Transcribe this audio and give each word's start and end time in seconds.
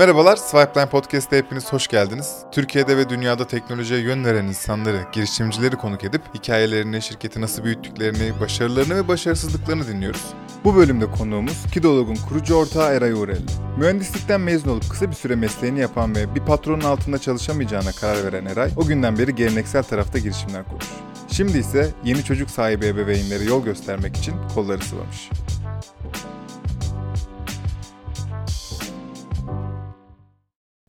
Merhabalar, 0.00 0.36
Swipeline 0.36 0.86
Podcast'te 0.86 1.36
hepiniz 1.36 1.72
hoş 1.72 1.88
geldiniz. 1.88 2.36
Türkiye'de 2.52 2.96
ve 2.96 3.08
dünyada 3.08 3.46
teknolojiye 3.46 4.00
yön 4.00 4.24
veren 4.24 4.44
insanları, 4.44 5.00
girişimcileri 5.12 5.76
konuk 5.76 6.04
edip 6.04 6.22
hikayelerini, 6.34 7.02
şirketi 7.02 7.40
nasıl 7.40 7.64
büyüttüklerini, 7.64 8.40
başarılarını 8.40 8.96
ve 8.96 9.08
başarısızlıklarını 9.08 9.88
dinliyoruz. 9.88 10.24
Bu 10.64 10.76
bölümde 10.76 11.10
konuğumuz 11.10 11.66
Kidolog'un 11.72 12.16
kurucu 12.28 12.54
ortağı 12.54 12.92
Eray 12.92 13.12
Uğurelli. 13.12 13.50
Mühendislikten 13.78 14.40
mezun 14.40 14.70
olup 14.70 14.90
kısa 14.90 15.10
bir 15.10 15.16
süre 15.16 15.34
mesleğini 15.36 15.80
yapan 15.80 16.14
ve 16.14 16.34
bir 16.34 16.40
patronun 16.40 16.84
altında 16.84 17.18
çalışamayacağına 17.18 17.92
karar 17.92 18.24
veren 18.24 18.46
Eray, 18.46 18.70
o 18.76 18.86
günden 18.86 19.18
beri 19.18 19.34
geleneksel 19.34 19.82
tarafta 19.82 20.18
girişimler 20.18 20.64
kurmuş. 20.64 20.86
Şimdi 21.32 21.58
ise 21.58 21.90
yeni 22.04 22.24
çocuk 22.24 22.50
sahibi 22.50 22.86
ebeveynlere 22.86 23.44
yol 23.44 23.64
göstermek 23.64 24.16
için 24.16 24.34
kolları 24.54 24.84
sıvamış. 24.84 25.30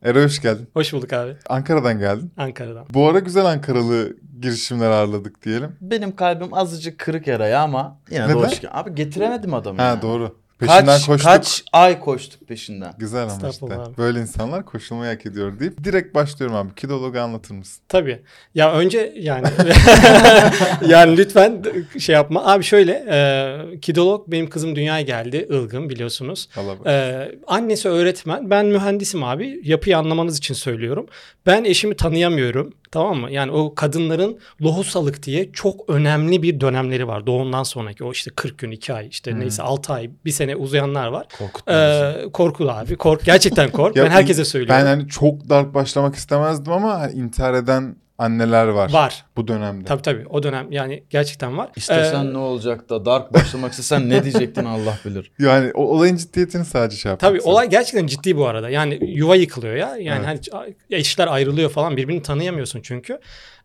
Eray 0.03 0.23
hoş 0.23 0.41
geldin. 0.41 0.67
Hoş 0.73 0.93
bulduk 0.93 1.13
abi. 1.13 1.35
Ankara'dan 1.49 1.99
geldin. 1.99 2.31
Ankara'dan. 2.37 2.85
Bu 2.93 3.09
ara 3.09 3.19
güzel 3.19 3.45
Ankaralı 3.45 4.17
girişimler 4.41 4.89
ağırladık 4.89 5.41
diyelim. 5.45 5.75
Benim 5.81 6.15
kalbim 6.15 6.53
azıcık 6.53 6.99
kırık 6.99 7.27
yaraya 7.27 7.61
ama 7.61 7.99
yine 8.11 8.23
de 8.23 8.27
Neden? 8.27 8.35
hoş 8.35 8.61
gel- 8.61 8.71
Abi 8.73 8.95
getiremedim 8.95 9.53
adamı. 9.53 9.81
Ha 9.81 9.87
ya. 9.87 10.01
doğru. 10.01 10.40
Peşinden 10.61 10.85
Kaç, 10.85 11.05
koştuk. 11.05 11.31
kaç 11.31 11.63
ay 11.73 11.99
koştuk 11.99 12.47
peşinden. 12.47 12.93
Güzel 12.97 13.23
ama 13.23 13.49
işte. 13.49 13.65
Abi. 13.65 13.97
Böyle 13.97 14.19
insanlar 14.19 14.65
koşulmayı 14.65 15.11
hak 15.11 15.25
ediyor 15.25 15.59
deyip 15.59 15.83
direkt 15.83 16.15
başlıyorum 16.15 16.55
abi. 16.55 16.75
Kidolog'u 16.75 17.19
anlatır 17.19 17.53
mısın? 17.53 17.83
Tabii. 17.87 18.21
Ya 18.55 18.73
önce 18.73 19.13
yani 19.17 19.47
yani 20.87 21.17
lütfen 21.17 21.63
şey 21.99 22.15
yapma. 22.15 22.45
Abi 22.45 22.63
şöyle 22.63 23.05
e, 23.11 23.79
kidolog 23.79 24.27
benim 24.27 24.49
kızım 24.49 24.75
dünyaya 24.75 25.01
geldi. 25.01 25.47
Ilgın 25.49 25.89
biliyorsunuz. 25.89 26.49
Allah. 26.57 26.91
E, 26.91 27.31
annesi 27.47 27.89
öğretmen. 27.89 28.49
Ben 28.49 28.65
mühendisim 28.65 29.23
abi. 29.23 29.59
Yapıyı 29.63 29.97
anlamanız 29.97 30.37
için 30.37 30.53
söylüyorum. 30.53 31.05
Ben 31.45 31.63
eşimi 31.63 31.95
tanıyamıyorum. 31.95 32.73
Tamam 32.91 33.17
mı? 33.17 33.31
Yani 33.31 33.51
o 33.51 33.75
kadınların 33.75 34.39
lohusalık 34.61 35.23
diye 35.23 35.51
çok 35.51 35.89
önemli 35.89 36.41
bir 36.43 36.59
dönemleri 36.59 37.07
var. 37.07 37.27
Doğumdan 37.27 37.63
sonraki 37.63 38.03
o 38.03 38.11
işte 38.11 38.31
40 38.35 38.57
gün, 38.57 38.71
2 38.71 38.93
ay 38.93 39.07
işte 39.07 39.31
Hmm. 39.31 39.39
neyse 39.39 39.63
6 39.63 39.93
ay, 39.93 40.09
bir 40.25 40.31
sene 40.31 40.55
uzayanlar 40.55 41.07
var. 41.07 41.25
Korkutma. 41.39 41.73
Ee, 41.73 42.15
korkulu 42.33 42.71
abi. 42.71 42.95
Kork. 42.95 43.25
Gerçekten 43.25 43.71
kork. 43.71 43.95
Ya 44.01 44.03
ben 44.05 44.09
herkese 44.09 44.45
söylüyorum. 44.45 44.81
Ben 44.81 44.85
hani 44.85 45.07
çok 45.07 45.49
dark 45.49 45.73
başlamak 45.73 46.15
istemezdim 46.15 46.73
ama 46.73 46.99
hani 46.99 47.13
intihar 47.13 47.53
eden 47.53 47.95
anneler 48.17 48.67
var. 48.67 48.91
Var. 48.93 49.25
Bu 49.41 49.47
dönemde. 49.47 49.85
Tabii 49.85 50.01
tabii 50.01 50.25
o 50.29 50.43
dönem 50.43 50.71
yani 50.71 51.03
gerçekten 51.09 51.57
var. 51.57 51.69
İstesen 51.75 52.25
Ee, 52.25 52.33
ne 52.33 52.37
olacak 52.37 52.89
da 52.89 53.05
dark 53.05 53.33
başlamak 53.33 53.71
istesen 53.71 54.09
ne 54.09 54.23
diyecektin 54.23 54.65
Allah 54.65 54.97
bilir. 55.05 55.31
Yani 55.39 55.71
o 55.73 55.83
olayın 55.83 56.15
ciddiyetini 56.15 56.65
sadece 56.65 56.97
şey 56.97 57.09
yapmak 57.09 57.31
Tabii 57.31 57.41
olay 57.41 57.69
gerçekten 57.69 58.07
ciddi 58.07 58.37
bu 58.37 58.45
arada. 58.47 58.69
Yani 58.69 58.99
yuva 59.01 59.35
yıkılıyor 59.35 59.75
ya. 59.75 59.97
Yani 59.99 60.25
Evet. 60.29 60.47
hani 60.53 60.75
eşler 60.89 61.27
ayrılıyor 61.27 61.69
falan 61.69 61.97
birbirini 61.97 62.21
tanıyamıyorsun 62.21 62.81
çünkü. 62.83 63.19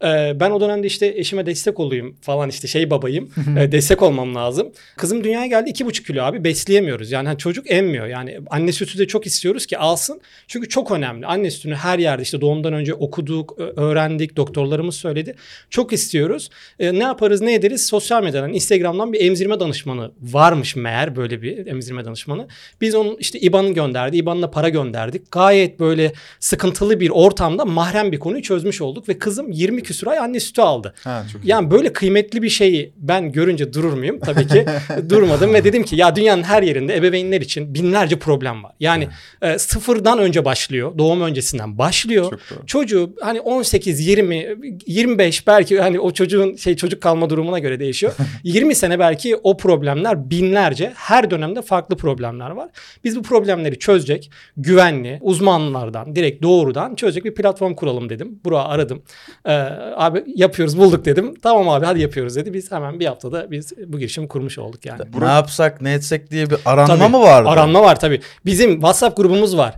Ee, 0.04 0.32
ben 0.40 0.50
o 0.50 0.60
dönemde 0.60 0.86
işte 0.86 1.06
eşime 1.06 1.46
destek 1.46 1.80
olayım 1.80 2.16
falan 2.20 2.48
işte 2.48 2.68
şey 2.68 2.90
babayım. 2.90 3.30
Ee, 3.58 3.72
destek 3.72 4.02
olmam 4.02 4.34
lazım. 4.34 4.72
Kızım 4.96 5.24
dünyaya 5.24 5.46
geldi 5.46 5.70
iki 5.70 5.86
buçuk 5.86 6.06
kilo 6.06 6.22
abi 6.22 6.44
besleyemiyoruz. 6.44 7.12
Yani 7.12 7.28
hani 7.28 7.38
çocuk 7.38 7.70
emmiyor. 7.70 8.06
Yani 8.06 8.40
anne 8.50 8.72
sütü 8.72 8.98
de 8.98 9.06
çok 9.06 9.26
istiyoruz 9.26 9.66
ki 9.66 9.78
alsın. 9.78 10.20
Çünkü 10.46 10.68
çok 10.68 10.90
önemli. 10.90 11.26
Anne 11.26 11.50
sütünü 11.50 11.74
her 11.74 11.98
yerde 11.98 12.22
işte 12.22 12.40
doğumdan 12.40 12.72
önce 12.72 12.94
okuduk, 12.94 13.58
öğrendik, 13.76 14.36
doktorlarımız 14.36 14.94
söyledi. 14.94 15.34
Çok 15.70 15.92
istiyoruz. 15.92 16.50
Ee, 16.78 16.98
ne 16.98 17.02
yaparız 17.02 17.40
ne 17.40 17.54
ederiz? 17.54 17.86
Sosyal 17.86 18.22
medyadan, 18.22 18.52
Instagram'dan 18.52 19.12
bir 19.12 19.20
emzirme 19.20 19.60
danışmanı 19.60 20.10
varmış 20.22 20.76
meğer 20.76 21.16
böyle 21.16 21.42
bir 21.42 21.66
emzirme 21.66 22.04
danışmanı. 22.04 22.48
Biz 22.80 22.94
onun 22.94 23.16
işte 23.16 23.40
IBAN'ı 23.40 23.70
gönderdi. 23.70 24.16
IBAN'ına 24.16 24.50
para 24.50 24.68
gönderdik. 24.68 25.32
Gayet 25.32 25.80
böyle 25.80 26.12
sıkıntılı 26.40 27.00
bir 27.00 27.10
ortamda 27.10 27.64
mahrem 27.64 28.12
bir 28.12 28.18
konuyu 28.18 28.42
çözmüş 28.42 28.80
olduk 28.80 29.08
ve 29.08 29.18
kızım 29.18 29.52
20 29.52 29.82
küsur 29.82 30.06
ay 30.06 30.18
anne 30.18 30.40
sütü 30.40 30.60
aldı. 30.60 30.94
Ha, 31.04 31.24
çok 31.32 31.44
iyi. 31.44 31.48
Yani 31.48 31.70
böyle 31.70 31.92
kıymetli 31.92 32.42
bir 32.42 32.48
şeyi 32.48 32.92
ben 32.96 33.32
görünce 33.32 33.72
durur 33.72 33.92
muyum? 33.92 34.20
Tabii 34.20 34.46
ki 34.46 34.66
durmadım 35.08 35.54
ve 35.54 35.64
dedim 35.64 35.82
ki 35.82 35.96
ya 35.96 36.16
dünyanın 36.16 36.42
her 36.42 36.62
yerinde 36.62 36.96
ebeveynler 36.96 37.40
için 37.40 37.74
binlerce 37.74 38.18
problem 38.18 38.64
var. 38.64 38.72
Yani 38.80 39.08
e, 39.42 39.58
sıfırdan 39.58 40.18
önce 40.18 40.44
başlıyor. 40.44 40.98
Doğum 40.98 41.20
öncesinden 41.20 41.78
başlıyor. 41.78 42.40
Çocuğu 42.66 43.14
hani 43.20 43.40
18, 43.40 44.06
20, 44.06 44.56
25 44.86 45.45
belki 45.46 45.80
hani 45.80 46.00
o 46.00 46.10
çocuğun 46.10 46.56
şey 46.56 46.76
çocuk 46.76 47.02
kalma 47.02 47.30
durumuna 47.30 47.58
göre 47.58 47.80
değişiyor. 47.80 48.12
20 48.44 48.74
sene 48.74 48.98
belki 48.98 49.36
o 49.36 49.56
problemler 49.56 50.30
binlerce 50.30 50.92
her 50.96 51.30
dönemde 51.30 51.62
farklı 51.62 51.96
problemler 51.96 52.50
var. 52.50 52.68
Biz 53.04 53.16
bu 53.16 53.22
problemleri 53.22 53.78
çözecek 53.78 54.30
güvenli 54.56 55.18
uzmanlardan 55.20 56.16
direkt 56.16 56.42
doğrudan 56.42 56.94
çözecek 56.94 57.24
bir 57.24 57.34
platform 57.34 57.74
kuralım 57.74 58.08
dedim. 58.08 58.40
Burak'ı 58.44 58.68
aradım. 58.68 59.02
Ee, 59.46 59.52
abi 59.96 60.24
yapıyoruz 60.26 60.78
bulduk 60.78 61.04
dedim. 61.04 61.34
Tamam 61.42 61.68
abi 61.68 61.86
hadi 61.86 62.00
yapıyoruz 62.00 62.36
dedi. 62.36 62.54
Biz 62.54 62.72
hemen 62.72 63.00
bir 63.00 63.06
haftada 63.06 63.50
biz 63.50 63.72
bu 63.86 63.98
girişimi 63.98 64.28
kurmuş 64.28 64.58
olduk 64.58 64.86
yani. 64.86 65.00
Ne 65.20 65.24
yapsak 65.24 65.80
ne 65.80 65.92
etsek 65.92 66.30
diye 66.30 66.50
bir 66.50 66.58
aranma 66.64 66.98
Tabii, 66.98 67.08
mı 67.08 67.20
vardı? 67.20 67.48
Aranma 67.48 67.82
var 67.82 68.00
tabii. 68.00 68.20
Bizim 68.44 68.72
WhatsApp 68.72 69.16
grubumuz 69.16 69.56
var. 69.56 69.74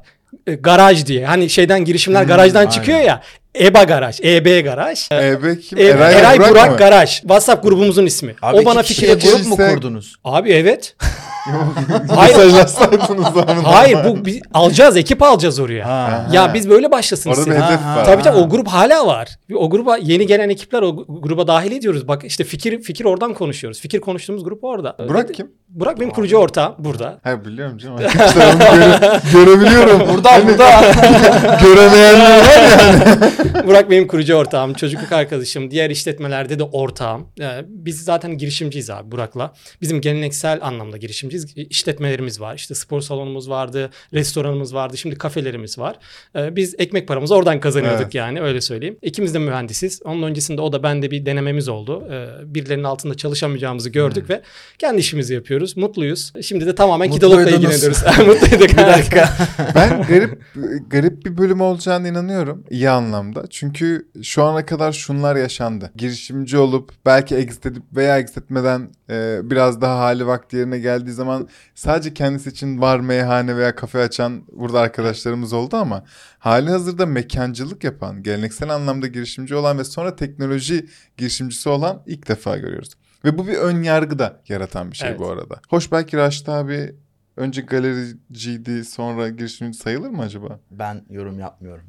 E, 0.46 0.54
garaj 0.54 1.06
diye. 1.06 1.26
Hani 1.26 1.50
şeyden 1.50 1.84
girişimler 1.84 2.20
Hmm, 2.20 2.28
garajdan 2.28 2.60
aynen. 2.60 2.70
çıkıyor 2.70 2.98
ya. 3.00 3.22
EBA 3.60 3.82
garaj, 3.84 4.20
EB 4.20 4.64
garaj. 4.64 5.08
EB 5.12 5.60
kim? 5.60 5.78
E, 5.78 5.82
Eray, 5.82 6.14
Eray, 6.14 6.38
Burak, 6.38 6.50
Burak? 6.50 6.78
Garaj. 6.78 7.10
WhatsApp 7.20 7.62
grubumuzun 7.62 8.06
ismi. 8.06 8.34
Abi 8.42 8.56
o 8.56 8.64
bana 8.64 8.80
iki 8.80 8.94
fikir 8.94 9.20
grup 9.20 9.46
mu 9.46 9.56
kurdunuz? 9.56 10.14
Abi 10.24 10.52
evet. 10.52 10.96
Hayır. 11.52 12.34
Hayır. 12.34 12.36
Mesajlaşsaydınız 12.36 13.06
zamanında. 13.34 13.74
Hayır 13.74 13.98
bu 14.04 14.24
biz 14.24 14.40
alacağız 14.54 14.96
ekip 14.96 15.22
alacağız 15.22 15.58
oraya. 15.60 15.86
Ha. 15.86 16.26
Ya 16.32 16.54
biz 16.54 16.70
böyle 16.70 16.90
başlasın 16.92 17.30
Orada 17.30 17.40
bir 17.46 17.50
istedik. 17.50 17.68
hedef 17.68 17.80
Ha, 17.80 17.96
var. 17.96 18.04
Tabii 18.04 18.22
tabii 18.22 18.38
o 18.38 18.48
grup 18.48 18.68
hala 18.68 19.06
var. 19.06 19.28
O 19.54 19.70
gruba 19.70 19.96
yeni 19.96 20.26
gelen 20.26 20.48
ekipler 20.48 20.82
o 20.82 21.04
gruba 21.22 21.46
dahil 21.46 21.72
ediyoruz. 21.72 22.08
Bak 22.08 22.24
işte 22.24 22.44
fikir 22.44 22.82
fikir 22.82 23.04
oradan 23.04 23.34
konuşuyoruz. 23.34 23.80
Fikir 23.80 24.00
konuştuğumuz 24.00 24.44
grup 24.44 24.64
orada. 24.64 24.96
Burak 25.08 25.34
kim? 25.34 25.50
Burak 25.68 26.00
benim 26.00 26.10
kurucu 26.10 26.36
ortağım 26.36 26.74
burada. 26.78 27.18
Hayır 27.22 27.44
biliyorum 27.44 27.78
canım. 27.78 27.94
Onu 27.98 28.78
göre- 28.78 29.20
görebiliyorum. 29.32 30.00
Burada 30.14 30.30
burada. 30.48 30.80
Göremeyenler 31.62 32.38
var 32.40 32.78
yani. 32.78 33.66
Burak 33.66 33.90
benim 33.90 34.08
kurucu 34.08 34.34
ortağım, 34.34 34.74
çocukluk 34.74 35.12
arkadaşım, 35.12 35.70
diğer 35.70 35.90
işletmelerde 35.90 36.58
de 36.58 36.62
ortağım. 36.62 37.26
Ee, 37.40 37.44
biz 37.66 38.04
zaten 38.04 38.38
girişimciyiz 38.38 38.90
abi 38.90 39.12
Burak'la. 39.12 39.52
Bizim 39.80 40.00
geleneksel 40.00 40.58
anlamda 40.62 40.96
girişimciyiz. 40.96 41.37
İşletmelerimiz 41.56 42.40
var. 42.40 42.54
İşte 42.54 42.74
spor 42.74 43.00
salonumuz 43.00 43.50
vardı, 43.50 43.90
restoranımız 44.14 44.74
vardı, 44.74 44.96
şimdi 44.96 45.18
kafelerimiz 45.18 45.78
var. 45.78 45.98
Ee, 46.36 46.56
biz 46.56 46.74
ekmek 46.78 47.08
paramızı 47.08 47.34
oradan 47.34 47.60
kazanıyorduk 47.60 48.02
Evet. 48.02 48.14
yani 48.14 48.40
öyle 48.40 48.60
söyleyeyim. 48.60 48.96
İkimiz 49.02 49.34
de 49.34 49.38
mühendisiz. 49.38 50.00
Onun 50.04 50.22
öncesinde 50.22 50.60
o 50.60 50.72
da 50.72 50.82
bende 50.82 51.10
bir 51.10 51.26
denememiz 51.26 51.68
oldu. 51.68 52.04
Ee, 52.10 52.54
birilerinin 52.54 52.84
altında 52.84 53.14
çalışamayacağımızı 53.14 53.90
gördük 53.90 54.30
ve 54.30 54.42
kendi 54.78 55.00
işimizi 55.00 55.34
yapıyoruz. 55.34 55.76
Mutluyuz. 55.76 56.32
Şimdi 56.42 56.66
de 56.66 56.74
tamamen 56.74 57.08
Mutluydunuz. 57.08 57.52
ilgileniyoruz. 57.52 58.02
Mutluyduk. 58.26 58.68
bir 58.70 58.76
dakika. 58.76 59.28
Ben 59.74 60.02
garip 60.02 60.42
garip 60.90 61.24
bir 61.24 61.38
bölüm 61.38 61.60
olacağına 61.60 62.08
inanıyorum 62.08 62.64
iyi 62.70 62.90
anlamda. 62.90 63.44
Çünkü 63.50 64.08
şu 64.22 64.42
ana 64.42 64.66
kadar 64.66 64.92
şunlar 64.92 65.36
yaşandı. 65.36 65.90
Girişimci 65.96 66.58
olup 66.58 66.92
belki 67.06 67.34
exit 67.34 67.66
edip 67.66 67.82
veya 67.96 68.18
exit 68.18 68.38
etmeden 68.38 68.90
e, 69.10 69.40
biraz 69.42 69.80
daha 69.80 69.98
hali 69.98 70.26
vakti 70.26 70.56
yerine 70.56 70.78
geldiği 70.78 71.12
zaman 71.12 71.48
sadece 71.74 72.14
kendisi 72.14 72.48
için 72.50 72.80
var 72.80 73.00
meyhane 73.00 73.56
veya 73.56 73.74
kafe 73.74 73.98
açan 73.98 74.42
burada 74.52 74.80
arkadaşlarımız 74.80 75.52
oldu 75.52 75.76
ama 75.76 76.04
hali 76.38 76.70
hazırda 76.70 77.06
mekancılık 77.06 77.84
yapan, 77.84 78.22
geleneksel 78.22 78.70
anlamda 78.70 79.06
girişimci 79.06 79.54
olan 79.54 79.78
ve 79.78 79.84
sonra 79.84 80.16
teknoloji 80.16 80.86
girişimcisi 81.16 81.68
olan 81.68 82.02
ilk 82.06 82.28
defa 82.28 82.56
görüyoruz. 82.56 82.90
Ve 83.24 83.38
bu 83.38 83.46
bir 83.46 83.54
ön 83.54 83.82
yargı 83.82 84.18
da 84.18 84.40
yaratan 84.48 84.90
bir 84.90 84.96
şey 84.96 85.08
Evet. 85.08 85.18
bu 85.18 85.28
arada. 85.28 85.60
Hoş 85.68 85.92
belki 85.92 86.16
Raşit 86.16 86.48
abi 86.48 86.94
önce 87.36 87.62
galericiydi 87.62 88.84
sonra 88.84 89.28
girişimci 89.28 89.78
sayılır 89.78 90.10
mı 90.10 90.22
acaba? 90.22 90.60
Ben 90.70 91.04
yorum 91.10 91.38
yapmıyorum. 91.38 91.84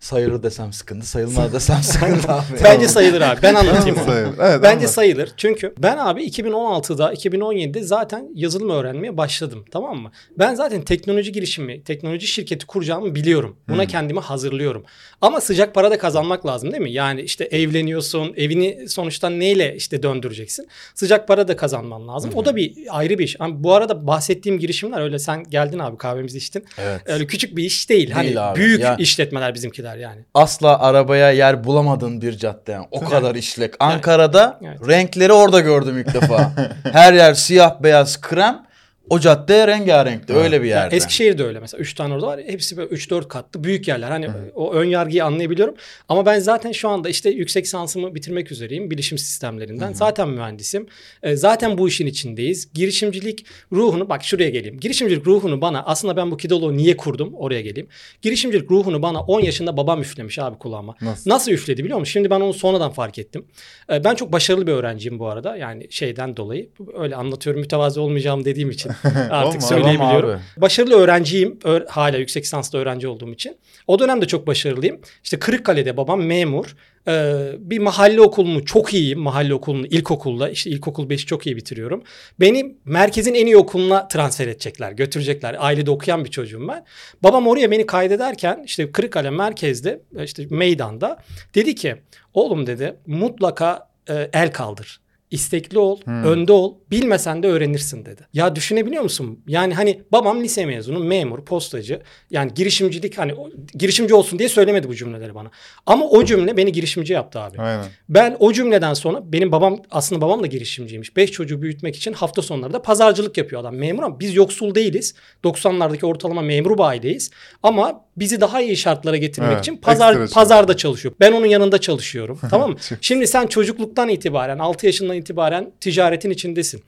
Sayılır 0.00 0.42
desem 0.42 0.72
sıkıntı, 0.72 1.06
sayılmaz 1.06 1.52
desem 1.52 1.82
sıkıntı 1.82 2.32
abi. 2.32 2.44
Bence 2.64 2.88
sayılır 2.88 3.20
abi. 3.20 3.42
Ben 3.42 3.54
anlatayım 3.54 3.98
onu. 3.98 4.04
sayılır. 4.06 4.34
Evet, 4.40 4.62
Bence 4.62 4.76
anlat. 4.76 4.90
sayılır. 4.90 5.30
Çünkü 5.36 5.74
ben 5.78 5.96
abi 5.98 6.24
2016'da, 6.24 7.14
2017'de 7.14 7.82
zaten 7.82 8.28
yazılım 8.34 8.70
öğrenmeye 8.70 9.16
başladım. 9.16 9.64
Tamam 9.70 9.98
mı? 9.98 10.10
Ben 10.38 10.54
zaten 10.54 10.82
teknoloji 10.82 11.32
girişimi, 11.32 11.82
teknoloji 11.84 12.26
şirketi 12.26 12.66
kuracağımı 12.66 13.14
biliyorum. 13.14 13.56
Buna 13.68 13.82
Hmm. 13.82 13.88
kendimi 13.88 14.20
hazırlıyorum. 14.20 14.84
Ama 15.20 15.40
sıcak 15.40 15.74
para 15.74 15.90
da 15.90 15.98
kazanmak 15.98 16.46
lazım 16.46 16.70
değil 16.72 16.82
mi? 16.82 16.92
Yani 16.92 17.20
işte 17.22 17.44
evleniyorsun, 17.44 18.34
evini 18.36 18.88
sonuçta 18.88 19.30
neyle 19.30 19.76
işte 19.76 20.02
döndüreceksin? 20.02 20.68
Sıcak 20.94 21.28
para 21.28 21.48
da 21.48 21.56
kazanman 21.56 22.08
lazım. 22.08 22.30
O 22.34 22.44
da 22.44 22.56
bir 22.56 22.74
ayrı 22.90 23.18
bir 23.18 23.24
iş. 23.24 23.36
Ama 23.40 23.64
bu 23.64 23.74
arada 23.74 24.06
bahsettiğim 24.06 24.58
girişimler 24.58 25.00
öyle 25.00 25.18
sen 25.18 25.44
geldin 25.50 25.78
abi 25.78 25.96
kahvemizi 25.98 26.38
içtin. 26.38 26.64
Evet. 26.78 27.00
Öyle 27.06 27.26
küçük 27.26 27.56
bir 27.56 27.64
iş 27.64 27.90
değil. 27.90 28.10
Hani 28.10 28.26
Değil 28.26 28.50
abi. 28.50 28.60
büyük 28.60 28.80
Ya- 28.80 28.96
işletmeler 28.96 29.54
bizimkiler 29.64 29.96
yani. 29.96 30.20
Asla 30.34 30.78
arabaya 30.80 31.30
yer 31.30 31.64
bulamadığın 31.64 32.20
bir 32.20 32.38
cadde 32.38 32.72
yani. 32.72 32.86
O 32.90 33.00
kadar 33.04 33.34
işlek. 33.34 33.74
Ankara'da 33.80 34.58
Evet. 34.64 34.88
renkleri 34.88 35.32
orada 35.32 35.60
gördüm 35.60 35.98
ilk 35.98 36.14
defa. 36.14 36.50
Her 36.92 37.12
yer 37.12 37.34
siyah 37.34 37.82
beyaz 37.82 38.20
krem. 38.20 38.66
O 39.10 39.20
cadde 39.20 39.66
rengarenkti 39.66 40.32
Evet. 40.32 40.44
öyle 40.44 40.62
bir 40.62 40.68
yerde. 40.68 40.96
Eskişehir'de 40.96 41.44
öyle 41.44 41.60
mesela. 41.60 41.80
3 41.80 41.94
tane 41.94 42.14
orada 42.14 42.26
var. 42.26 42.40
Hepsi 42.46 42.76
böyle 42.76 42.88
3-4 42.94 43.28
katlı 43.28 43.64
büyük 43.64 43.88
yerler. 43.88 44.08
Hani 44.10 44.28
o 44.54 44.72
ön 44.72 44.84
yargıyı 44.84 45.24
anlayabiliyorum. 45.24 45.74
Ama 46.08 46.26
ben 46.26 46.38
zaten 46.38 46.72
şu 46.72 46.88
anda 46.88 47.08
işte 47.08 47.30
yüksek 47.30 47.64
lisansımı 47.64 48.14
bitirmek 48.14 48.52
üzereyim. 48.52 48.90
Bilişim 48.90 49.18
sistemlerinden. 49.18 49.92
Zaten 49.92 50.28
mühendisim. 50.28 50.86
E, 51.22 51.36
zaten 51.36 51.78
bu 51.78 51.88
işin 51.88 52.06
içindeyiz. 52.06 52.72
Girişimcilik 52.74 53.46
ruhunu 53.72 54.08
bak 54.08 54.24
şuraya 54.24 54.50
geleyim. 54.50 54.80
Girişimcilik 54.80 55.26
ruhunu 55.26 55.60
bana 55.60 55.82
aslında 55.82 56.16
ben 56.16 56.30
bu 56.30 56.36
Kidolo'yu 56.36 56.76
niye 56.76 56.96
kurdum? 56.96 57.34
Oraya 57.34 57.60
geleyim. 57.60 57.88
Girişimcilik 58.22 58.70
ruhunu 58.70 59.02
bana 59.02 59.20
10 59.20 59.40
yaşında 59.40 59.76
babam 59.76 60.00
üflemiş 60.00 60.38
abi 60.38 60.58
kulağıma. 60.58 60.94
Nasıl? 61.00 61.30
Nasıl 61.30 61.52
üfledi 61.52 61.84
biliyor 61.84 61.98
musun? 61.98 62.12
Şimdi 62.12 62.30
ben 62.30 62.40
onu 62.40 62.54
sonradan 62.54 62.90
fark 62.92 63.18
ettim. 63.18 63.44
Ee, 63.92 64.04
Ben 64.04 64.14
çok 64.14 64.32
başarılı 64.32 64.66
bir 64.66 64.72
öğrenciyim 64.72 65.18
bu 65.18 65.28
arada. 65.28 65.56
Yani 65.56 65.86
şeyden 65.90 66.36
dolayı. 66.36 66.68
Öyle 66.98 67.16
anlatıyorum 67.16 67.60
mütevazi 67.60 68.00
olmayacağım 68.00 68.44
dediğim 68.44 68.70
için 68.70 68.93
artık 69.30 69.62
Olma. 69.62 69.68
söyleyebiliyorum. 69.68 70.40
Başarılı 70.56 70.94
öğrenciyim. 70.94 71.58
Ö- 71.64 71.86
hala 71.88 72.16
yüksek 72.16 72.44
lisanslı 72.44 72.78
öğrenci 72.78 73.08
olduğum 73.08 73.32
için. 73.32 73.56
O 73.86 73.98
dönemde 73.98 74.26
çok 74.26 74.46
başarılıyım. 74.46 75.00
İşte 75.24 75.38
Kırıkkale'de 75.38 75.96
babam 75.96 76.22
memur. 76.22 76.76
Ee, 77.08 77.52
bir 77.58 77.78
mahalle 77.78 78.20
okulunu 78.20 78.64
çok 78.64 78.94
iyiyim. 78.94 79.20
Mahalle 79.20 79.54
okulunu 79.54 79.86
ilkokulda. 79.86 80.48
işte 80.50 80.70
ilkokul 80.70 81.08
5'i 81.10 81.26
çok 81.26 81.46
iyi 81.46 81.56
bitiriyorum. 81.56 82.02
Beni 82.40 82.76
merkezin 82.84 83.34
en 83.34 83.46
iyi 83.46 83.56
okuluna 83.56 84.08
transfer 84.08 84.48
edecekler. 84.48 84.92
Götürecekler. 84.92 85.56
Ailede 85.58 85.90
okuyan 85.90 86.24
bir 86.24 86.30
çocuğum 86.30 86.68
ben. 86.68 86.84
Babam 87.22 87.46
oraya 87.46 87.70
beni 87.70 87.86
kaydederken 87.86 88.62
işte 88.66 88.92
Kırıkkale 88.92 89.30
merkezde 89.30 90.00
işte 90.24 90.46
meydanda 90.50 91.18
dedi 91.54 91.74
ki 91.74 91.96
oğlum 92.34 92.66
dedi 92.66 92.96
mutlaka 93.06 93.88
e, 94.08 94.30
el 94.32 94.52
kaldır. 94.52 95.00
İstekli 95.34 95.78
ol, 95.78 96.00
Hmm. 96.04 96.24
önde 96.24 96.52
ol. 96.52 96.74
Bilmesen 96.90 97.42
de 97.42 97.46
öğrenirsin 97.48 98.04
dedi. 98.04 98.22
Ya 98.32 98.56
düşünebiliyor 98.56 99.02
musun? 99.02 99.40
Yani 99.46 99.74
hani 99.74 100.02
babam 100.12 100.40
lise 100.42 100.66
mezunu, 100.66 100.98
memur, 101.04 101.44
postacı. 101.44 102.02
Yani 102.30 102.54
girişimcilik 102.54 103.18
hani 103.18 103.34
girişimci 103.74 104.14
olsun 104.14 104.38
diye 104.38 104.48
söylemedi 104.48 104.88
bu 104.88 104.94
cümleleri 104.94 105.34
bana. 105.34 105.50
Ama 105.86 106.04
o 106.04 106.24
cümle 106.24 106.56
beni 106.56 106.72
girişimci 106.72 107.12
yaptı 107.12 107.40
abi. 107.40 107.58
Aynen. 107.58 107.84
Ben 108.08 108.36
o 108.40 108.52
cümleden 108.52 108.94
sonra 108.94 109.32
benim 109.32 109.52
babam 109.52 109.82
aslında 109.90 110.20
babam 110.20 110.42
da 110.42 110.46
girişimciymiş. 110.46 111.16
Beş 111.16 111.30
çocuğu 111.30 111.62
büyütmek 111.62 111.96
için 111.96 112.12
hafta 112.12 112.42
sonları 112.42 112.72
da 112.72 112.82
pazarcılık 112.82 113.36
yapıyor 113.38 113.60
adam. 113.60 113.76
Memur 113.76 114.02
ama 114.02 114.20
biz 114.20 114.34
yoksul 114.34 114.74
değiliz. 114.74 115.14
90'lardaki 115.44 116.06
ortalama 116.06 116.42
memur 116.42 116.78
bir 116.78 116.82
aileyiz. 116.82 117.30
Ama 117.62 118.03
bizi 118.16 118.40
daha 118.40 118.60
iyi 118.60 118.76
şartlara 118.76 119.16
getirmek 119.16 119.52
Evet, 119.52 119.60
için 119.60 119.76
pazar 119.76 120.28
pazarda 120.30 120.76
çalışıyor. 120.76 121.14
Ben 121.20 121.32
onun 121.32 121.46
yanında 121.46 121.78
çalışıyorum. 121.80 122.38
tamam 122.50 122.70
mı? 122.70 122.76
Şimdi 123.00 123.26
sen 123.26 123.46
çocukluktan 123.46 124.08
itibaren 124.08 124.58
6 124.58 124.86
yaşından 124.86 125.16
itibaren 125.16 125.72
ticaretin 125.80 126.30
içindesin. 126.30 126.82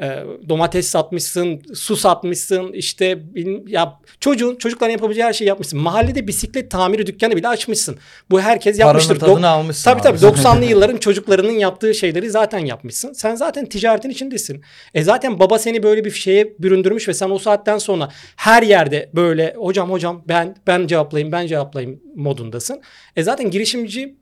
Ee, 0.00 0.24
domates 0.48 0.88
satmışsın, 0.88 1.62
su 1.74 1.96
satmışsın, 1.96 2.72
işte 2.72 3.18
ya 3.66 4.00
çocuğun 4.20 4.56
çocukların 4.56 4.92
yapabileceği 4.92 5.26
her 5.26 5.32
şeyi 5.32 5.48
yapmışsın. 5.48 5.78
Mahallede 5.80 6.26
bisiklet 6.26 6.70
tamiri 6.70 7.06
dükkanı 7.06 7.36
bile 7.36 7.48
açmışsın. 7.48 7.96
Bu 8.30 8.40
herkes 8.40 8.78
yapmıştır. 8.78 9.18
Paranın 9.18 9.34
tadını 9.34 9.46
Dok- 9.46 9.48
almışsın 9.48 9.84
Tabii 9.90 10.08
abi. 10.08 10.18
tabii 10.20 10.38
90'lı 10.38 10.64
yılların 10.70 10.96
çocuklarının 10.96 11.52
yaptığı 11.52 11.94
şeyleri 11.94 12.30
zaten 12.30 12.58
yapmışsın. 12.58 13.12
Sen 13.12 13.34
zaten 13.34 13.66
ticaretin 13.66 14.10
içindesin. 14.10 14.62
E 14.94 15.02
zaten 15.02 15.38
baba 15.40 15.58
seni 15.58 15.82
böyle 15.82 16.04
bir 16.04 16.10
şeye 16.10 16.52
büründürmüş 16.58 17.08
ve 17.08 17.14
sen 17.14 17.30
o 17.30 17.38
saatten 17.38 17.78
sonra 17.78 18.08
her 18.36 18.62
yerde 18.62 19.10
böyle 19.14 19.54
hocam 19.58 19.90
hocam 19.90 20.22
ben 20.28 20.56
ben 20.68 20.86
cevaplayayım 20.86 21.32
ben 21.32 21.46
cevaplayayım 21.46 22.00
modundasın. 22.16 22.80
E 23.16 23.22
zaten 23.22 23.50
girişimci 23.50 24.14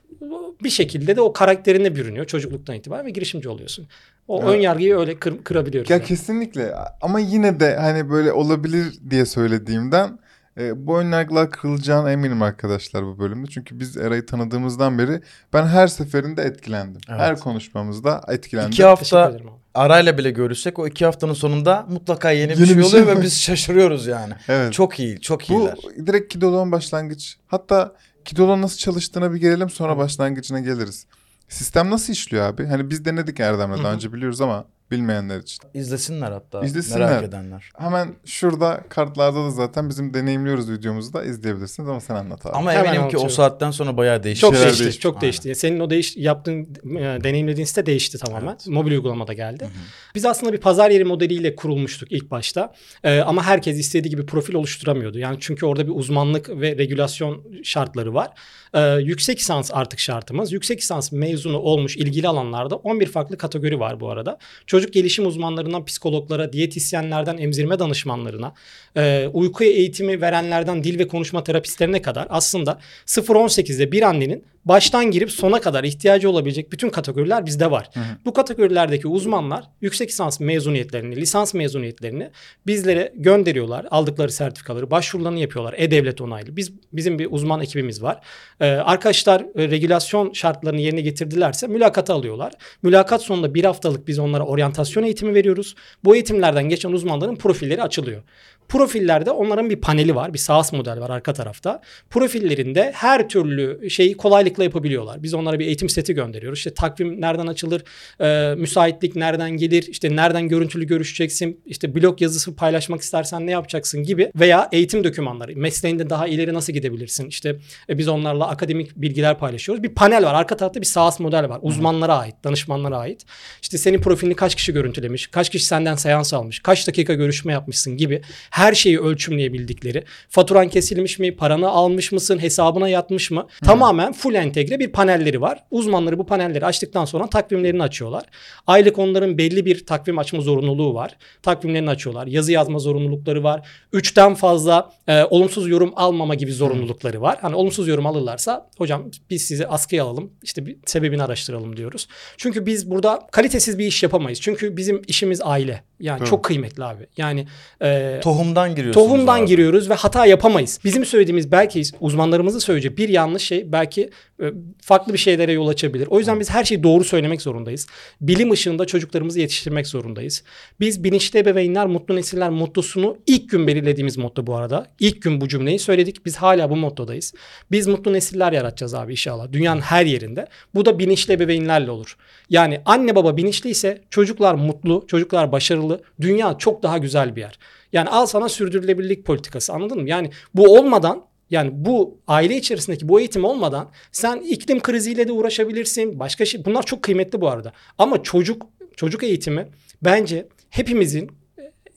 bir 0.62 0.70
şekilde 0.70 1.16
de 1.16 1.20
o 1.20 1.32
karakterine 1.32 1.96
bürünüyor 1.96 2.26
çocukluktan 2.26 2.76
itibaren 2.76 3.06
ve 3.06 3.10
girişimci 3.10 3.48
oluyorsun. 3.48 3.86
O 4.28 4.42
Evet. 4.42 4.54
ön 4.54 4.60
yargıyı 4.60 4.98
öyle 4.98 5.18
kır, 5.18 5.44
kırabiliyoruz. 5.44 5.90
Ya 5.90 5.96
yani. 5.96 6.06
kesinlikle 6.06 6.74
ama 7.02 7.20
yine 7.20 7.60
de 7.60 7.76
hani 7.76 8.10
böyle 8.10 8.32
olabilir 8.32 8.86
diye 9.10 9.26
söylediğimden 9.26 10.18
e, 10.58 10.86
bu 10.86 10.98
önyargılar 10.98 11.50
kırılacağına 11.50 12.12
eminim 12.12 12.42
arkadaşlar 12.42 13.04
bu 13.04 13.18
bölümde. 13.18 13.50
Çünkü 13.50 13.80
biz 13.80 13.96
Eray'ı 13.96 14.26
tanıdığımızdan 14.26 14.98
beri 14.98 15.20
ben 15.52 15.66
her 15.66 15.86
seferinde 15.86 16.42
etkilendim. 16.42 17.00
Evet. 17.08 17.20
Her 17.20 17.38
konuşmamızda 17.40 18.20
etkilendim. 18.28 18.70
İki 18.70 18.84
hafta 18.84 19.36
arayla 19.74 20.18
bile 20.18 20.30
görüşsek 20.30 20.78
o 20.78 20.86
iki 20.86 21.04
haftanın 21.04 21.32
sonunda 21.34 21.86
mutlaka 21.88 22.30
yeni, 22.30 22.52
bir 22.52 22.56
Yeni 22.56 22.66
şey 22.66 22.76
bir 22.78 22.82
şey 22.84 23.00
oluyor 23.00 23.14
var. 23.14 23.20
ve 23.20 23.24
biz 23.24 23.40
şaşırıyoruz 23.40 24.06
yani. 24.06 24.34
Evet. 24.48 24.72
Çok 24.72 25.00
iyi, 25.00 25.20
çok 25.20 25.48
bu 25.48 25.52
iyiler. 25.60 25.76
direkt 26.06 26.32
Kidolo'nun 26.32 26.72
başlangıç. 26.72 27.36
Hatta 27.46 27.94
Kidolo 28.24 28.62
nasıl 28.62 28.76
çalıştığına 28.78 29.32
bir 29.32 29.40
gelelim 29.40 29.70
sonra 29.70 29.96
başlangıcına 29.96 30.60
geliriz. 30.60 31.06
Sistem 31.48 31.90
nasıl 31.90 32.12
işliyor 32.12 32.46
abi? 32.46 32.66
Hani 32.66 32.90
biz 32.90 33.04
denedik 33.04 33.40
Erdem'le 33.40 33.84
daha 33.84 33.92
önce 33.92 34.12
biliyoruz 34.12 34.40
ama 34.40 34.64
bilmeyenler 34.90 35.38
için. 35.38 35.58
İzlesinler 35.74 36.32
hatta 36.32 36.64
İzlesinler. 36.64 37.00
merak 37.00 37.24
edenler. 37.24 37.70
Hemen 37.78 38.14
şurada 38.24 38.80
kartlarda 38.88 39.44
da 39.44 39.50
zaten 39.50 39.88
bizim 39.88 40.14
deneyimliyoruz 40.14 40.70
videomuzu 40.70 41.12
da 41.12 41.24
izleyebilirsiniz 41.24 41.88
ama 41.88 42.00
sen 42.00 42.14
anlat 42.14 42.46
abi. 42.46 42.52
Ama 42.56 42.72
Hemen 42.72 42.84
eminim 42.84 42.94
ki 42.94 42.98
o 43.00 43.02
anlatıyorum. 43.02 43.30
saatten 43.30 43.70
sonra 43.70 43.96
bayağı 43.96 44.22
değişti. 44.22 44.40
Çok 44.40 44.54
şeyler 44.54 44.66
değişti, 44.68 44.84
değişti. 44.84 45.00
çok 45.00 45.14
Aynen. 45.14 45.22
değişti. 45.22 45.54
Senin 45.54 45.80
o 45.80 45.90
değiş 45.90 46.16
yaptığın, 46.16 46.60
e, 46.96 47.24
deneyimlediğin 47.24 47.66
site 47.66 47.86
değişti 47.86 48.18
tamamen. 48.18 48.48
Evet. 48.48 48.68
Mobil 48.68 48.92
uygulamada 48.92 49.32
geldi. 49.32 49.68
Biz 50.14 50.24
aslında 50.24 50.52
bir 50.52 50.60
pazar 50.60 50.90
yeri 50.90 51.04
modeliyle 51.04 51.56
kurulmuştuk 51.56 52.12
ilk 52.12 52.30
başta. 52.30 52.72
E, 53.04 53.20
ama 53.20 53.42
herkes 53.42 53.78
istediği 53.78 54.10
gibi 54.10 54.26
profil 54.26 54.54
oluşturamıyordu. 54.54 55.18
Yani 55.18 55.36
çünkü 55.40 55.66
orada 55.66 55.86
bir 55.86 55.92
uzmanlık 55.94 56.48
ve 56.48 56.78
regülasyon 56.78 57.44
şartları 57.64 58.14
var. 58.14 58.30
E, 58.74 58.80
yüksek 59.00 59.38
lisans 59.38 59.70
artık 59.74 59.98
şartımız. 60.00 60.52
Yüksek 60.52 60.78
lisans 60.78 61.12
mezunu 61.12 61.58
olmuş 61.58 61.96
ilgili 61.96 62.28
alanlarda 62.28 62.76
11 62.76 63.06
farklı 63.06 63.38
kategori 63.38 63.80
var 63.80 64.00
bu 64.00 64.10
arada. 64.10 64.38
Çocuk 64.76 64.92
gelişim 64.92 65.26
uzmanlarından 65.26 65.84
psikologlara, 65.84 66.52
diyetisyenlerden 66.52 67.38
emzirme 67.38 67.78
danışmanlarına, 67.78 68.54
e, 68.96 69.26
uyku 69.32 69.64
eğitimi 69.64 70.20
verenlerden 70.20 70.84
dil 70.84 70.98
ve 70.98 71.08
konuşma 71.08 71.44
terapistlerine 71.44 72.02
kadar 72.02 72.26
aslında 72.30 72.78
0-18'de 73.06 73.92
bir 73.92 74.02
annenin 74.02 74.44
baştan 74.66 75.10
girip 75.10 75.30
sona 75.30 75.60
kadar 75.60 75.84
ihtiyacı 75.84 76.30
olabilecek 76.30 76.72
bütün 76.72 76.90
kategoriler 76.90 77.46
bizde 77.46 77.70
var. 77.70 77.88
Hı 77.94 78.00
hı. 78.00 78.04
Bu 78.24 78.32
kategorilerdeki 78.32 79.08
uzmanlar 79.08 79.64
yüksek 79.80 80.08
lisans 80.08 80.40
mezuniyetlerini, 80.40 81.16
lisans 81.16 81.54
mezuniyetlerini 81.54 82.30
bizlere 82.66 83.12
gönderiyorlar. 83.14 83.86
Aldıkları 83.90 84.32
sertifikaları, 84.32 84.90
başvurularını 84.90 85.38
yapıyorlar. 85.38 85.74
E-Devlet 85.78 86.20
onaylı. 86.20 86.56
Biz 86.56 86.72
bizim 86.92 87.18
bir 87.18 87.28
uzman 87.30 87.60
ekibimiz 87.60 88.02
var. 88.02 88.20
Ee, 88.60 88.66
arkadaşlar 88.66 89.40
e, 89.40 89.70
regülasyon 89.70 90.32
şartlarını 90.32 90.80
yerine 90.80 91.00
getirdilerse 91.00 91.66
mülakata 91.66 92.14
alıyorlar. 92.14 92.52
Mülakat 92.82 93.22
sonunda 93.22 93.54
bir 93.54 93.64
haftalık 93.64 94.08
biz 94.08 94.18
onlara 94.18 94.44
oryantasyon 94.46 95.04
eğitimi 95.04 95.34
veriyoruz. 95.34 95.74
Bu 96.04 96.14
eğitimlerden 96.14 96.68
geçen 96.68 96.92
uzmanların 96.92 97.36
profilleri 97.36 97.82
açılıyor. 97.82 98.22
Profillerde 98.68 99.30
onların 99.30 99.70
bir 99.70 99.80
paneli 99.80 100.14
var. 100.14 100.34
Bir 100.34 100.38
SaaS 100.38 100.72
model 100.72 101.00
var 101.00 101.10
arka 101.10 101.32
tarafta. 101.32 101.80
Profillerinde 102.10 102.92
her 102.94 103.28
türlü 103.28 103.90
şeyi 103.90 104.16
kolaylıkla 104.16 104.64
yapabiliyorlar. 104.64 105.22
Biz 105.22 105.34
onlara 105.34 105.58
bir 105.58 105.66
eğitim 105.66 105.88
seti 105.88 106.14
gönderiyoruz. 106.14 106.58
İşte 106.58 106.74
takvim 106.74 107.20
nereden 107.20 107.46
açılır, 107.46 107.82
e, 108.20 108.54
müsaitlik 108.54 109.16
nereden 109.16 109.50
gelir, 109.50 109.86
işte 109.88 110.16
nereden 110.16 110.48
görüntülü 110.48 110.86
görüşeceksin, 110.86 111.60
işte 111.66 111.94
blog 111.94 112.22
yazısı 112.22 112.56
paylaşmak 112.56 113.00
istersen 113.00 113.46
ne 113.46 113.50
yapacaksın 113.50 114.02
gibi 114.02 114.30
veya 114.36 114.68
eğitim 114.72 115.04
dokümanları, 115.04 115.56
mesleğinde 115.56 116.10
daha 116.10 116.26
ileri 116.26 116.54
nasıl 116.54 116.72
gidebilirsin, 116.72 117.28
işte 117.28 117.56
e, 117.88 117.98
biz 117.98 118.08
onlarla 118.08 118.48
akademik 118.48 118.96
bilgiler 118.96 119.38
paylaşıyoruz. 119.38 119.82
Bir 119.82 119.94
panel 119.94 120.24
var, 120.24 120.34
arka 120.34 120.56
tarafta 120.56 120.80
bir 120.80 120.86
SaaS 120.86 121.20
model 121.20 121.48
var. 121.48 121.58
Uzmanlara 121.62 122.18
ait, 122.18 122.34
danışmanlara 122.44 122.98
ait. 122.98 123.24
İşte 123.62 123.78
senin 123.78 124.00
profilini 124.00 124.34
kaç 124.34 124.54
kişi 124.54 124.72
görüntülemiş, 124.72 125.26
kaç 125.26 125.50
kişi 125.50 125.64
senden 125.64 125.94
seans 125.94 126.34
almış, 126.34 126.60
kaç 126.60 126.88
dakika 126.88 127.14
görüşme 127.14 127.52
yapmışsın 127.52 127.96
gibi 127.96 128.22
her 128.56 128.74
şeyi 128.74 129.00
ölçümleyebildikleri, 129.00 130.04
faturan 130.28 130.68
kesilmiş 130.68 131.18
mi, 131.18 131.36
paranı 131.36 131.68
almış 131.68 132.12
mısın, 132.12 132.38
hesabına 132.42 132.88
yatmış 132.88 133.30
mı? 133.30 133.46
Tamamen 133.64 134.12
full 134.12 134.34
entegre 134.34 134.78
bir 134.78 134.92
panelleri 134.92 135.40
var. 135.40 135.64
Uzmanları 135.70 136.18
bu 136.18 136.26
panelleri 136.26 136.66
açtıktan 136.66 137.04
sonra 137.04 137.26
takvimlerini 137.26 137.82
açıyorlar. 137.82 138.24
Aylık 138.66 138.98
onların 138.98 139.38
belli 139.38 139.64
bir 139.64 139.86
takvim 139.86 140.18
açma 140.18 140.40
zorunluluğu 140.40 140.94
var. 140.94 141.16
Takvimlerini 141.42 141.90
açıyorlar. 141.90 142.26
Yazı 142.26 142.52
yazma 142.52 142.78
zorunlulukları 142.78 143.44
var. 143.44 143.68
Üçten 143.92 144.34
fazla 144.34 144.92
e, 145.08 145.24
olumsuz 145.24 145.68
yorum 145.68 145.92
almama 145.96 146.34
gibi 146.34 146.52
zorunlulukları 146.52 147.22
var. 147.22 147.38
Hani 147.40 147.54
olumsuz 147.54 147.88
yorum 147.88 148.06
alırlarsa 148.06 148.70
hocam 148.78 149.10
biz 149.30 149.42
sizi 149.42 149.66
askıya 149.66 150.04
alalım. 150.04 150.32
İşte 150.42 150.66
bir 150.66 150.76
sebebini 150.86 151.22
araştıralım 151.22 151.76
diyoruz. 151.76 152.08
Çünkü 152.36 152.66
biz 152.66 152.90
burada 152.90 153.20
kalitesiz 153.32 153.78
bir 153.78 153.86
iş 153.86 154.02
yapamayız. 154.02 154.40
Çünkü 154.40 154.76
bizim 154.76 155.02
işimiz 155.06 155.40
aile. 155.44 155.82
Yani 156.00 156.18
Tabii. 156.18 156.28
çok 156.28 156.44
kıymetli 156.44 156.84
abi. 156.84 157.06
Yani 157.16 157.46
e, 157.82 158.20
Tohumdan 158.46 158.74
giriyorsunuz 158.74 159.06
Tohumdan 159.06 159.40
abi. 159.40 159.46
giriyoruz 159.46 159.90
ve 159.90 159.94
hata 159.94 160.26
yapamayız. 160.26 160.80
Bizim 160.84 161.04
söylediğimiz 161.04 161.52
belki 161.52 161.82
uzmanlarımızın 162.00 162.58
söyleyeceği 162.58 162.96
bir 162.96 163.08
yanlış 163.08 163.42
şey 163.42 163.72
belki 163.72 164.10
e, 164.42 164.44
farklı 164.80 165.12
bir 165.12 165.18
şeylere 165.18 165.52
yol 165.52 165.68
açabilir. 165.68 166.06
O 166.10 166.18
yüzden 166.18 166.40
biz 166.40 166.50
her 166.50 166.64
şeyi 166.64 166.82
doğru 166.82 167.04
söylemek 167.04 167.42
zorundayız. 167.42 167.86
Bilim 168.20 168.50
ışığında 168.50 168.84
çocuklarımızı 168.84 169.40
yetiştirmek 169.40 169.86
zorundayız. 169.86 170.42
Biz 170.80 171.04
bilinçli 171.04 171.38
ebeveynler, 171.38 171.86
mutlu 171.86 172.16
nesiller 172.16 172.50
mottosunu 172.50 173.16
ilk 173.26 173.50
gün 173.50 173.66
belirlediğimiz 173.66 174.16
motto 174.16 174.46
bu 174.46 174.56
arada. 174.56 174.86
İlk 175.00 175.22
gün 175.22 175.40
bu 175.40 175.48
cümleyi 175.48 175.78
söyledik. 175.78 176.26
Biz 176.26 176.36
hala 176.36 176.70
bu 176.70 176.76
mottodayız. 176.76 177.34
Biz 177.70 177.86
mutlu 177.86 178.12
nesiller 178.12 178.52
yaratacağız 178.52 178.94
abi 178.94 179.12
inşallah. 179.12 179.52
Dünyanın 179.52 179.80
her 179.80 180.06
yerinde. 180.06 180.46
Bu 180.74 180.84
da 180.84 180.98
bilinçli 180.98 181.34
ebeveynlerle 181.34 181.90
olur. 181.90 182.16
Yani 182.50 182.80
anne 182.84 183.16
baba 183.16 183.36
bilinçliyse 183.36 184.02
çocuklar 184.10 184.54
mutlu, 184.54 185.04
çocuklar 185.06 185.52
başarılı 185.52 185.76
başarılı. 185.76 186.00
Dünya 186.20 186.58
çok 186.58 186.82
daha 186.82 186.98
güzel 186.98 187.36
bir 187.36 187.40
yer. 187.40 187.58
Yani 187.96 188.08
al 188.08 188.26
sana 188.26 188.48
sürdürülebilirlik 188.48 189.24
politikası 189.24 189.72
anladın 189.72 190.02
mı? 190.02 190.08
Yani 190.08 190.30
bu 190.54 190.78
olmadan 190.78 191.24
yani 191.50 191.70
bu 191.72 192.20
aile 192.28 192.56
içerisindeki 192.56 193.08
bu 193.08 193.20
eğitim 193.20 193.44
olmadan 193.44 193.90
sen 194.12 194.36
iklim 194.36 194.80
kriziyle 194.80 195.28
de 195.28 195.32
uğraşabilirsin. 195.32 196.18
Başka 196.18 196.44
şey 196.44 196.64
bunlar 196.64 196.82
çok 196.82 197.02
kıymetli 197.02 197.40
bu 197.40 197.48
arada. 197.48 197.72
Ama 197.98 198.22
çocuk 198.22 198.66
çocuk 198.96 199.22
eğitimi 199.22 199.68
bence 200.02 200.48
hepimizin 200.70 201.30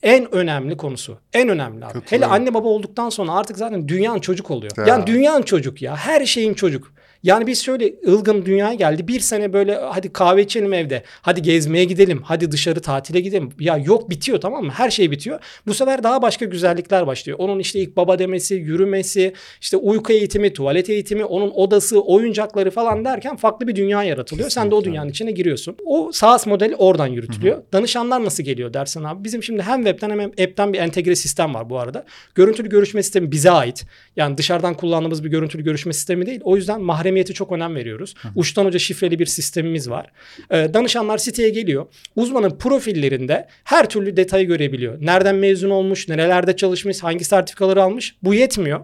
en 0.02 0.34
önemli 0.34 0.76
konusu. 0.76 1.18
En 1.32 1.48
önemli 1.48 1.84
abi. 1.84 1.98
Hele 2.10 2.26
anne 2.26 2.54
baba 2.54 2.68
olduktan 2.68 3.08
sonra 3.08 3.32
artık 3.32 3.58
zaten 3.58 3.88
dünyanın 3.88 4.20
çocuk 4.20 4.50
oluyor. 4.50 4.72
Ya. 4.78 4.84
Yani 4.86 5.06
dünyanın 5.06 5.42
çocuk 5.42 5.82
ya. 5.82 5.96
Her 5.96 6.26
şeyin 6.26 6.54
çocuk. 6.54 6.92
Yani 7.22 7.46
biz 7.46 7.62
şöyle 7.62 7.94
ılgın 8.08 8.46
dünyaya 8.46 8.74
geldi. 8.74 9.08
Bir 9.08 9.20
sene 9.20 9.52
böyle 9.52 9.74
hadi 9.74 10.12
kahve 10.12 10.42
içelim 10.42 10.72
evde. 10.72 11.02
Hadi 11.22 11.42
gezmeye 11.42 11.84
gidelim. 11.84 12.22
Hadi 12.24 12.52
dışarı 12.52 12.80
tatile 12.80 13.20
gidelim. 13.20 13.50
Ya 13.60 13.76
yok 13.76 14.10
bitiyor 14.10 14.40
tamam 14.40 14.64
mı? 14.64 14.72
Her 14.74 14.90
şey 14.90 15.10
bitiyor. 15.10 15.40
Bu 15.66 15.74
sefer 15.74 16.02
daha 16.02 16.22
başka 16.22 16.44
güzellikler 16.44 17.06
başlıyor. 17.06 17.38
Onun 17.38 17.58
işte 17.58 17.80
ilk 17.80 17.96
baba 17.96 18.18
demesi, 18.18 18.54
yürümesi, 18.54 19.32
işte 19.60 19.76
uyku 19.76 20.12
eğitimi, 20.12 20.52
tuvalet 20.52 20.90
eğitimi, 20.90 21.24
onun 21.24 21.50
odası, 21.50 22.00
oyuncakları 22.00 22.70
falan 22.70 23.04
derken 23.04 23.36
farklı 23.36 23.68
bir 23.68 23.76
dünya 23.76 24.02
yaratılıyor. 24.04 24.50
Sen 24.50 24.70
de 24.70 24.74
o 24.74 24.78
Kesinlikle. 24.78 24.90
dünyanın 24.90 25.10
içine 25.10 25.30
giriyorsun. 25.30 25.76
O 25.86 26.12
SaaS 26.12 26.46
modeli 26.46 26.76
oradan 26.76 27.06
yürütülüyor. 27.06 27.62
Danışanlar 27.72 28.24
nasıl 28.24 28.42
geliyor 28.42 28.74
dersen 28.74 29.04
abi. 29.04 29.24
Bizim 29.24 29.42
şimdi 29.42 29.62
hem 29.62 29.84
webten 29.84 30.10
hem 30.10 30.20
app'ten 30.20 30.72
bir 30.72 30.78
entegre 30.78 31.16
sistem 31.16 31.54
var 31.54 31.70
bu 31.70 31.78
arada. 31.78 32.04
Görüntülü 32.34 32.68
görüşme 32.68 33.02
sistemi 33.02 33.32
bize 33.32 33.50
ait. 33.50 33.84
Yani 34.16 34.38
dışarıdan 34.38 34.74
kullandığımız 34.74 35.24
bir 35.24 35.28
görüntülü 35.28 35.64
görüşme 35.64 35.92
sistemi 35.92 36.26
değil. 36.26 36.40
O 36.44 36.56
yüzden 36.56 36.82
mahremiyete 37.10 37.34
çok 37.34 37.52
önem 37.52 37.74
veriyoruz. 37.74 38.14
Uçtan 38.34 38.66
uca 38.66 38.78
şifreli 38.78 39.18
bir 39.18 39.26
sistemimiz 39.26 39.90
var. 39.90 40.06
Ee, 40.50 40.68
danışanlar 40.74 41.18
siteye 41.18 41.48
geliyor. 41.50 41.86
Uzmanın 42.16 42.58
profillerinde 42.58 43.48
her 43.64 43.88
türlü 43.88 44.16
detayı 44.16 44.46
görebiliyor. 44.46 44.98
Nereden 45.00 45.34
mezun 45.34 45.70
olmuş, 45.70 46.08
nerelerde 46.08 46.56
çalışmış, 46.56 47.02
hangi 47.02 47.24
sertifikaları 47.24 47.82
almış. 47.82 48.14
Bu 48.22 48.34
yetmiyor. 48.34 48.80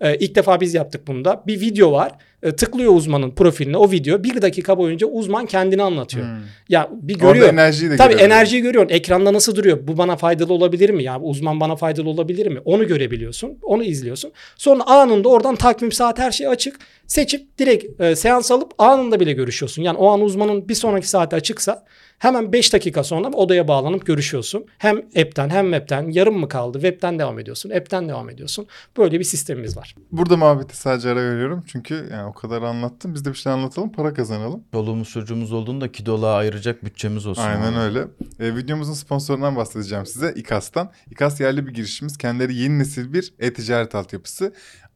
Ee, 0.00 0.16
ilk 0.16 0.34
defa 0.34 0.60
biz 0.60 0.74
yaptık 0.74 1.06
bunu 1.06 1.24
da. 1.24 1.42
Bir 1.46 1.60
video 1.60 1.92
var. 1.92 2.12
Ee, 2.42 2.52
tıklıyor 2.52 2.92
uzmanın 2.94 3.30
profiline 3.30 3.76
o 3.76 3.90
video. 3.90 4.24
Bir 4.24 4.42
dakika 4.42 4.78
boyunca 4.78 5.06
uzman 5.06 5.46
kendini 5.46 5.82
anlatıyor. 5.82 6.26
Ya 6.68 6.88
bir 6.92 7.14
Orada 7.14 7.26
görüyor. 7.28 7.48
enerjiyi 7.48 7.90
de 7.90 7.96
Tabii 7.96 8.08
görebiliyor. 8.08 8.30
enerjiyi 8.36 8.62
görüyorsun. 8.62 8.94
Ekranda 8.94 9.32
nasıl 9.32 9.56
duruyor? 9.56 9.78
Bu 9.82 9.98
bana 9.98 10.16
faydalı 10.16 10.52
olabilir 10.52 10.90
mi? 10.90 11.02
Ya 11.04 11.20
uzman 11.20 11.60
bana 11.60 11.76
faydalı 11.76 12.08
olabilir 12.08 12.46
mi? 12.46 12.60
Onu 12.64 12.86
görebiliyorsun. 12.86 13.58
Onu 13.62 13.84
izliyorsun. 13.84 14.32
Sonra 14.56 14.82
anında 14.86 15.28
oradan 15.28 15.56
takvim 15.56 15.92
saat 15.92 16.18
her 16.18 16.30
şey 16.30 16.48
açık. 16.48 16.76
Seçip 17.06 17.58
direkt 17.58 18.00
e, 18.00 18.16
seans 18.16 18.50
alıp 18.50 18.72
anında 18.78 19.20
bile 19.20 19.32
görüşüyorsun. 19.32 19.82
Yani 19.82 19.98
o 19.98 20.08
an 20.08 20.20
uzmanın 20.20 20.68
bir 20.68 20.74
sonraki 20.74 21.08
saati 21.08 21.36
açıksa 21.36 21.84
hemen 22.18 22.52
5 22.52 22.72
dakika 22.72 23.04
sonra 23.04 23.28
odaya 23.28 23.68
bağlanıp 23.68 24.06
görüşüyorsun. 24.06 24.64
Hem 24.78 24.96
app'ten 24.98 25.50
hem 25.50 25.64
web'ten 25.72 26.10
yarım 26.10 26.38
mı 26.38 26.48
kaldı? 26.48 26.80
Web'ten 26.80 27.18
devam 27.18 27.38
ediyorsun. 27.38 27.70
App'ten 27.70 28.08
devam 28.08 28.30
ediyorsun. 28.30 28.66
Böyle 28.96 29.18
bir 29.18 29.24
sistemimiz 29.24 29.76
var. 29.76 29.94
Burada 30.12 30.36
muhabbeti 30.36 30.76
sadece 30.76 31.08
ara 31.08 31.20
veriyorum. 31.30 31.64
Çünkü 31.66 32.08
yani 32.12 32.28
o 32.28 32.32
kadar 32.32 32.62
anlattım. 32.62 33.14
Biz 33.14 33.24
de 33.24 33.30
bir 33.30 33.34
şey 33.34 33.52
anlatalım. 33.52 33.92
Para 33.92 34.14
kazanalım. 34.14 34.64
Çoluğumuz 34.72 35.08
çocuğumuz 35.10 35.52
olduğunda 35.52 35.92
kiloluğa 35.92 36.34
ayıracak 36.34 36.84
bütçemiz 36.84 37.26
olsun. 37.26 37.42
Aynen 37.42 37.72
abi. 37.72 37.78
öyle. 37.78 38.04
E, 38.40 38.56
videomuzun 38.56 38.92
sponsorundan 38.94 39.56
bahsedeceğim 39.56 40.06
size. 40.06 40.32
İKAS'tan. 40.36 40.90
İKAS 41.10 41.40
yerli 41.40 41.66
bir 41.66 41.74
girişimimiz. 41.74 42.18
Kendileri 42.18 42.54
yeni 42.54 42.78
nesil 42.78 43.12
bir 43.12 43.34
e-ticaret 43.38 43.94
altyapısı. 43.94 44.52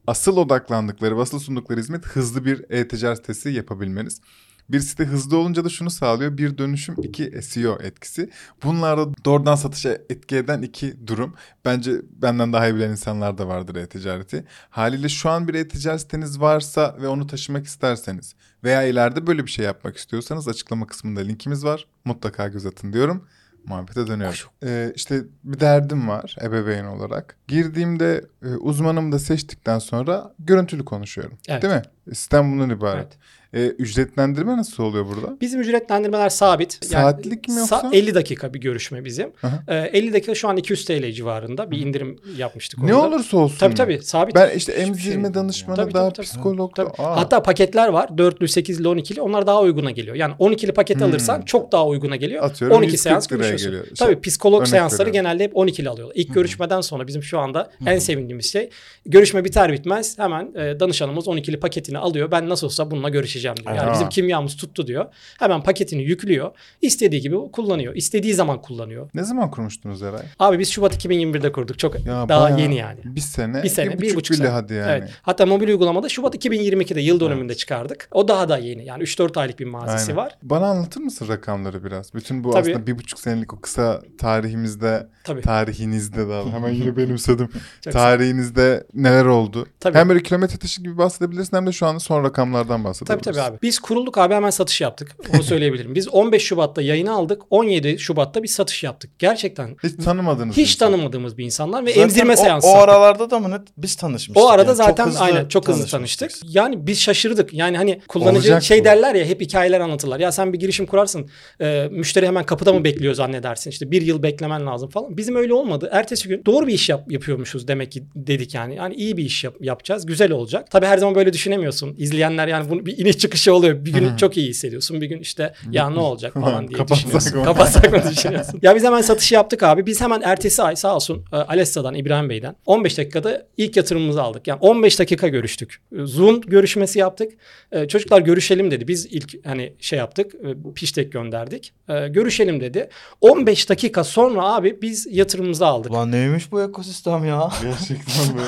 Asıl 0.07 0.37
odaklandıkları 0.37 1.17
ve 1.17 1.21
asıl 1.21 1.39
sundukları 1.39 1.79
hizmet 1.79 2.05
hızlı 2.05 2.45
bir 2.45 2.65
e-ticaret 2.69 3.17
sitesi 3.17 3.49
yapabilmeniz. 3.49 4.21
Bir 4.69 4.79
site 4.79 5.05
hızlı 5.05 5.37
olunca 5.37 5.65
da 5.65 5.69
şunu 5.69 5.89
sağlıyor. 5.89 6.37
Bir 6.37 6.57
dönüşüm, 6.57 6.95
iki 7.03 7.41
SEO 7.41 7.77
etkisi. 7.81 8.29
Bunlar 8.63 8.97
da 8.97 9.25
doğrudan 9.25 9.55
satışa 9.55 9.89
etki 9.89 10.35
eden 10.35 10.61
iki 10.61 11.07
durum. 11.07 11.35
Bence 11.65 11.91
benden 12.11 12.53
daha 12.53 12.67
iyi 12.67 12.75
bilen 12.75 12.89
insanlar 12.89 13.37
da 13.37 13.47
vardır 13.47 13.75
e-ticareti. 13.75 14.45
Haliyle 14.69 15.09
şu 15.09 15.29
an 15.29 15.47
bir 15.47 15.53
e-ticaret 15.53 16.01
siteniz 16.01 16.41
varsa 16.41 16.97
ve 17.01 17.07
onu 17.07 17.27
taşımak 17.27 17.65
isterseniz 17.65 18.35
veya 18.63 18.83
ileride 18.83 19.27
böyle 19.27 19.45
bir 19.45 19.51
şey 19.51 19.65
yapmak 19.65 19.97
istiyorsanız 19.97 20.47
açıklama 20.47 20.87
kısmında 20.87 21.19
linkimiz 21.19 21.65
var. 21.65 21.87
Mutlaka 22.05 22.47
göz 22.47 22.65
atın 22.65 22.93
diyorum. 22.93 23.27
Muhabbete 23.65 24.07
dönüyorum. 24.07 24.37
Ee, 24.63 24.93
işte 24.95 25.23
bir 25.43 25.59
derdim 25.59 26.07
var 26.07 26.35
ebeveyn 26.41 26.85
olarak. 26.85 27.35
Girdiğimde 27.47 28.25
e, 28.43 28.47
uzmanımı 28.47 29.11
da 29.11 29.19
seçtikten 29.19 29.79
sonra 29.79 30.33
görüntülü 30.39 30.85
konuşuyorum. 30.85 31.37
Evet. 31.47 31.61
Değil 31.61 31.73
mi? 31.73 31.81
Sistem 32.09 32.51
bundan 32.51 32.69
ibaret. 32.69 33.03
Evet. 33.03 33.17
Ee, 33.53 33.65
ücretlendirme 33.65 34.57
nasıl 34.57 34.83
oluyor 34.83 35.05
burada? 35.05 35.37
Bizim 35.41 35.61
ücretlendirmeler 35.61 36.29
sabit. 36.29 36.85
Saatlik 36.85 37.47
mi 37.47 37.55
yoksa? 37.55 37.89
50 37.93 38.15
dakika 38.15 38.53
bir 38.53 38.59
görüşme 38.59 39.05
bizim. 39.05 39.31
Aha. 39.43 39.63
Ee, 39.67 39.75
50 39.75 40.13
dakika 40.13 40.35
şu 40.35 40.49
an 40.49 40.57
200 40.57 40.85
TL 40.85 41.11
civarında 41.11 41.71
bir 41.71 41.77
indirim 41.79 42.19
yapmıştık. 42.37 42.83
Ne 42.83 42.95
orada. 42.95 43.15
olursa 43.15 43.37
olsun. 43.37 43.57
Tabii 43.57 43.75
tabii 43.75 43.99
sabit. 44.03 44.35
Ben 44.35 44.57
işte 44.57 44.71
emzirme 44.71 45.23
şey 45.27 45.33
danışmanı 45.33 45.75
Tabii, 45.75 45.93
daha 45.93 46.03
tabii, 46.03 46.13
tabii. 46.15 46.25
psikolog 46.25 46.77
da. 46.77 46.83
Tabii. 46.87 47.01
Aa. 47.07 47.15
Hatta 47.17 47.43
paketler 47.43 47.87
var. 47.87 48.07
4'lü, 48.09 48.43
8'li, 48.47 48.83
12'li. 48.87 49.21
Onlar 49.21 49.47
daha 49.47 49.61
uyguna 49.61 49.91
geliyor. 49.91 50.15
Yani 50.15 50.33
12'li 50.39 50.71
paket 50.73 50.97
Hmm. 50.97 51.03
alırsan 51.03 51.41
çok 51.41 51.71
daha 51.71 51.87
uyguna 51.87 52.15
geliyor. 52.15 52.43
Atıyorum 52.43 52.77
12 52.77 52.91
140 52.91 53.01
seans 53.03 53.27
görüşüyorsun. 53.27 53.67
geliyor. 53.67 53.83
İşte 53.83 54.05
Tabii 54.05 54.21
psikolog 54.21 54.67
seansları 54.67 55.09
veriyorum. 55.09 55.29
genelde 55.29 55.43
hep 55.43 55.53
12'li 55.55 55.89
alıyorlar. 55.89 56.15
İlk 56.15 56.33
görüşmeden 56.33 56.81
sonra 56.81 57.07
bizim 57.07 57.23
şu 57.23 57.39
anda 57.39 57.71
en 57.85 57.99
sevindiğimiz 57.99 58.51
şey 58.51 58.69
görüşme 59.05 59.45
biter 59.45 59.73
bitmez 59.73 60.19
hemen 60.19 60.51
e, 60.55 60.79
danışanımız 60.79 61.27
12'li 61.27 61.59
paketini 61.59 61.97
alıyor. 61.97 62.31
Ben 62.31 62.49
nasıl 62.49 62.67
olsa 62.67 62.91
bununla 62.91 63.09
görüşeceğim 63.09 63.40
diyor. 63.41 63.57
Yani 63.67 63.79
Aha. 63.81 63.93
bizim 63.93 64.09
kimyamız 64.09 64.55
tuttu 64.57 64.87
diyor. 64.87 65.05
Hemen 65.39 65.63
paketini 65.63 66.03
yüklüyor. 66.03 66.51
İstediği 66.81 67.21
gibi 67.21 67.35
kullanıyor. 67.51 67.95
İstediği 67.95 68.33
zaman 68.33 68.61
kullanıyor. 68.61 69.09
Ne 69.13 69.23
zaman 69.23 69.51
kurmuştunuz 69.51 70.01
Eray? 70.03 70.21
Abi 70.39 70.59
biz 70.59 70.69
Şubat 70.69 71.05
2021'de 71.05 71.51
kurduk. 71.51 71.79
Çok 71.79 72.05
Ya 72.05 72.29
daha 72.29 72.49
yeni 72.49 72.75
yani. 72.75 72.99
Bir 73.05 73.21
sene. 73.21 73.63
Bir 73.63 73.69
sene, 73.69 74.01
bir, 74.01 74.15
buçuk 74.15 74.37
bile 74.37 74.43
sene. 74.43 74.53
hadi 74.53 74.73
yani. 74.73 74.91
Evet. 74.91 75.09
Hatta 75.21 75.45
mobil 75.45 75.67
uygulamada 75.67 76.09
Şubat 76.09 76.35
2022'de 76.35 77.01
yıl 77.01 77.19
dönümünde 77.19 77.55
çıkardık. 77.55 78.07
O 78.11 78.27
daha 78.27 78.49
da 78.49 78.57
yeni. 78.57 78.85
Yani 78.85 79.03
3-4 79.03 79.39
aylık 79.39 79.59
bir 79.59 79.65
mazisi 79.65 80.11
Aynen. 80.11 80.17
var. 80.17 80.37
Bana 80.43 80.65
anlatır 80.67 81.01
mısın 81.01 81.27
rakamları 81.27 81.83
biraz? 81.83 82.13
Bütün 82.13 82.43
bu 82.43 82.51
Tabii. 82.51 82.61
aslında 82.61 82.87
bir 82.87 82.97
buçuk 82.97 83.19
senelik 83.19 83.53
o 83.53 83.61
kısa 83.61 84.01
tarihimizde, 84.17 85.07
Tabii. 85.23 85.41
tarihinizde 85.41 86.29
daha 86.29 86.45
hemen 86.53 86.69
yine 86.69 86.97
benimsedim. 86.97 87.49
Tarihinizde 87.91 88.83
neler 88.93 89.25
oldu? 89.25 89.67
Tabii. 89.79 89.97
Hem 89.97 90.09
böyle 90.09 90.23
kilometre 90.23 90.57
taşı 90.57 90.81
gibi 90.83 90.97
bahsedebilirsin 90.97 91.57
hem 91.57 91.67
de 91.67 91.71
şu 91.71 91.85
anda 91.85 91.99
son 91.99 92.23
rakamlardan 92.23 92.67
Tabii 92.77 92.83
bahsedebilirsin. 92.83 93.30
Tabii 93.33 93.41
abi. 93.41 93.57
Biz 93.61 93.79
kurulduk 93.79 94.17
abi 94.17 94.33
hemen 94.33 94.49
satış 94.49 94.81
yaptık. 94.81 95.15
Onu 95.35 95.43
söyleyebilirim. 95.43 95.95
Biz 95.95 96.07
15 96.07 96.43
Şubat'ta 96.43 96.81
yayını 96.81 97.13
aldık. 97.13 97.41
17 97.49 97.99
Şubat'ta 97.99 98.43
bir 98.43 98.47
satış 98.47 98.83
yaptık. 98.83 99.19
Gerçekten 99.19 99.75
Hiç 99.83 100.03
tanımadınız. 100.05 100.57
hiç 100.57 100.71
insan. 100.73 100.91
tanımadığımız 100.91 101.37
bir 101.37 101.45
insanlar 101.45 101.85
ve 101.85 101.89
Zaten 101.89 102.01
emzirme 102.01 102.33
o, 102.33 102.35
seansı. 102.35 102.67
O 102.67 102.75
aralarda 102.75 103.29
da 103.29 103.39
mı 103.39 103.51
net 103.51 103.61
biz 103.77 103.95
tanışmıştık. 103.95 104.37
O 104.45 104.49
arada 104.49 104.67
yani. 104.69 104.75
zaten 104.77 105.11
Çok 105.11 105.21
aynen 105.21 105.47
çok 105.47 105.67
hızlı 105.67 105.85
tanıştık. 105.87 106.31
Yani 106.43 106.87
biz 106.87 106.99
şaşırdık. 107.01 107.53
Yani 107.53 107.77
hani 107.77 108.01
kullanıcı 108.07 108.37
Olacak 108.39 108.63
şey 108.63 108.79
bu. 108.79 108.85
derler 108.85 109.15
ya 109.15 109.25
hep 109.25 109.41
hikayeler 109.41 109.79
anlatırlar. 109.79 110.19
Ya 110.19 110.31
sen 110.31 110.53
bir 110.53 110.59
girişim 110.59 110.85
kurarsın. 110.85 111.29
e, 111.61 111.87
müşteri 111.91 112.27
hemen 112.27 112.45
kapıda 112.45 112.73
mı 112.73 112.83
bekliyor 112.83 113.13
zannedersin. 113.13 113.69
İşte 113.69 113.91
bir 113.91 114.01
yıl 114.01 114.23
beklemen 114.23 114.65
lazım 114.65 114.89
falan. 114.89 115.17
Bizim 115.17 115.35
öyle 115.35 115.53
olmadı. 115.53 115.89
Ertesi 115.91 116.27
gün 116.27 116.45
doğru 116.45 116.67
bir 116.67 116.73
iş 116.73 116.89
yap, 116.89 117.11
yapıyormuşuz 117.11 117.67
demek 117.67 117.91
ki 117.91 118.03
dedik 118.15 118.53
yani. 118.55 118.75
Yani 118.75 118.95
iyi 118.95 119.17
bir 119.17 119.23
iş 119.23 119.43
yap, 119.43 119.53
yapacağız. 119.59 120.05
Güzel 120.05 120.31
olacak. 120.31 120.71
Tabii 120.71 120.85
her 120.85 120.97
zaman 120.97 121.15
böyle 121.15 121.33
düşünemiyorsun. 121.33 121.95
İzleyenler 121.97 122.47
yani 122.47 122.69
bunu 122.69 122.85
bir 122.85 122.97
iniş 122.97 123.17
çıkışı 123.21 123.53
oluyor. 123.53 123.85
Bir 123.85 123.93
gün 123.93 124.15
çok 124.15 124.37
iyi 124.37 124.49
hissediyorsun. 124.49 125.01
Bir 125.01 125.05
gün 125.07 125.19
işte 125.19 125.53
ya 125.71 125.89
ne 125.89 125.99
olacak 125.99 126.33
falan 126.33 126.67
diye 126.67 126.87
düşünüyorsun. 126.87 127.37
mı? 127.39 127.45
Kapatsak 127.45 127.91
mı 127.93 128.11
düşünüyorsun? 128.11 128.59
ya 128.61 128.75
biz 128.75 128.83
hemen 128.83 129.01
satışı 129.01 129.33
yaptık 129.35 129.63
abi. 129.63 129.85
Biz 129.85 130.01
hemen 130.01 130.21
ertesi 130.21 130.63
ay 130.63 130.75
sağ 130.75 130.95
olsun 130.95 131.25
e, 131.33 131.35
Alessa'dan 131.35 131.95
İbrahim 131.95 132.29
Bey'den 132.29 132.55
15 132.65 132.97
dakikada 132.97 133.47
ilk 133.57 133.77
yatırımımızı 133.77 134.21
aldık. 134.21 134.47
Yani 134.47 134.59
15 134.61 134.99
dakika 134.99 135.27
görüştük. 135.27 135.81
Zoom 136.03 136.41
görüşmesi 136.41 136.99
yaptık. 136.99 137.31
E, 137.71 137.87
Çocuklar 137.87 138.21
görüşelim 138.21 138.71
dedi. 138.71 138.87
Biz 138.87 139.05
ilk 139.05 139.45
hani 139.45 139.73
şey 139.79 139.99
yaptık. 139.99 140.35
e, 140.35 140.73
Piştek 140.75 141.11
gönderdik. 141.11 141.73
Görüşelim 142.09 142.61
dedi. 142.61 142.89
15 143.21 143.69
dakika 143.69 144.03
sonra 144.03 144.43
abi 144.43 144.81
biz 144.81 145.07
yatırımımızı 145.11 145.65
aldık. 145.67 145.91
Ulan 145.91 146.11
neymiş 146.11 146.51
bu 146.51 146.61
ekosistem 146.61 147.25
ya? 147.25 147.49
Gerçekten 147.63 148.35
mi? 148.35 148.41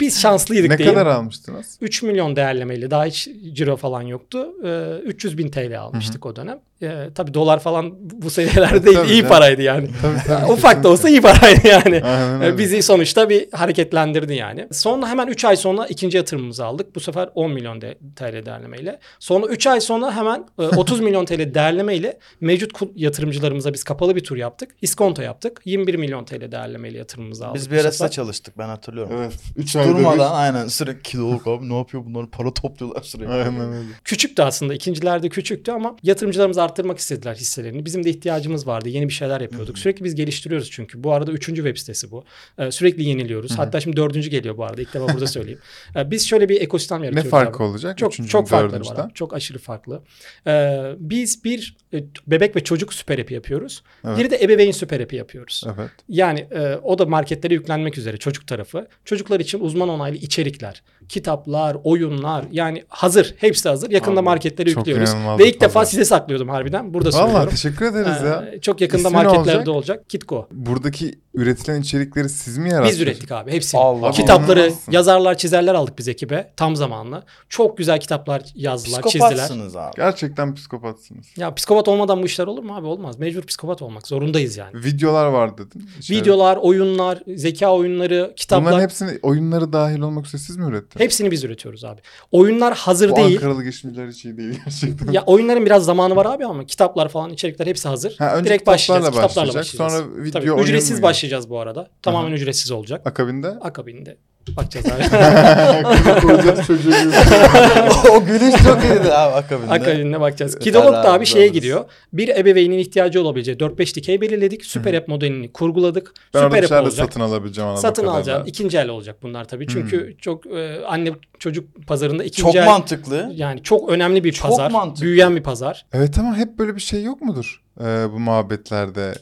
Biz 0.00 0.20
şanslıydık 0.20 0.70
ne 0.70 0.78
diyeyim. 0.78 0.98
kadar 0.98 1.10
almıştınız? 1.10 1.78
3 1.80 2.02
milyon 2.02 2.36
değerlemeyle 2.36 2.90
daha 2.90 3.04
hiç 3.04 3.28
ciro 3.52 3.76
falan 3.76 4.02
yoktu. 4.12 4.48
Ee, 4.64 4.98
300 5.04 5.38
bin 5.38 5.48
TL 5.48 5.80
almıştık 5.80 6.26
o 6.26 6.36
dönem. 6.36 6.58
Ee, 6.82 7.08
tabii 7.14 7.34
dolar 7.34 7.60
falan 7.60 7.92
bu 8.00 8.30
seviyelerde 8.30 8.84
değil. 8.86 8.98
İyi 9.10 9.22
paraydı 9.24 9.62
yani. 9.62 9.88
Tabii 10.02 10.18
tabii. 10.26 10.52
Ufak 10.52 10.84
da 10.84 10.88
olsa 10.88 11.08
iyi 11.08 11.20
paraydı 11.20 11.68
yani. 11.68 12.02
Aynen 12.04 12.42
öyle. 12.42 12.58
Bizi 12.58 12.82
sonuçta 12.82 13.30
bir 13.30 13.48
hareketlendirdi 13.52 14.34
yani. 14.34 14.68
Sonra 14.72 15.08
hemen 15.08 15.26
3 15.26 15.44
ay 15.44 15.56
sonra 15.56 15.86
ikinci 15.86 16.16
yatırımımızı 16.16 16.64
aldık. 16.64 16.94
Bu 16.94 17.00
sefer 17.00 17.28
10 17.34 17.50
milyon 17.50 17.80
de- 17.80 17.98
TL 18.16 18.46
değerlemeyle. 18.46 18.98
Sonra 19.18 19.46
3 19.46 19.66
ay 19.66 19.80
sonra 19.80 20.16
hemen 20.16 20.44
e, 20.58 20.62
30 20.76 21.00
milyon 21.00 21.24
TL 21.24 21.54
değerlemeyle 21.54 22.18
mevcut 22.40 22.72
kul- 22.72 22.88
yatırımcılarımıza 22.96 23.72
biz 23.72 23.84
kapalı 23.84 24.16
bir 24.16 24.24
tur 24.24 24.36
yaptık. 24.36 24.70
İskonto 24.82 25.22
yaptık. 25.22 25.60
21 25.64 25.94
milyon 25.94 26.24
TL 26.24 26.52
değerlemeyle 26.52 26.98
yatırımımızı 26.98 27.46
aldık. 27.46 27.56
Biz 27.56 27.70
bir 27.70 27.74
ara 27.76 27.82
sefer. 27.82 27.92
size 27.92 28.08
çalıştık 28.10 28.58
ben 28.58 28.68
hatırlıyorum. 28.68 29.12
Evet. 29.18 29.32
3 29.56 29.74
Durmadan 29.74 30.32
aynen 30.34 30.66
sürekli 30.68 31.02
kiloluk 31.02 31.46
abi 31.46 31.68
ne 31.68 31.78
yapıyor 31.78 32.02
bunlar 32.06 32.26
para 32.30 32.54
topluyorlar 32.54 33.02
sürekli. 33.02 33.32
Aynen 33.32 33.60
öyle. 33.72 33.88
Küçüktü 34.04 34.42
aslında. 34.42 34.74
ikincilerde 34.74 35.28
küçüktü 35.28 35.72
ama 35.72 35.96
yatırımcılarımız 36.02 36.58
arttırmak 36.58 36.98
istediler 36.98 37.34
hisselerini. 37.34 37.84
Bizim 37.84 38.04
de 38.04 38.10
ihtiyacımız 38.10 38.66
vardı. 38.66 38.88
Yeni 38.88 39.08
bir 39.08 39.12
şeyler 39.12 39.40
yapıyorduk. 39.40 39.78
Sürekli 39.78 40.04
biz 40.04 40.14
geliştiriyoruz 40.14 40.70
çünkü. 40.70 41.04
Bu 41.04 41.12
arada 41.12 41.32
üçüncü 41.32 41.62
web 41.62 41.76
sitesi 41.78 42.10
bu. 42.10 42.24
Ee, 42.58 42.70
sürekli 42.70 43.04
yeniliyoruz. 43.04 43.58
Hatta 43.58 43.80
şimdi 43.80 43.96
dördüncü 43.96 44.30
geliyor 44.30 44.56
bu 44.56 44.64
arada. 44.64 44.82
İlk 44.82 44.94
defa 44.94 45.08
burada 45.14 45.26
söyleyeyim. 45.26 45.58
Ee, 45.96 46.10
biz 46.10 46.28
şöyle 46.28 46.48
bir 46.48 46.60
ekosistem 46.60 47.00
Ne 47.00 47.04
yaratıyoruz. 47.06 47.30
farkı 47.30 47.62
abi. 47.62 47.62
olacak? 47.70 47.98
Çok 47.98 48.12
Üçüncü, 48.12 48.30
çok 48.30 48.48
farkları 48.48 48.84
var. 48.84 48.96
abi. 49.04 49.14
Çok 49.14 49.34
aşırı 49.34 49.58
farklı. 49.58 50.02
Ee, 50.46 50.82
biz 50.98 51.44
bir 51.44 51.76
e, 51.94 52.04
bebek 52.26 52.56
ve 52.56 52.64
çocuk 52.64 52.94
süper 52.94 53.18
app'i 53.18 53.34
yapıyoruz. 53.34 53.82
Evet. 54.06 54.18
Bir 54.18 54.30
de 54.30 54.42
ebeveyn 54.42 54.70
süper 54.70 55.00
app'i 55.00 55.16
yapıyoruz. 55.16 55.64
Evet. 55.66 55.90
Yani 56.08 56.40
e, 56.40 56.76
o 56.82 56.98
da 56.98 57.06
marketlere 57.06 57.54
yüklenmek 57.54 57.98
üzere 57.98 58.16
çocuk 58.16 58.46
tarafı. 58.46 58.88
Çocuklar 59.04 59.40
için 59.40 59.60
uzman 59.60 59.88
onaylı 59.88 60.16
içerikler, 60.16 60.82
kitaplar, 61.12 61.76
oyunlar 61.84 62.44
yani 62.52 62.84
hazır. 62.88 63.34
Hepsi 63.38 63.68
hazır. 63.68 63.90
Yakında 63.90 64.20
Abi, 64.20 64.24
marketlere 64.24 64.70
çok 64.70 64.86
yüklüyoruz. 64.86 65.14
Ve 65.38 65.48
ilk 65.48 65.60
defa 65.60 65.72
pazar. 65.72 65.90
size 65.90 66.04
saklıyordum 66.04 66.48
harbiden. 66.48 66.94
Burada 66.94 67.08
Valla 67.08 67.22
söylüyorum. 67.22 67.50
teşekkür 67.50 67.86
ederiz 67.86 68.22
ya. 68.26 68.44
Ee, 68.52 68.60
çok 68.60 68.80
yakında 68.80 69.08
İsmi 69.08 69.12
marketlerde 69.12 69.58
olacak? 69.58 69.68
olacak. 69.68 70.08
Kitco. 70.08 70.48
Buradaki 70.52 71.14
üretilen 71.34 71.80
içerikleri 71.80 72.28
siz 72.28 72.58
mi 72.58 72.68
yarattınız? 72.70 72.92
Biz 72.92 73.00
ürettik 73.00 73.32
abi 73.32 73.52
hepsini. 73.52 73.80
Allah 73.80 74.06
Allah. 74.06 74.10
Kitapları, 74.10 74.60
İnanılmazsın. 74.60 74.92
yazarlar, 74.92 75.38
çizerler 75.38 75.74
aldık 75.74 75.98
biz 75.98 76.08
ekibe 76.08 76.52
tam 76.56 76.76
zamanlı. 76.76 77.22
Çok 77.48 77.78
güzel 77.78 78.00
kitaplar 78.00 78.42
yazdılar, 78.54 79.02
çizdiler. 79.02 79.28
Psikopatsınız 79.30 79.76
abi. 79.76 79.92
Gerçekten 79.96 80.54
psikopatsınız. 80.54 81.26
Ya 81.36 81.54
psikopat 81.54 81.88
olmadan 81.88 82.22
bu 82.22 82.26
işler 82.26 82.46
olur 82.46 82.62
mu 82.62 82.76
abi? 82.76 82.86
Olmaz. 82.86 83.18
Mecbur 83.18 83.42
psikopat 83.42 83.82
olmak 83.82 84.06
zorundayız 84.06 84.56
yani. 84.56 84.84
Videolar 84.84 85.26
var 85.26 85.58
dedin. 85.58 85.88
İçeride. 85.98 86.20
Videolar, 86.20 86.56
oyunlar, 86.56 87.22
zeka 87.36 87.72
oyunları, 87.74 88.32
kitaplar 88.36 88.66
Bunların 88.66 88.82
hepsini 88.82 89.18
oyunları 89.22 89.72
dahil 89.72 90.00
olmak 90.00 90.26
üzere 90.26 90.42
siz 90.42 90.56
mi 90.56 90.64
ürettiniz? 90.64 91.01
Hepsini 91.02 91.30
biz 91.30 91.44
üretiyoruz 91.44 91.84
abi. 91.84 92.00
Oyunlar 92.32 92.74
hazır 92.74 93.10
Bu 93.10 93.16
değil. 93.16 93.36
Ankaralı 93.36 93.64
geçimciler 93.64 94.08
hiç 94.08 94.24
iyi 94.24 94.36
değil 94.36 94.60
gerçekten. 94.64 95.12
Ya 95.12 95.22
oyunların 95.26 95.66
biraz 95.66 95.84
zamanı 95.84 96.16
var 96.16 96.26
abi 96.26 96.46
ama 96.46 96.64
kitaplar 96.66 97.08
falan 97.08 97.30
içerikler 97.30 97.66
hepsi 97.66 97.88
hazır. 97.88 98.16
Ha, 98.18 98.36
önce 98.36 98.44
Direkt 98.50 98.60
kitaplarla 98.60 99.00
başlayacağız. 99.06 99.14
Kitaplarla 99.14 99.48
başlayacak, 99.54 99.80
başlayacağız. 99.80 100.04
sonra 100.14 100.24
video, 100.24 100.56
Tabii, 100.56 100.62
ücretsiz 100.62 101.02
başlayacağız 101.02 101.50
bu 101.50 101.60
arada. 101.60 101.90
Tamamen 102.02 102.28
Aha. 102.28 102.34
ücretsiz 102.34 102.70
olacak. 102.70 103.06
Akabinde? 103.06 103.48
Akabinde 103.48 104.16
bakacağız 104.56 104.86
abi. 104.86 105.02
Koyacağız 106.20 106.66
çocuğu. 106.66 106.90
o 108.12 108.24
gülüş 108.24 108.64
çok 108.64 108.84
iyiydi 108.84 109.12
abi 109.12 109.34
akabinde. 109.34 109.70
Akabinde 109.70 110.20
bakacağız. 110.20 110.58
Kidolog 110.58 110.92
da 110.92 111.12
abi 111.12 111.26
şeye 111.26 111.48
gidiyor. 111.48 111.84
Bir 112.12 112.28
ebeveynin 112.28 112.78
ihtiyacı 112.78 113.22
olabileceği 113.22 113.56
4-5 113.56 113.94
dikey 113.94 114.20
belirledik. 114.20 114.64
Süper 114.64 114.94
app 114.94 115.08
modelini 115.08 115.52
kurguladık. 115.52 116.12
Ben 116.34 116.42
Süper 116.42 116.62
app 116.64 116.72
olacak. 116.72 116.92
satın 117.06 117.20
alabileceğim 117.20 117.68
anladığım 117.68 117.82
Satın 117.82 118.06
alacağım. 118.06 118.42
İkinci 118.46 118.78
el 118.78 118.88
olacak 118.88 119.16
bunlar 119.22 119.44
tabii. 119.44 119.66
Çünkü 119.66 120.16
çok 120.20 120.46
e, 120.46 120.84
anne 120.86 121.10
çocuk 121.38 121.86
pazarında 121.86 122.24
ikinci 122.24 122.42
Çok 122.42 122.54
el 122.56 122.66
mantıklı. 122.66 123.32
yani 123.34 123.62
çok 123.62 123.90
önemli 123.90 124.24
bir 124.24 124.32
Çok 124.32 124.50
pazar. 124.50 124.70
mantıklı. 124.70 125.06
Büyüyen 125.06 125.36
bir 125.36 125.42
pazar. 125.42 125.86
Evet 125.92 126.18
ama 126.18 126.36
hep 126.36 126.58
böyle 126.58 126.74
bir 126.76 126.80
şey 126.80 127.02
yok 127.02 127.20
mudur 127.22 127.62
ee, 127.80 127.84
bu 128.12 128.18
muhabbetlerde? 128.18 129.14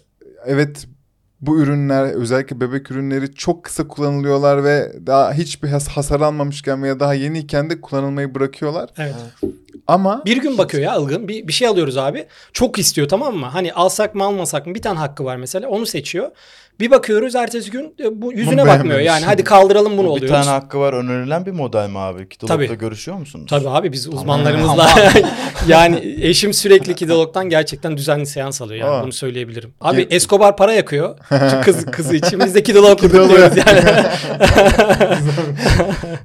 Evet 0.47 0.87
bu 1.41 1.59
ürünler 1.61 2.05
özellikle 2.15 2.61
bebek 2.61 2.91
ürünleri 2.91 3.35
çok 3.35 3.65
kısa 3.65 3.89
kullanılıyorlar 3.89 4.65
ve 4.65 4.93
daha 5.07 5.33
hiçbir 5.33 5.69
has- 5.69 5.89
hasar 5.89 6.21
almamışken 6.21 6.83
veya 6.83 7.01
daha 7.01 7.15
yeniyken 7.15 7.71
de 7.71 7.81
kullanılmayı 7.81 8.35
bırakıyorlar. 8.35 8.91
Evet. 8.99 9.15
Ama 9.87 10.23
Bir 10.25 10.37
gün 10.37 10.59
bakıyor 10.59 10.83
ya 10.83 10.97
Ilgın. 10.97 11.29
Bir, 11.29 11.49
bir 11.49 11.53
şey 11.53 11.69
alıyoruz 11.69 11.97
abi. 11.97 12.27
Çok 12.53 12.79
istiyor 12.79 13.09
tamam 13.09 13.37
mı? 13.37 13.47
Hani 13.47 13.73
alsak 13.73 14.15
mı 14.15 14.25
almasak 14.25 14.67
mı? 14.67 14.75
Bir 14.75 14.83
tane 14.83 14.99
hakkı 14.99 15.25
var 15.25 15.37
mesela. 15.37 15.69
Onu 15.69 15.87
seçiyor. 15.87 16.31
Bir 16.81 16.91
bakıyoruz 16.91 17.35
ertesi 17.35 17.71
gün 17.71 17.95
e, 18.01 18.23
bu 18.23 18.33
yüzüne 18.33 18.67
bakmıyor. 18.67 18.99
Yani 19.01 19.25
hadi 19.25 19.45
kaldıralım 19.45 19.93
bunu 19.93 19.99
Bu 19.99 20.03
bir 20.03 20.09
oluyoruz. 20.09 20.31
tane 20.31 20.47
hakkı 20.59 20.79
var 20.79 20.93
önerilen 20.93 21.47
bir 21.47 21.51
model 21.53 21.89
mi 21.91 21.99
abi? 21.99 22.29
Kitolog'da 22.29 22.67
Tabii. 22.67 22.79
görüşüyor 22.79 23.17
musunuz? 23.17 23.47
Tabii 23.51 23.69
abi 23.69 23.93
biz 23.93 24.09
uzmanlarımızla 24.09 24.91
yani 25.69 26.17
eşim 26.21 26.55
sürekli 26.55 26.95
Kidolog'dan 26.95 27.49
gerçekten 27.49 27.97
düzenli 27.97 28.27
seans 28.27 28.63
alıyor 28.63 28.87
yani 28.87 28.97
Aa. 28.97 29.03
bunu 29.03 29.13
söyleyebilirim. 29.13 29.75
Abi 29.81 30.01
Ge- 30.03 30.15
Escobar 30.15 30.57
para 30.57 30.73
yakıyor. 30.73 31.19
Kız 31.65 31.85
kızı 31.93 32.17
için 32.17 32.41
biz 32.45 32.55
de 32.55 32.63
Kidolog 32.63 33.01
kutluyoruz 33.01 33.57
yani. 33.57 33.81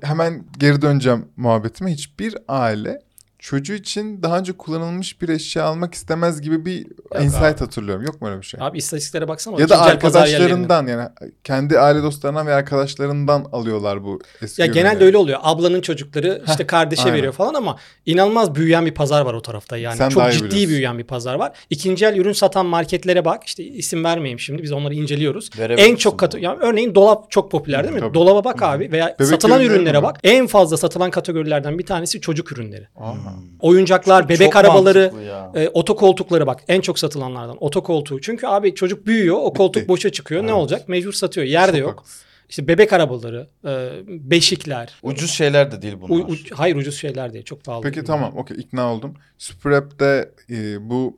hemen 0.04 0.44
geri 0.58 0.82
döneceğim 0.82 1.26
muhabbetime. 1.38 1.92
Hiçbir 1.92 2.36
aile 2.48 3.00
çocuğu 3.46 3.74
için 3.74 4.24
daha 4.24 4.40
önce 4.40 4.54
kullanılmış 4.54 5.22
bir 5.22 5.30
eşya 5.30 5.64
almak 5.64 5.94
istemez 5.94 6.42
gibi 6.42 6.66
bir 6.66 6.78
insight 7.24 7.44
abi. 7.44 7.60
hatırlıyorum. 7.60 8.04
Yok 8.06 8.22
mu 8.22 8.28
öyle 8.30 8.42
bir 8.42 8.46
şey? 8.46 8.60
abi 8.64 8.78
istatistiklere 8.78 9.28
baksana. 9.28 9.56
o 9.56 9.60
ya 9.60 9.70
da 9.70 9.82
arkadaşlarından 9.82 10.88
yani 10.88 11.10
kendi 11.44 11.80
aile 11.80 12.04
dostlarından 12.04 12.48
ve 12.48 12.54
arkadaşlarından 12.54 13.46
alıyorlar 13.52 14.04
bu 14.04 14.20
eski 14.42 14.62
Ya 14.62 14.68
genelde 14.68 15.06
öyle 15.06 15.18
oluyor. 15.18 15.40
Ablanın 15.42 15.82
çocukları 15.82 16.44
işte 16.48 16.68
kardeşe 16.68 17.02
aynen. 17.02 17.18
veriyor 17.18 17.34
falan 17.34 17.54
ama 17.54 17.78
inanılmaz 18.06 18.56
büyüyen 18.56 18.86
bir 18.86 18.94
pazar 18.94 19.22
var 19.22 19.34
o 19.34 19.42
tarafta 19.42 19.78
yani. 19.78 19.98
Sen 19.98 20.10
Çok 20.10 20.20
daha 20.22 20.30
iyi 20.30 20.34
ciddi 20.34 20.46
biliyorsun. 20.46 20.70
büyüyen 20.70 20.98
bir 20.98 21.04
pazar 21.04 21.36
var. 21.36 21.52
İkinci 21.70 22.06
el 22.06 22.18
ürün 22.18 22.34
satan 22.34 22.66
marketlere 22.66 23.26
bak. 23.26 23.44
İşte 23.44 23.64
isim 23.64 24.04
vermeyeyim 24.04 24.40
şimdi. 24.40 24.64
Biz 24.64 24.72
onları 24.72 24.94
inceliyoruz. 24.94 25.50
En 25.60 25.96
çok 25.96 26.20
katı 26.20 26.40
yani 26.40 26.58
örneğin 26.62 26.96
dolap 26.96 27.32
çok 27.32 27.52
popüler 27.52 27.84
değil 27.84 27.96
mi? 27.96 28.00
Tabii. 28.00 28.14
Dolaba 28.14 28.44
bak 28.44 28.64
abi 28.64 28.92
veya 28.92 29.16
Bebek 29.20 29.28
satılan 29.28 29.62
ürünlere 29.62 29.98
mi? 29.98 30.04
bak. 30.04 30.18
En 30.24 30.48
fazla 30.48 30.78
satılan 30.78 31.12
kategorilerden 31.12 31.80
bir 31.80 31.86
tanesi 31.86 32.22
çocuk 32.22 32.52
ürünleri. 32.52 32.88
Aha. 33.00 33.35
Oyuncaklar, 33.60 34.30
bebek 34.30 34.40
Çok 34.40 34.56
arabaları, 34.56 35.14
e, 35.56 35.70
otokoltukları 35.70 36.48
bak 36.48 36.64
en 36.68 36.82
çok 36.82 37.00
satılanlardan. 37.00 37.58
Otokoltuğu. 37.64 38.22
Çünkü 38.22 38.48
abi 38.48 38.76
çocuk 38.76 39.06
büyüyor, 39.08 39.36
o 39.40 39.54
koltuk 39.54 39.76
Bitti. 39.82 39.88
boşa 39.90 40.10
çıkıyor. 40.12 40.42
Ne 40.42 40.46
Evet. 40.46 40.56
olacak? 40.56 40.90
Mecbur 40.90 41.14
satıyor. 41.14 41.48
Yer 41.48 41.74
de 41.74 41.78
yok. 41.78 41.90
haklısın. 41.92 42.22
İşte 42.50 42.68
bebek 42.68 42.94
arabaları, 42.94 43.48
e, 43.68 43.90
beşikler. 44.08 44.94
Ucuz 45.04 45.32
şeyler 45.32 45.72
de 45.72 45.82
değil 45.82 45.96
bunlar. 46.02 46.16
U- 46.26 46.28
u- 46.32 46.36
hayır 46.54 46.76
ucuz 46.76 46.98
şeyler 46.98 47.34
değil. 47.34 47.46
Çok 47.46 47.64
pahalı. 47.64 47.82
Peki 47.84 48.04
tamam 48.04 48.38
okey 48.38 48.58
ikna 48.60 48.94
oldum. 48.94 49.14
Superapp'te 49.38 50.32
e, 50.50 50.90
bu 50.90 51.18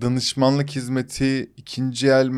danışmanlık 0.00 0.70
hizmeti 0.70 1.50
ikinci 1.56 2.08
el 2.08 2.28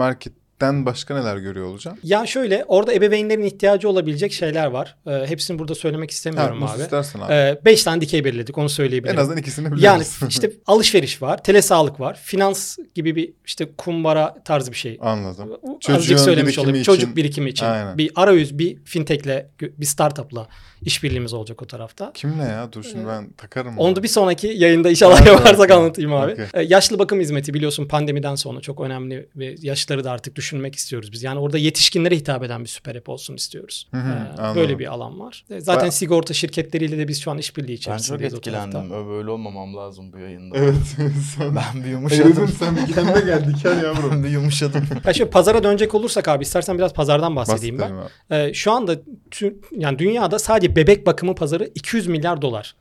marketten 0.60 0.86
başka 0.86 1.14
neler 1.14 1.36
görüyor 1.36 1.66
olacağım? 1.66 1.98
Ya 2.02 2.26
şöyle 2.26 2.64
orada 2.68 2.92
ebeveynlerin 2.94 3.42
ihtiyacı 3.42 3.88
olabilecek 3.88 4.32
şeyler 4.32 4.66
var. 4.66 4.96
E, 5.06 5.26
hepsini 5.26 5.58
burada 5.58 5.74
söylemek 5.74 6.10
istemiyorum 6.10 6.62
Ha, 6.62 6.74
abi. 6.74 6.82
istersen 6.82 7.20
abi. 7.20 7.32
E, 7.32 7.60
beş 7.64 7.82
tane 7.84 8.00
dikey 8.00 8.24
belirledik 8.24 8.58
onu 8.58 8.64
en 8.64 8.68
söyleyebilirim. 8.68 9.18
azından 9.18 9.38
ikisini 9.38 9.72
biliyoruz. 9.72 9.82
Yani 9.84 10.04
işte 10.30 10.50
alışveriş 10.66 11.22
var, 11.22 11.42
telesağlık 11.42 12.00
var, 12.00 12.20
finans 12.22 12.78
gibi 12.94 13.16
bir 13.16 13.32
işte 13.46 13.68
kumbara 13.78 14.42
tarzı 14.44 14.70
bir 14.72 14.76
şey. 14.76 14.98
Anladım. 15.00 15.50
Azıcık 15.52 15.80
Çocuğun 15.82 16.16
söylemiş 16.16 16.46
birikimi 16.48 16.62
olayım. 16.62 16.82
için- 16.82 16.92
Çocuk 16.92 17.16
birikimi 17.16 17.50
için. 17.50 17.66
Aynen. 17.66 17.98
Bir 17.98 18.10
arayüz, 18.16 18.58
bir 18.58 18.84
fintechle, 18.84 19.50
bir 19.60 19.86
startupla 19.86 20.48
işbirliğimiz 20.86 21.32
olacak 21.32 21.62
o 21.62 21.66
tarafta. 21.66 22.10
Kimle 22.14 22.42
ya? 22.42 22.72
Dur 22.72 22.82
şimdi 22.82 23.06
ben 23.06 23.30
takarım. 23.32 23.78
Onu 23.78 23.96
da 23.96 24.02
bir 24.02 24.08
sonraki 24.08 24.46
yayında 24.46 24.90
inşallah 24.90 25.20
Hadi 25.20 25.28
yaparsak 25.28 25.70
anlatayım 25.70 26.12
abi. 26.14 26.32
Okey. 26.32 26.44
Ee, 26.54 26.62
yaşlı 26.62 26.98
bakım 26.98 27.20
hizmeti 27.20 27.54
biliyorsun 27.54 27.88
pandemiden 27.88 28.34
sonra 28.34 28.60
çok 28.60 28.80
önemli 28.80 29.28
ve 29.36 29.54
yaşları 29.60 30.04
da 30.04 30.10
artık 30.10 30.36
düşünmek 30.36 30.74
istiyoruz 30.74 31.12
biz. 31.12 31.22
Yani 31.22 31.38
orada 31.38 31.58
yetişkinlere 31.58 32.16
hitap 32.16 32.42
eden 32.44 32.64
bir 32.64 32.68
süper 32.68 32.96
app 32.96 33.08
olsun 33.08 33.36
istiyoruz. 33.36 33.88
Hı 33.90 33.96
hı, 33.96 34.52
Ee, 34.52 34.56
böyle 34.56 34.78
bir 34.78 34.86
alan 34.86 35.20
var. 35.20 35.44
Ee, 35.50 35.60
Zaten 35.60 35.88
Ba- 35.88 35.92
sigorta 35.92 36.34
şirketleriyle 36.34 36.98
de 36.98 37.08
biz 37.08 37.20
şu 37.22 37.30
an 37.30 37.38
işbirliği 37.38 37.72
Ben 37.72 37.76
çok 37.76 37.82
içerisindeyiz 37.94 38.34
o 38.34 38.40
tarafta. 38.40 38.78
etkilendim. 38.78 39.08
Böyle 39.08 39.30
olmamam 39.30 39.76
lazım 39.76 40.12
bu 40.12 40.18
yayında. 40.18 40.56
Evet. 40.58 40.74
sen... 41.36 41.56
Ben 41.56 41.84
bir 41.84 41.88
yumuşadım. 41.90 42.48
sen 42.58 42.76
bir 42.76 42.94
kendine 42.94 43.20
gel 43.20 43.54
diken 43.54 43.78
yavrum. 43.84 44.10
ben 44.12 44.24
bir 44.24 44.28
yumuşadım. 44.28 44.84
Ya 45.06 45.12
şöyle 45.12 45.30
pazara 45.30 45.62
dönecek 45.64 45.94
olursak 45.94 46.28
abi 46.28 46.42
istersen 46.42 46.78
biraz 46.78 46.92
pazardan 46.94 47.36
bahsedeyim 47.36 47.78
ben. 47.78 47.96
Bahsedelim 47.96 48.10
abi. 48.30 48.50
Ee, 48.50 48.54
şu 48.54 48.72
anda 48.72 48.94
tü- 49.30 49.54
yani 49.72 49.98
dünyada 49.98 50.38
sadece 50.38 50.75
bebek 50.76 51.06
bakımı 51.06 51.34
pazarı 51.34 51.70
200 51.74 52.06
milyar 52.06 52.42
dolar. 52.42 52.76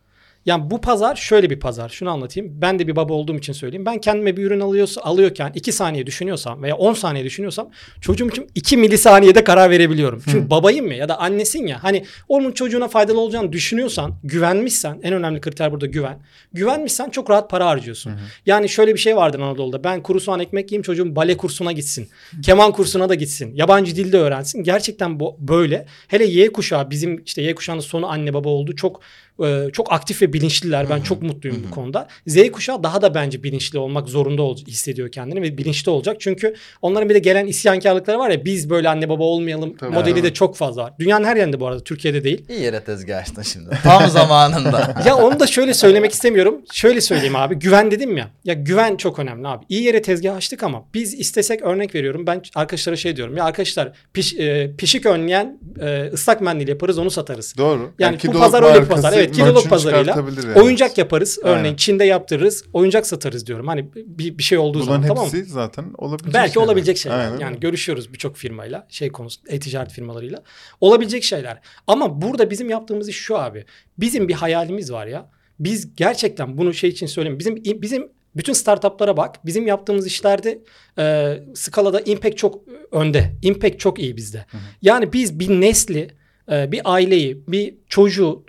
Yani 0.45 0.71
bu 0.71 0.81
pazar 0.81 1.15
şöyle 1.15 1.49
bir 1.49 1.59
pazar. 1.59 1.89
Şunu 1.89 2.09
anlatayım. 2.09 2.61
Ben 2.61 2.79
de 2.79 2.87
bir 2.87 2.95
baba 2.95 3.13
olduğum 3.13 3.35
için 3.35 3.53
söyleyeyim. 3.53 3.85
Ben 3.85 3.97
kendime 4.01 4.37
bir 4.37 4.43
ürün 4.43 4.59
alıyorsa, 4.59 5.01
alıyorken 5.01 5.51
2 5.55 5.71
saniye 5.71 6.05
düşünüyorsam 6.05 6.63
veya 6.63 6.75
10 6.75 6.93
saniye 6.93 7.25
düşünüyorsam 7.25 7.69
çocuğum 8.01 8.27
için 8.27 8.47
2 8.55 8.77
milisaniyede 8.77 9.43
karar 9.43 9.69
verebiliyorum. 9.69 10.21
Çünkü 10.31 10.49
babayım 10.49 10.91
ya 10.91 10.97
ya 10.97 11.09
da 11.09 11.19
annesin 11.19 11.67
ya. 11.67 11.83
Hani 11.83 12.05
onun 12.29 12.51
çocuğuna 12.51 12.87
faydalı 12.87 13.19
olacağını 13.19 13.51
düşünüyorsan, 13.51 14.15
güvenmişsen 14.23 14.99
en 15.03 15.13
önemli 15.13 15.41
kriter 15.41 15.71
burada 15.71 15.85
güven. 15.85 16.19
Güvenmişsen 16.53 17.09
çok 17.09 17.29
rahat 17.29 17.49
para 17.49 17.65
harcıyorsun. 17.65 18.11
Yani 18.45 18.69
şöyle 18.69 18.93
bir 18.93 18.99
şey 18.99 19.15
vardır 19.15 19.39
Anadolu'da. 19.39 19.83
Ben 19.83 20.03
kuru 20.03 20.19
soğan 20.19 20.39
ekmek 20.39 20.71
yiyeyim 20.71 20.83
çocuğum 20.83 21.15
bale 21.15 21.37
kursuna 21.37 21.71
gitsin. 21.71 22.09
Keman 22.43 22.71
kursuna 22.71 23.09
da 23.09 23.15
gitsin. 23.15 23.55
Yabancı 23.55 23.95
dilde 23.95 24.17
öğrensin. 24.17 24.63
Gerçekten 24.63 25.19
bu 25.19 25.37
böyle. 25.39 25.85
Hele 26.07 26.25
Y 26.25 26.51
kuşağı 26.51 26.89
bizim 26.89 27.23
işte 27.25 27.41
Y 27.41 27.55
kuşağının 27.55 27.81
sonu 27.81 28.07
anne 28.07 28.33
baba 28.33 28.49
oldu. 28.49 28.75
Çok 28.75 29.01
e, 29.43 29.67
çok 29.73 29.93
aktif 29.93 30.21
ve 30.21 30.33
bilinçliler. 30.33 30.89
Ben 30.89 31.01
çok 31.01 31.21
mutluyum 31.21 31.63
bu 31.67 31.71
konuda. 31.75 32.07
Z 32.27 32.51
kuşağı 32.51 32.83
daha 32.83 33.01
da 33.01 33.15
bence 33.15 33.43
bilinçli 33.43 33.79
olmak 33.79 34.09
zorunda 34.09 34.41
ol- 34.41 34.57
hissediyor 34.67 35.11
kendini 35.11 35.41
ve 35.41 35.57
bilinçli 35.57 35.89
olacak. 35.91 36.17
Çünkü 36.19 36.55
onların 36.81 37.09
bir 37.09 37.15
de 37.15 37.19
gelen 37.19 37.47
isyankarlıkları 37.47 38.19
var 38.19 38.29
ya 38.29 38.45
biz 38.45 38.69
böyle 38.69 38.89
anne 38.89 39.09
baba 39.09 39.23
olmayalım 39.23 39.77
Tabii. 39.77 39.93
modeli 39.93 40.23
de 40.23 40.33
çok 40.33 40.55
fazla 40.57 40.83
var. 40.83 40.93
Dünyanın 40.99 41.25
her 41.25 41.35
yerinde 41.37 41.59
bu 41.59 41.67
arada 41.67 41.83
Türkiye'de 41.83 42.23
değil. 42.23 42.45
İyi 42.49 42.61
yere 42.61 42.83
tezgah 42.83 43.17
açtın 43.17 43.41
şimdi. 43.41 43.69
Tam 43.83 44.09
zamanında. 44.09 45.03
ya 45.05 45.15
onu 45.17 45.39
da 45.39 45.47
şöyle 45.47 45.73
söylemek 45.73 46.11
istemiyorum. 46.11 46.61
Şöyle 46.73 47.01
söyleyeyim 47.01 47.35
abi. 47.35 47.55
Güven 47.55 47.91
dedim 47.91 48.17
ya. 48.17 48.29
Ya 48.45 48.53
güven 48.53 48.95
çok 48.95 49.19
önemli 49.19 49.47
abi. 49.47 49.65
İyi 49.69 49.83
yere 49.83 50.01
tezgah 50.01 50.35
açtık 50.35 50.63
ama 50.63 50.83
biz 50.93 51.13
istesek 51.13 51.61
örnek 51.61 51.95
veriyorum. 51.95 52.27
Ben 52.27 52.41
arkadaşlara 52.55 52.95
şey 52.95 53.15
diyorum. 53.15 53.37
Ya 53.37 53.43
arkadaşlar 53.43 53.91
piş, 54.13 54.33
e, 54.33 54.71
pişik 54.77 55.05
önleyen 55.05 55.59
e, 55.81 56.09
ıslak 56.13 56.41
mendil 56.41 56.67
yaparız 56.67 56.97
onu 56.97 57.11
satarız. 57.11 57.53
Doğru. 57.57 57.91
Yani 57.99 58.15
bu 58.15 58.19
Kidolog 58.19 58.39
pazar 58.39 58.63
öyle 58.63 58.81
bir 58.81 58.87
pazar. 58.87 59.13
Evet, 59.13 59.24
Kidolog 59.31 59.53
merch'ünü 59.55 59.69
pazarıyla. 59.69 60.15
yani. 60.15 60.61
Oyuncak 60.61 60.97
yaparız. 60.97 61.39
Örneğin 61.43 61.63
Aynen. 61.65 61.75
Çin'de 61.75 62.05
yaptırırız. 62.05 62.63
Oyuncak 62.73 63.07
satarız 63.07 63.47
diyorum. 63.47 63.67
Hani 63.67 63.89
bir, 63.95 64.37
bir 64.37 64.43
şey 64.43 64.57
olduğu 64.57 64.79
Bunların 64.79 64.93
zaman 65.01 65.07
tamam 65.07 65.25
hepsi 65.25 65.37
mı? 65.37 65.45
zaten 65.45 65.85
olabilecek 65.97 66.33
Belki 66.33 66.53
şeyler. 66.53 66.65
olabilecek 66.67 66.97
şeyler. 66.97 67.19
Aynen. 67.19 67.39
Yani 67.39 67.59
görüşüyoruz 67.59 68.13
birçok 68.13 68.37
firmayla, 68.37 68.87
şey 68.89 69.09
konusunda, 69.09 69.51
e-ticaret 69.51 69.91
firmalarıyla. 69.91 70.43
Olabilecek 70.81 71.23
şeyler. 71.23 71.59
Ama 71.87 72.21
burada 72.21 72.49
bizim 72.49 72.69
yaptığımız 72.69 73.09
iş 73.09 73.17
şu 73.17 73.37
abi. 73.37 73.65
Bizim 73.99 74.27
bir 74.27 74.33
hayalimiz 74.33 74.91
var 74.91 75.07
ya. 75.07 75.29
Biz 75.59 75.95
gerçekten 75.95 76.57
bunu 76.57 76.73
şey 76.73 76.89
için 76.89 77.05
söyleyeyim. 77.07 77.39
Bizim 77.39 77.81
bizim 77.81 78.07
bütün 78.35 78.53
startuplara 78.53 79.17
bak. 79.17 79.45
Bizim 79.45 79.67
yaptığımız 79.67 80.07
işlerde 80.07 80.59
e, 80.99 81.37
skalada 81.55 81.99
impact 81.99 82.37
çok 82.37 82.61
önde. 82.91 83.35
Impact 83.41 83.79
çok 83.79 83.99
iyi 83.99 84.17
bizde. 84.17 84.45
Yani 84.81 85.13
biz 85.13 85.39
bir 85.39 85.49
nesli, 85.49 86.07
e, 86.51 86.71
bir 86.71 86.81
aileyi, 86.85 87.43
bir 87.47 87.75
çocuğu 87.89 88.43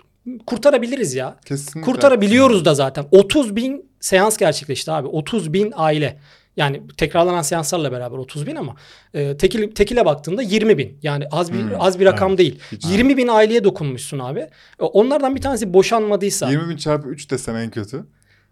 kurtarabiliriz 0.45 1.13
ya. 1.13 1.37
Kesinlikle. 1.45 1.81
Kurtarabiliyoruz 1.81 2.65
da 2.65 2.75
zaten. 2.75 3.05
30 3.11 3.55
bin 3.55 3.85
seans 3.99 4.37
gerçekleşti 4.37 4.91
abi. 4.91 5.07
30 5.07 5.53
bin 5.53 5.73
aile. 5.75 6.19
Yani 6.57 6.81
tekrarlanan 6.97 7.41
seanslarla 7.41 7.91
beraber 7.91 8.17
30 8.17 8.47
bin 8.47 8.55
ama 8.55 8.75
e, 9.13 9.37
tekil, 9.37 9.71
tekile 9.71 10.05
baktığında 10.05 10.41
20 10.41 10.77
bin. 10.77 10.97
Yani 11.03 11.25
az 11.31 11.53
bir 11.53 11.59
Hmm, 11.59 11.71
az 11.79 11.99
bir 11.99 12.05
rakam 12.05 12.37
değil. 12.37 12.59
Hiç. 12.71 12.85
20 12.85 13.17
bin 13.17 13.27
aileye 13.27 13.63
dokunmuşsun 13.63 14.19
abi. 14.19 14.39
E, 14.79 14.83
Onlardan 14.83 15.35
bir 15.35 15.41
tanesi 15.41 15.73
boşanmadıysa. 15.73 16.49
20 16.51 16.69
bin 16.69 16.77
çarpı 16.77 17.09
3 17.09 17.31
desen 17.31 17.55
en 17.55 17.69
kötü. 17.69 18.05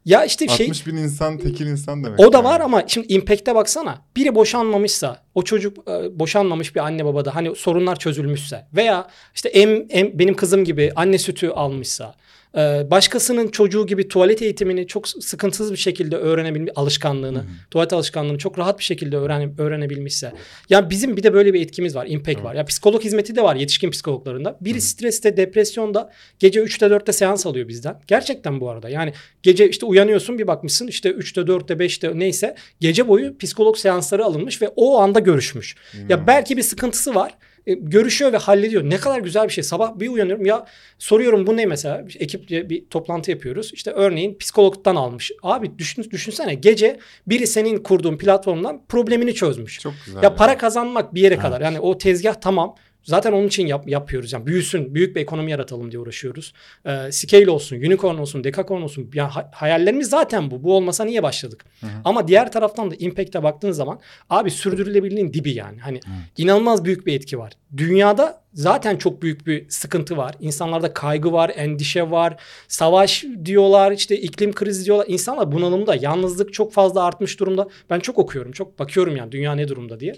Ya 0.05 0.25
işte 0.25 0.47
şey 0.47 0.65
60 0.65 0.87
bin 0.87 0.95
insan 0.97 1.37
tekil 1.37 1.67
insan 1.67 2.03
demek. 2.03 2.19
o 2.19 2.33
da 2.33 2.37
yani. 2.37 2.45
var 2.45 2.59
ama 2.59 2.83
şimdi 2.87 3.13
impact'e 3.13 3.55
baksana. 3.55 4.01
Biri 4.15 4.35
boşanmamışsa, 4.35 5.23
o 5.35 5.41
çocuk 5.41 5.77
e, 5.89 6.19
boşanmamış 6.19 6.75
bir 6.75 6.79
anne 6.79 7.05
babada 7.05 7.35
hani 7.35 7.55
sorunlar 7.55 7.95
çözülmüşse 7.95 8.67
veya 8.75 9.07
işte 9.35 9.49
em, 9.49 9.85
em, 9.89 10.19
benim 10.19 10.35
kızım 10.35 10.63
gibi 10.63 10.91
anne 10.95 11.17
sütü 11.17 11.49
almışsa, 11.49 12.15
e, 12.57 12.91
başkasının 12.91 13.47
çocuğu 13.47 13.87
gibi 13.87 14.07
tuvalet 14.07 14.41
eğitimini 14.41 14.87
çok 14.87 15.07
sıkıntısız 15.07 15.71
bir 15.71 15.77
şekilde 15.77 16.15
öğrenebilmiş 16.15 16.71
alışkanlığını, 16.75 17.43
tuvalet 17.71 17.93
alışkanlığını 17.93 18.37
çok 18.37 18.59
rahat 18.59 18.79
bir 18.79 18.83
şekilde 18.83 19.17
öğren, 19.17 19.53
öğrenebilmişse. 19.57 20.33
Ya 20.69 20.89
bizim 20.89 21.17
bir 21.17 21.23
de 21.23 21.33
böyle 21.33 21.53
bir 21.53 21.61
etkimiz 21.61 21.95
var, 21.95 22.05
impact 22.09 22.43
var. 22.43 22.55
Ya 22.55 22.65
psikolog 22.65 23.03
hizmeti 23.03 23.35
de 23.35 23.43
var 23.43 23.55
yetişkin 23.55 23.91
psikologlarında. 23.91 24.57
Biri 24.61 24.81
streste, 24.81 25.37
depresyonda 25.37 26.11
gece 26.39 26.59
3'te 26.59 26.85
4'te 26.85 27.13
seans 27.13 27.45
alıyor 27.45 27.67
bizden. 27.67 28.01
Gerçekten 28.07 28.61
bu 28.61 28.69
arada. 28.69 28.89
Yani 28.89 29.13
gece 29.43 29.69
işte 29.69 29.85
uyanıyorsun 29.85 30.39
bir 30.39 30.47
bakmışsın 30.47 30.87
işte 30.87 31.09
3'te 31.09 31.41
4'te 31.41 31.73
5'te 31.73 32.19
neyse 32.19 32.55
gece 32.79 33.07
boyu 33.07 33.37
psikolog 33.37 33.77
seansları 33.77 34.25
alınmış 34.25 34.61
ve 34.61 34.69
o 34.75 34.99
anda 34.99 35.19
görüşmüş. 35.19 35.75
Ya 36.09 36.27
belki 36.27 36.57
bir 36.57 36.63
sıkıntısı 36.63 37.15
var. 37.15 37.37
E, 37.67 37.73
görüşüyor 37.73 38.33
ve 38.33 38.37
hallediyor. 38.37 38.83
Ne 38.83 38.97
kadar 38.97 39.19
güzel 39.19 39.47
bir 39.47 39.53
şey. 39.53 39.63
Sabah 39.63 39.99
bir 39.99 40.09
uyanıyorum 40.09 40.45
ya 40.45 40.65
soruyorum 40.99 41.47
bu 41.47 41.57
ne 41.57 41.65
mesela? 41.65 42.05
Ekiple 42.19 42.69
bir 42.69 42.85
toplantı 42.85 43.31
yapıyoruz. 43.31 43.71
İşte 43.73 43.91
örneğin 43.91 44.37
psikologdan 44.37 44.95
almış. 44.95 45.31
Abi 45.43 45.77
düşün, 45.77 46.07
düşünsene 46.11 46.53
gece 46.53 46.99
biri 47.27 47.47
senin 47.47 47.77
kurduğun 47.77 48.17
platformdan 48.17 48.81
problemini 48.89 49.33
çözmüş. 49.33 49.79
Çok 49.79 49.93
güzel. 50.05 50.23
Ya 50.23 50.35
para 50.35 50.57
kazanmak 50.57 51.13
bir 51.13 51.21
yere 51.21 51.37
kadar. 51.37 51.61
Yani 51.61 51.79
o 51.79 51.97
tezgah 51.97 52.33
tamam. 52.33 52.75
Zaten 53.05 53.31
onun 53.31 53.47
için 53.47 53.67
yap, 53.67 53.87
yapıyoruz. 53.89 54.33
Yani 54.33 54.45
büyüsün, 54.45 54.95
büyük 54.95 55.15
bir 55.15 55.21
ekonomi 55.21 55.51
yaratalım 55.51 55.91
diye 55.91 55.99
uğraşıyoruz. 55.99 56.53
Ee, 56.85 57.11
scale 57.11 57.49
olsun, 57.49 57.75
unicorn 57.75 58.17
olsun, 58.17 58.43
decacorn 58.43 58.81
olsun. 58.81 59.11
Yani 59.13 59.29
ha- 59.29 59.51
hayallerimiz 59.53 60.09
zaten 60.09 60.51
bu. 60.51 60.63
Bu 60.63 60.75
olmasa 60.75 61.05
niye 61.05 61.23
başladık? 61.23 61.65
Ama 62.05 62.27
diğer 62.27 62.51
taraftan 62.51 62.91
da 62.91 62.95
impact'e 62.95 63.43
baktığın 63.43 63.71
zaman 63.71 63.99
abi 64.29 64.51
sürdürülebilirliğin 64.51 65.33
dibi 65.33 65.51
yani. 65.51 65.79
Hani 65.79 65.99
inanılmaz 66.37 66.85
büyük 66.85 67.07
bir 67.07 67.13
etki 67.13 67.39
var. 67.39 67.53
Dünyada 67.77 68.44
zaten 68.55 68.97
çok 68.97 69.21
büyük 69.21 69.47
bir 69.47 69.69
sıkıntı 69.69 70.17
var. 70.17 70.35
İnsanlarda 70.39 70.93
kaygı 70.93 71.31
var, 71.31 71.51
endişe 71.55 72.11
var. 72.11 72.41
Savaş 72.67 73.25
diyorlar, 73.45 73.91
işte 73.91 74.17
iklim 74.17 74.53
krizi 74.53 74.85
diyorlar. 74.85 75.05
İnsanlar 75.09 75.51
bunalımda, 75.51 75.95
yalnızlık 75.95 76.53
çok 76.53 76.73
fazla 76.73 77.03
artmış 77.03 77.39
durumda. 77.39 77.67
Ben 77.89 77.99
çok 77.99 78.17
okuyorum, 78.17 78.51
çok 78.51 78.79
bakıyorum 78.79 79.15
yani 79.15 79.31
dünya 79.31 79.55
ne 79.55 79.67
durumda 79.67 79.99
diye. 79.99 80.15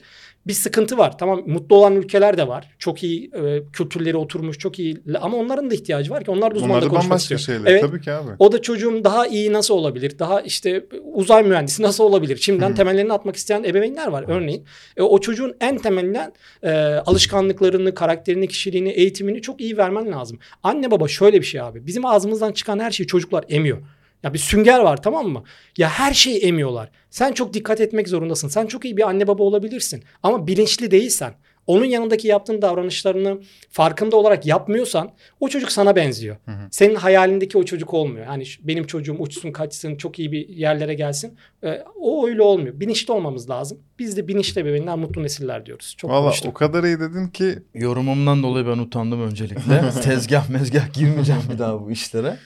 Bir 0.47 0.53
sıkıntı 0.53 0.97
var. 0.97 1.17
Tamam 1.17 1.43
mutlu 1.45 1.75
olan 1.75 1.95
ülkeler 1.95 2.37
de 2.37 2.47
var. 2.47 2.75
Çok 2.79 3.03
iyi 3.03 3.31
e, 3.33 3.63
kültürleri 3.73 4.17
oturmuş, 4.17 4.57
çok 4.57 4.79
iyi. 4.79 5.01
Ama 5.21 5.37
onların 5.37 5.69
da 5.69 5.73
ihtiyacı 5.73 6.11
var 6.11 6.23
ki 6.23 6.31
onlar 6.31 6.51
da 6.51 6.55
uzmanla 6.55 6.79
konuşmak 6.79 7.03
bambaşka 7.03 7.35
istiyor. 7.35 7.57
şeyler. 7.57 7.71
Evet. 7.71 7.81
Tabii 7.81 8.01
ki 8.01 8.11
abi. 8.11 8.31
O 8.39 8.51
da 8.51 8.61
çocuğum 8.61 9.01
daha 9.03 9.27
iyi 9.27 9.53
nasıl 9.53 9.73
olabilir? 9.73 10.19
Daha 10.19 10.41
işte 10.41 10.85
uzay 11.13 11.43
mühendisi 11.43 11.83
nasıl 11.83 12.03
olabilir? 12.03 12.37
Şimdiden 12.37 12.75
temellerini 12.75 13.13
atmak 13.13 13.35
isteyen 13.35 13.63
ebeveynler 13.63 14.07
var 14.07 14.25
örneğin. 14.27 14.65
E, 14.97 15.01
o 15.01 15.19
çocuğun 15.19 15.55
en 15.61 15.77
temelinden 15.77 16.33
e, 16.63 16.71
alışkanlıklarını, 17.05 17.93
karakterini, 18.27 18.47
kişiliğini, 18.47 18.89
eğitimini 18.89 19.41
çok 19.41 19.61
iyi 19.61 19.77
vermen 19.77 20.11
lazım. 20.11 20.39
Anne 20.63 20.91
baba 20.91 21.07
şöyle 21.07 21.39
bir 21.41 21.45
şey 21.45 21.61
abi. 21.61 21.85
Bizim 21.85 22.05
ağzımızdan 22.05 22.51
çıkan 22.51 22.79
her 22.79 22.91
şeyi 22.91 23.07
çocuklar 23.07 23.45
emiyor. 23.49 23.77
Ya 24.23 24.33
bir 24.33 24.39
sünger 24.39 24.79
var 24.79 25.01
tamam 25.01 25.27
mı? 25.27 25.43
Ya 25.77 25.89
her 25.89 26.13
şeyi 26.13 26.39
emiyorlar. 26.39 26.89
Sen 27.09 27.31
çok 27.33 27.53
dikkat 27.53 27.81
etmek 27.81 28.07
zorundasın. 28.07 28.47
Sen 28.47 28.67
çok 28.67 28.85
iyi 28.85 28.97
bir 28.97 29.07
anne 29.09 29.27
baba 29.27 29.43
olabilirsin. 29.43 30.03
Ama 30.23 30.47
bilinçli 30.47 30.91
değilsen, 30.91 31.33
onun 31.67 31.85
yanındaki 31.85 32.27
yaptığın 32.27 32.61
davranışlarını 32.61 33.41
farkında 33.71 34.15
olarak 34.15 34.45
yapmıyorsan 34.45 35.11
o 35.39 35.49
çocuk 35.49 35.71
sana 35.71 35.95
benziyor. 35.95 36.35
Senin 36.71 36.95
hayalindeki 36.95 37.57
o 37.57 37.63
çocuk 37.63 37.93
olmuyor. 37.93 38.25
Hani 38.25 38.45
şu- 38.45 38.67
benim 38.67 38.87
çocuğum 38.87 39.15
uçsun 39.19 39.51
kaçsın 39.51 39.95
çok 39.95 40.19
iyi 40.19 40.31
bir 40.31 40.49
yerlere 40.49 40.93
gelsin. 40.93 41.37
Ee, 41.63 41.83
o 41.95 42.27
öyle 42.27 42.41
olmuyor. 42.41 42.79
Bilinçli 42.79 43.13
olmamız 43.13 43.49
lazım. 43.49 43.79
Biz 43.99 44.17
de 44.17 44.27
bilinçli 44.27 44.61
ebeveynler 44.61 44.95
mutlu 44.95 45.23
nesiller 45.23 45.65
diyoruz. 45.65 45.95
Çok 45.97 46.11
Valla 46.11 46.33
o 46.45 46.53
kadar 46.53 46.83
iyi 46.83 46.99
dedin 46.99 47.27
ki 47.27 47.59
Yorumumdan 47.73 48.43
dolayı 48.43 48.67
ben 48.67 48.77
utandım 48.77 49.21
öncelikle. 49.21 49.81
Tezgah 50.03 50.49
mezgah 50.49 50.93
girmeyeceğim 50.93 51.41
bir 51.53 51.59
daha 51.59 51.81
bu 51.81 51.91
işlere. 51.91 52.37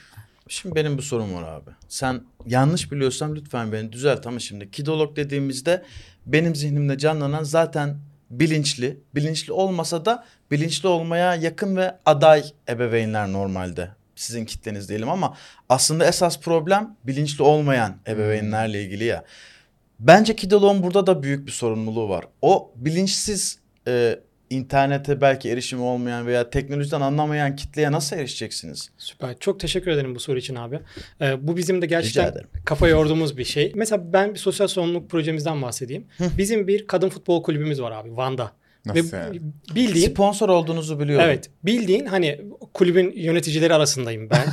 Şimdi 0.47 0.75
benim 0.75 0.97
bir 0.97 1.03
sorum 1.03 1.34
var 1.34 1.43
abi. 1.43 1.69
Sen 1.88 2.21
yanlış 2.45 2.91
biliyorsam 2.91 3.36
lütfen 3.36 3.71
beni 3.71 3.91
düzelt 3.91 4.27
ama 4.27 4.39
şimdi 4.39 4.71
kidolog 4.71 5.15
dediğimizde 5.15 5.84
benim 6.25 6.55
zihnimde 6.55 6.97
canlanan 6.97 7.43
zaten 7.43 7.97
bilinçli. 8.32 9.00
Bilinçli 9.15 9.54
olmasa 9.54 10.06
da 10.06 10.26
bilinçli 10.52 10.88
olmaya 10.88 11.36
yakın 11.36 11.76
ve 11.76 11.98
aday 12.06 12.44
ebeveynler 12.70 13.32
normalde. 13.32 13.89
Sizin 14.15 14.46
kitleniz 14.46 14.89
diyelim 14.89 15.10
ama 15.10 15.38
aslında 15.70 16.06
esas 16.06 16.39
problem 16.39 16.96
bilinçli 17.04 17.44
olmayan 17.44 17.98
ebeveynlerle 18.08 18.84
ilgili 18.84 19.04
ya. 19.04 19.24
Bence 20.00 20.36
Kidoloğun 20.36 20.84
burada 20.84 21.08
da 21.08 21.24
büyük 21.24 21.48
bir 21.48 21.52
sorumluluğu 21.52 22.10
var. 22.10 22.26
O 22.41 22.72
bilinçsiz 22.76 23.60
e, 23.88 24.20
internete 24.52 25.22
belki 25.22 25.50
erişimi 25.50 25.82
olmayan 25.82 26.28
veya 26.28 26.50
teknolojiden 26.50 27.02
anlamayan 27.02 27.56
kitleye 27.56 27.92
nasıl 27.92 28.16
erişeceksiniz? 28.18 28.90
Süper. 28.98 29.36
Çok 29.40 29.60
teşekkür 29.60 29.92
ederim 29.92 30.16
bu 30.16 30.20
soru 30.20 30.38
için 30.38 30.56
abi. 30.56 30.80
Ee, 31.22 31.48
bu 31.48 31.58
bizim 31.58 31.82
de 31.82 31.86
gerçekten 31.86 32.34
kafa 32.66 32.88
yorduğumuz 32.88 33.38
bir 33.38 33.44
şey. 33.46 33.72
Mesela 33.76 34.14
ben 34.14 34.34
bir 34.34 34.40
sosyal 34.40 34.68
sorumluluk 34.68 35.10
projemizden 35.10 35.62
bahsedeyim. 35.62 36.06
Bizim 36.38 36.68
bir 36.68 36.88
kadın 36.88 37.10
futbol 37.10 37.44
kulübümüz 37.44 37.82
var 37.82 37.92
abi 37.92 38.18
Van'da. 38.18 38.52
Nasıl 38.86 39.12
Ve 39.12 39.18
yani? 39.18 39.42
bildiğin 39.76 40.10
Sponsor 40.10 40.50
olduğunuzu 40.50 41.00
biliyorum. 41.00 41.26
Evet. 41.28 41.50
Bildiğin 41.64 42.06
hani 42.06 42.42
kulübün 42.74 43.12
yöneticileri 43.16 43.74
arasındayım 43.74 44.30
ben. 44.30 44.48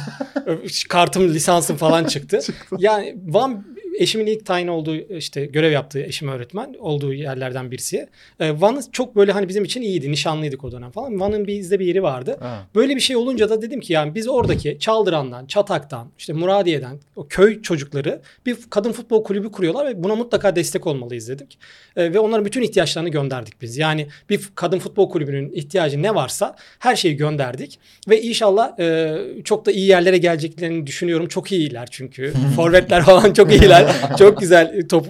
Kartım, 0.88 1.28
lisansım 1.28 1.76
falan 1.76 2.04
çıktı. 2.04 2.40
yani 2.78 3.16
Van 3.26 3.66
eşimin 3.98 4.26
ilk 4.26 4.46
tayin 4.46 4.68
olduğu 4.68 4.96
işte 4.96 5.46
görev 5.46 5.72
yaptığı 5.72 6.00
eşim 6.00 6.28
öğretmen 6.28 6.74
olduğu 6.78 7.14
yerlerden 7.14 7.70
birisi. 7.70 8.08
Ee, 8.40 8.60
Van 8.60 8.82
çok 8.92 9.16
böyle 9.16 9.32
hani 9.32 9.48
bizim 9.48 9.64
için 9.64 9.82
iyiydi. 9.82 10.12
Nişanlıydık 10.12 10.64
o 10.64 10.72
dönem 10.72 10.90
falan. 10.90 11.20
Van'ın 11.20 11.46
bizde 11.46 11.78
bir 11.80 11.86
yeri 11.86 12.02
vardı. 12.02 12.36
Ha. 12.40 12.66
Böyle 12.74 12.96
bir 12.96 13.00
şey 13.00 13.16
olunca 13.16 13.50
da 13.50 13.62
dedim 13.62 13.80
ki 13.80 13.92
yani 13.92 14.14
biz 14.14 14.28
oradaki 14.28 14.78
Çaldıran'dan, 14.80 15.46
Çatak'tan, 15.46 16.08
işte 16.18 16.32
Muradiye'den 16.32 16.98
o 17.16 17.26
köy 17.28 17.62
çocukları 17.62 18.20
bir 18.46 18.56
kadın 18.70 18.92
futbol 18.92 19.24
kulübü 19.24 19.52
kuruyorlar 19.52 19.86
ve 19.86 20.02
buna 20.02 20.14
mutlaka 20.14 20.56
destek 20.56 20.86
olmalıyız 20.86 21.28
dedik. 21.28 21.58
Ee, 21.96 22.14
ve 22.14 22.18
onların 22.18 22.44
bütün 22.44 22.62
ihtiyaçlarını 22.62 23.08
gönderdik 23.08 23.62
biz. 23.62 23.78
Yani 23.78 24.06
bir 24.30 24.40
kadın 24.54 24.78
futbol 24.78 25.10
kulübünün 25.10 25.52
ihtiyacı 25.52 26.02
ne 26.02 26.14
varsa 26.14 26.56
her 26.78 26.96
şeyi 26.96 27.16
gönderdik. 27.16 27.78
Ve 28.08 28.22
inşallah 28.22 28.78
e, 28.78 29.16
çok 29.44 29.66
da 29.66 29.72
iyi 29.72 29.86
yerlere 29.86 30.18
geleceklerini 30.18 30.86
düşünüyorum. 30.86 31.28
Çok 31.28 31.52
iyiler 31.52 31.88
çünkü. 31.90 32.32
Forvetler 32.56 33.02
falan 33.02 33.32
çok 33.32 33.52
iyiler. 33.52 33.87
çok 34.18 34.40
güzel 34.40 34.88
top 34.88 35.06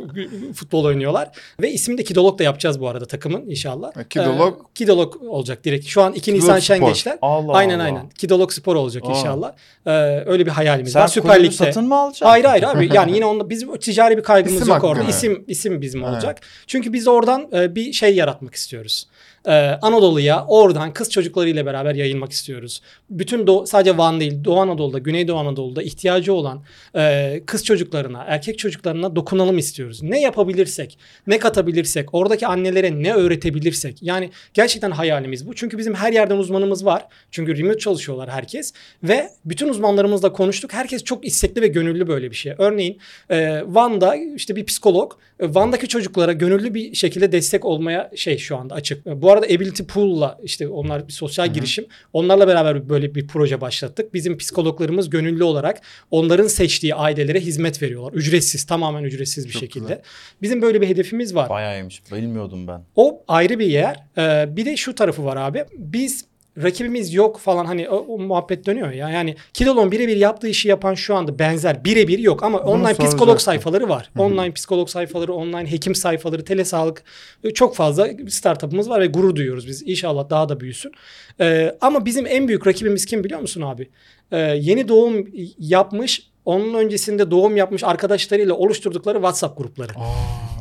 futbol 0.54 0.84
oynuyorlar. 0.84 1.28
Ve 1.60 1.70
ismini 1.72 1.98
de 1.98 2.04
Kidolog 2.04 2.38
da 2.38 2.42
yapacağız 2.42 2.80
bu 2.80 2.88
arada 2.88 3.04
takımın 3.06 3.46
inşallah. 3.50 3.96
Ha, 3.96 4.04
Kidolog? 4.08 4.54
Ee, 4.60 4.72
Kidolog 4.74 5.22
olacak 5.22 5.64
direkt. 5.64 5.86
Şu 5.86 6.02
an 6.02 6.12
2 6.12 6.20
Kidolog 6.20 6.40
Nisan 6.42 6.54
Spor. 6.58 6.60
Şengeçler. 6.74 7.18
Allah 7.22 7.52
aynen 7.52 7.74
Allah. 7.78 7.82
aynen. 7.84 8.08
Kidolog 8.08 8.52
Spor 8.52 8.76
olacak 8.76 9.02
Aa. 9.06 9.10
inşallah. 9.10 9.52
Ee, 9.86 9.90
öyle 10.26 10.46
bir 10.46 10.50
hayalimiz 10.50 10.92
Sen 10.92 11.02
var. 11.02 11.08
Süper 11.08 11.42
Lig'de. 11.44 11.54
satın 11.54 11.84
mı 11.84 11.94
alacaksın? 11.96 12.26
Hayır 12.26 12.44
hayır 12.44 12.62
abi. 12.62 12.88
Yani 12.94 13.14
yine 13.14 13.24
onda 13.26 13.50
bizim 13.50 13.76
ticari 13.76 14.16
bir 14.16 14.22
kaygımız 14.22 14.60
İsim 14.62 14.74
yok 14.74 14.84
orada. 14.84 14.94
hakkı 14.94 15.04
mı? 15.04 15.10
İsim 15.10 15.44
isim 15.46 15.80
bizim 15.82 16.02
Ha. 16.02 16.10
olacak. 16.12 16.40
Çünkü 16.66 16.92
biz 16.92 17.08
oradan 17.08 17.48
e, 17.52 17.74
bir 17.74 17.92
şey 17.92 18.14
yaratmak 18.14 18.54
istiyoruz. 18.54 19.06
Ee, 19.46 19.78
Anadolu'ya 19.82 20.44
oradan 20.48 20.92
kız 20.92 21.10
çocuklarıyla 21.10 21.66
beraber 21.66 21.94
yayılmak 21.94 22.32
istiyoruz. 22.32 22.82
Bütün 23.10 23.46
Doğu, 23.46 23.66
sadece 23.66 23.98
Van 23.98 24.20
değil 24.20 24.44
Doğu 24.44 24.60
Anadolu'da, 24.60 24.98
Güneydoğu 24.98 25.38
Anadolu'da 25.38 25.82
ihtiyacı 25.82 26.34
olan 26.34 26.62
e, 26.96 27.40
kız 27.46 27.64
çocuklarına, 27.64 28.24
erkek 28.26 28.58
çocuklarına 28.58 29.16
dokunalım 29.16 29.58
istiyoruz. 29.58 30.02
Ne 30.02 30.20
yapabilirsek, 30.20 30.98
ne 31.26 31.38
katabilirsek, 31.38 32.14
oradaki 32.14 32.46
annelere 32.46 33.02
ne 33.02 33.12
öğretebilirsek. 33.12 34.02
Yani 34.02 34.30
gerçekten 34.54 34.90
hayalimiz 34.90 35.46
bu. 35.46 35.54
Çünkü 35.54 35.78
bizim 35.78 35.94
her 35.94 36.12
yerden 36.12 36.36
uzmanımız 36.36 36.84
var. 36.84 37.06
Çünkü 37.30 37.58
remote 37.58 37.78
çalışıyorlar 37.78 38.30
herkes 38.30 38.72
ve 39.02 39.30
bütün 39.44 39.68
uzmanlarımızla 39.68 40.32
konuştuk. 40.32 40.72
Herkes 40.72 41.04
çok 41.04 41.26
istekli 41.26 41.62
ve 41.62 41.66
gönüllü 41.66 42.08
böyle 42.08 42.30
bir 42.30 42.36
şey. 42.36 42.54
Örneğin 42.58 42.98
e, 43.30 43.62
Van'da 43.66 44.16
işte 44.16 44.56
bir 44.56 44.66
psikolog 44.66 45.12
e, 45.40 45.54
Van'daki 45.54 45.88
çocuklara 45.88 46.32
gönüllü 46.32 46.74
bir 46.74 46.94
şekilde 46.94 47.32
destek 47.32 47.64
olmaya 47.64 48.10
şey 48.16 48.38
şu 48.38 48.56
anda 48.56 48.74
açık. 48.74 49.06
E, 49.06 49.22
Bu 49.28 49.32
arada 49.32 49.46
Ability 49.46 49.82
Pool'la 49.82 50.38
işte 50.42 50.68
onlar 50.68 51.08
bir 51.08 51.12
sosyal 51.12 51.52
girişim. 51.52 51.86
Onlarla 52.12 52.48
beraber 52.48 52.88
böyle 52.88 53.14
bir 53.14 53.26
proje 53.26 53.60
başlattık. 53.60 54.14
Bizim 54.14 54.38
psikologlarımız 54.38 55.10
gönüllü 55.10 55.44
olarak 55.44 55.80
onların 56.10 56.46
seçtiği 56.46 56.94
ailelere 56.94 57.40
hizmet 57.40 57.82
veriyorlar. 57.82 58.12
Ücretsiz, 58.12 58.64
tamamen 58.64 59.04
ücretsiz 59.04 59.46
bir 59.46 59.52
Çok 59.52 59.60
şekilde. 59.60 59.82
güzel. 59.84 60.02
Bizim 60.42 60.62
böyle 60.62 60.80
bir 60.80 60.88
hedefimiz 60.88 61.34
var. 61.34 61.48
Bayağıymış. 61.48 62.02
Bilmiyordum 62.12 62.68
ben. 62.68 62.82
O 62.96 63.22
ayrı 63.28 63.58
bir 63.58 63.66
yer. 63.66 63.96
Ee, 64.18 64.56
bir 64.56 64.64
de 64.66 64.76
şu 64.76 64.94
tarafı 64.94 65.24
var 65.24 65.36
abi. 65.36 65.64
Biz 65.78 66.24
rakibimiz 66.62 67.14
yok 67.14 67.38
falan 67.38 67.64
hani 67.64 67.88
o, 67.88 67.96
o 67.96 68.18
muhabbet 68.18 68.66
dönüyor 68.66 68.92
ya. 68.92 69.08
Yani 69.08 69.36
Kilolon 69.54 69.92
birebir 69.92 70.16
yaptığı 70.16 70.48
işi 70.48 70.68
yapan 70.68 70.94
şu 70.94 71.14
anda 71.14 71.38
benzer 71.38 71.84
birebir 71.84 72.18
yok 72.18 72.42
ama 72.42 72.62
Bunu 72.66 72.70
online 72.70 72.92
psikolog 72.92 73.18
soracaktım. 73.18 73.38
sayfaları 73.44 73.88
var. 73.88 74.10
Online 74.18 74.52
psikolog 74.52 74.88
sayfaları, 74.88 75.32
online 75.32 75.70
hekim 75.70 75.94
sayfaları, 75.94 76.44
telesağlık 76.44 77.02
e, 77.44 77.50
çok 77.50 77.76
fazla 77.76 78.08
startup'ımız 78.28 78.90
var 78.90 79.00
ve 79.00 79.06
gurur 79.06 79.34
duyuyoruz 79.36 79.66
biz. 79.68 79.82
İnşallah 79.88 80.30
daha 80.30 80.48
da 80.48 80.60
büyüsün. 80.60 80.92
Ee, 81.40 81.76
ama 81.80 82.04
bizim 82.04 82.26
en 82.26 82.48
büyük 82.48 82.66
rakibimiz 82.66 83.06
kim 83.06 83.24
biliyor 83.24 83.40
musun 83.40 83.62
abi? 83.62 83.88
Ee, 84.32 84.38
yeni 84.38 84.88
doğum 84.88 85.26
yapmış, 85.58 86.27
onun 86.48 86.74
öncesinde 86.74 87.30
doğum 87.30 87.56
yapmış 87.56 87.84
arkadaşlarıyla 87.84 88.54
oluşturdukları 88.54 89.16
WhatsApp 89.16 89.58
grupları. 89.58 89.92
Aa, 89.92 90.02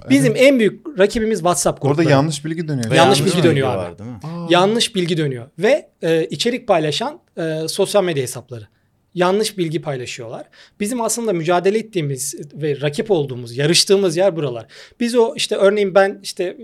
evet. 0.01 0.09
Bizim 0.09 0.33
en 0.35 0.59
büyük 0.59 0.99
rakibimiz 0.99 1.39
WhatsApp 1.39 1.81
grupları. 1.81 2.07
Orada 2.07 2.11
yanlış 2.11 2.45
bilgi 2.45 2.67
dönüyor. 2.67 2.91
Yanlış 2.91 3.25
bilgi 3.25 3.43
dönüyor 3.43 3.69
abi. 3.69 3.77
var, 3.77 3.99
değil 3.99 4.09
mi? 4.09 4.19
Aa. 4.23 4.47
Yanlış 4.49 4.95
bilgi 4.95 5.17
dönüyor 5.17 5.47
ve 5.59 5.89
e, 6.01 6.25
içerik 6.25 6.67
paylaşan 6.67 7.19
e, 7.37 7.67
sosyal 7.67 8.03
medya 8.03 8.23
hesapları. 8.23 8.67
Yanlış 9.13 9.57
bilgi 9.57 9.81
paylaşıyorlar. 9.81 10.45
Bizim 10.79 11.01
aslında 11.01 11.33
mücadele 11.33 11.77
ettiğimiz 11.77 12.35
ve 12.53 12.81
rakip 12.81 13.11
olduğumuz, 13.11 13.57
yarıştığımız 13.57 14.17
yer 14.17 14.35
buralar. 14.35 14.65
Biz 14.99 15.15
o 15.15 15.33
işte 15.35 15.55
örneğin 15.55 15.95
ben 15.95 16.19
işte 16.23 16.57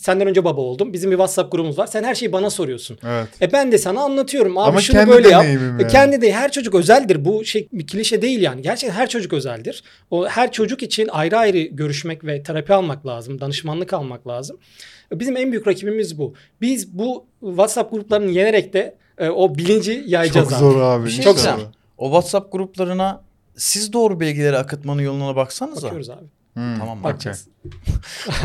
senden 0.00 0.26
önce 0.28 0.44
baba 0.44 0.60
oldum. 0.60 0.92
Bizim 0.92 1.10
bir 1.10 1.16
WhatsApp 1.16 1.52
grubumuz 1.52 1.78
var. 1.78 1.86
Sen 1.86 2.04
her 2.04 2.14
şeyi 2.14 2.32
bana 2.32 2.50
soruyorsun. 2.50 2.98
Evet. 3.06 3.28
E 3.42 3.52
ben 3.52 3.72
de 3.72 3.78
sana 3.78 4.00
anlatıyorum. 4.00 4.58
Abi 4.58 4.68
Ama 4.68 4.80
şunu 4.80 4.96
kendi 4.96 5.10
böyle 5.10 5.28
yap. 5.28 5.44
E 5.44 5.48
yani. 5.48 5.86
Kendi 5.88 6.20
de 6.22 6.32
her 6.32 6.52
çocuk 6.52 6.74
özeldir. 6.74 7.24
Bu 7.24 7.44
şey 7.44 7.68
bir 7.72 7.86
klişe 7.86 8.22
değil 8.22 8.40
yani. 8.40 8.62
Gerçekten 8.62 8.96
her 8.96 9.08
çocuk 9.08 9.32
özeldir. 9.32 9.82
O 10.10 10.26
her 10.28 10.52
çocuk 10.52 10.82
için 10.82 11.08
ayrı 11.12 11.38
ayrı 11.38 11.58
görüşmek 11.60 12.24
ve 12.24 12.42
terapi 12.42 12.74
almak 12.74 13.06
lazım. 13.06 13.40
Danışmanlık 13.40 13.92
almak 13.92 14.26
lazım. 14.28 14.56
E, 15.12 15.20
Bizim 15.20 15.36
en 15.36 15.52
büyük 15.52 15.66
rakibimiz 15.66 16.18
bu. 16.18 16.34
Biz 16.60 16.98
bu 16.98 17.24
WhatsApp 17.40 17.90
gruplarını 17.90 18.30
yenerek 18.30 18.72
de 18.72 18.94
e, 19.18 19.28
o 19.28 19.54
bilinci 19.54 20.04
yayacağız 20.06 20.48
Çok 20.48 20.52
abi. 20.52 20.60
zor 20.60 20.80
abi. 20.80 21.10
Şey 21.10 21.24
Çok 21.24 21.38
zor. 21.38 21.58
O 21.98 22.06
WhatsApp 22.06 22.52
gruplarına 22.52 23.22
siz 23.56 23.92
doğru 23.92 24.20
bilgileri 24.20 24.56
akıtmanın 24.58 25.02
yoluna 25.02 25.36
baksanıza. 25.36 25.82
Bakıyoruz 25.86 26.10
abi. 26.10 26.24
Hmm, 26.54 26.78
Tamam. 26.78 27.04
Bakacağız. 27.04 27.46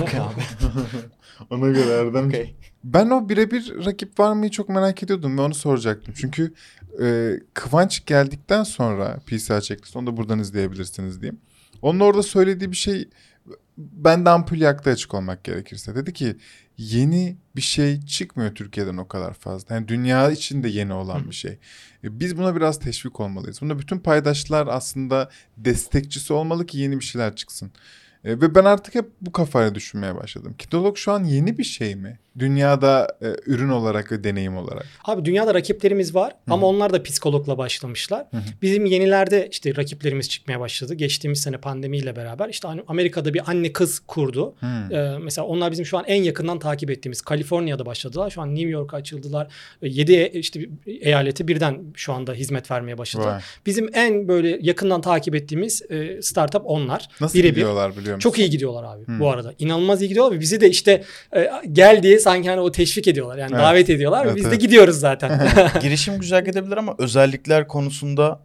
Okey 0.01 0.19
abi. 0.19 0.41
Ona 1.49 1.67
göre 1.67 1.91
Erdem. 1.91 2.27
Okey. 2.27 2.55
Ben 2.83 3.09
o 3.09 3.29
birebir 3.29 3.85
rakip 3.85 4.19
var 4.19 4.33
mıyı 4.33 4.51
çok 4.51 4.69
merak 4.69 5.03
ediyordum 5.03 5.37
ve 5.37 5.41
onu 5.41 5.53
soracaktım. 5.53 6.13
Çünkü 6.17 6.53
e, 7.01 7.33
Kıvanç 7.53 8.05
geldikten 8.05 8.63
sonra 8.63 9.19
PCA 9.25 9.61
Checklist 9.61 9.95
onu 9.95 10.07
da 10.07 10.17
buradan 10.17 10.39
izleyebilirsiniz 10.39 11.21
diyeyim. 11.21 11.39
Onun 11.81 11.99
orada 11.99 12.23
söylediği 12.23 12.71
bir 12.71 12.75
şey 12.77 13.09
ben 13.77 14.25
de 14.25 14.29
ampul 14.29 14.57
yaktı 14.57 14.89
açık 14.89 15.13
olmak 15.13 15.43
gerekirse. 15.43 15.95
Dedi 15.95 16.13
ki 16.13 16.35
yeni 16.77 17.37
bir 17.55 17.61
şey 17.61 18.01
çıkmıyor 18.01 18.55
Türkiye'den 18.55 18.97
o 18.97 19.07
kadar 19.07 19.33
fazla. 19.33 19.75
Yani 19.75 19.87
dünya 19.87 20.31
içinde 20.31 20.69
yeni 20.69 20.93
olan 20.93 21.29
bir 21.29 21.35
şey. 21.35 21.51
E, 22.03 22.19
Biz 22.19 22.37
buna 22.37 22.55
biraz 22.55 22.79
teşvik 22.79 23.19
olmalıyız. 23.19 23.61
Bunda 23.61 23.79
bütün 23.79 23.99
paydaşlar 23.99 24.67
aslında 24.67 25.29
destekçisi 25.57 26.33
olmalı 26.33 26.65
ki 26.65 26.77
yeni 26.77 26.99
bir 26.99 27.05
şeyler 27.05 27.35
çıksın. 27.35 27.71
E, 28.25 28.29
ve 28.29 28.55
ben 28.55 28.65
artık 28.65 28.95
hep 28.95 29.05
bu 29.21 29.31
kafayla 29.31 29.75
düşünmeye 29.75 30.15
başladım. 30.15 30.55
Kitolog 30.57 30.97
şu 30.97 31.11
an 31.11 31.23
yeni 31.23 31.57
bir 31.57 31.63
şey 31.63 31.95
mi? 31.95 32.19
Dünyada 32.39 33.17
e, 33.21 33.27
ürün 33.45 33.69
olarak 33.69 34.11
ve 34.11 34.23
deneyim 34.23 34.57
olarak. 34.57 34.85
Abi 35.05 35.25
dünyada 35.25 35.53
rakiplerimiz 35.53 36.15
var 36.15 36.35
ama 36.49 36.67
onlar 36.67 36.93
da 36.93 37.03
psikologla 37.03 37.57
başlamışlar. 37.57 38.25
Bizim 38.61 38.85
yenilerde 38.85 39.47
işte 39.51 39.75
rakiplerimiz 39.75 40.29
çıkmaya 40.29 40.59
başladı. 40.59 40.93
Geçtiğimiz 40.93 41.41
sene 41.41 41.57
pandemiyle 41.57 42.15
beraber 42.15 42.49
işte 42.49 42.67
Amerika'da 42.87 43.33
bir 43.33 43.49
anne 43.49 43.73
kız 43.73 43.99
kurdu. 43.99 44.55
Ee, 44.91 44.97
mesela 45.21 45.47
onlar 45.47 45.71
bizim 45.71 45.85
şu 45.85 45.97
an 45.97 46.03
en 46.07 46.23
yakından 46.23 46.59
takip 46.59 46.89
ettiğimiz 46.89 47.21
Kaliforniya'da 47.21 47.85
başladılar. 47.85 48.29
Şu 48.29 48.41
an 48.41 48.55
New 48.55 48.69
York'a 48.69 48.97
açıldılar. 48.97 49.47
7 49.81 50.31
işte 50.33 50.69
eyaleti 50.87 51.47
birden 51.47 51.83
şu 51.95 52.13
anda 52.13 52.33
hizmet 52.33 52.71
vermeye 52.71 52.97
başladı. 52.97 53.25
Vay. 53.25 53.41
Bizim 53.65 53.89
en 53.93 54.27
böyle 54.27 54.59
yakından 54.61 55.01
takip 55.01 55.35
ettiğimiz 55.35 55.81
e, 55.89 56.21
startup 56.21 56.61
onlar. 56.65 57.07
Nasıl 57.21 57.39
Birebir. 57.39 57.49
gidiyorlar 57.49 57.97
biliyor 57.97 58.14
musun? 58.15 58.29
Çok 58.29 58.39
iyi 58.39 58.49
gidiyorlar 58.49 58.83
abi 58.95 59.07
Hmm. 59.07 59.19
bu 59.19 59.29
arada. 59.29 59.53
İnanılmaz 59.59 60.01
iyi 60.01 60.07
gidiyorlar 60.07 60.35
ve 60.35 60.39
bizi 60.39 60.61
de 60.61 60.69
işte 60.69 61.03
e, 61.35 61.49
gel 61.71 62.03
diye 62.03 62.19
sanki 62.19 62.49
hani 62.49 62.61
o 62.61 62.71
teşvik 62.71 63.07
ediyorlar. 63.07 63.37
Yani 63.37 63.51
Evet. 63.53 63.63
davet 63.63 63.89
ediyorlar 63.89 64.23
ve 64.25 64.27
Evet, 64.27 64.35
biz 64.37 64.43
de 64.45 64.49
evet. 64.49 64.61
gidiyoruz 64.61 64.99
zaten. 64.99 65.49
Girişim 65.81 66.19
güzel 66.19 66.45
gidebilir 66.45 66.77
ama 66.77 66.95
özellikler 66.97 67.67
konusunda 67.67 68.39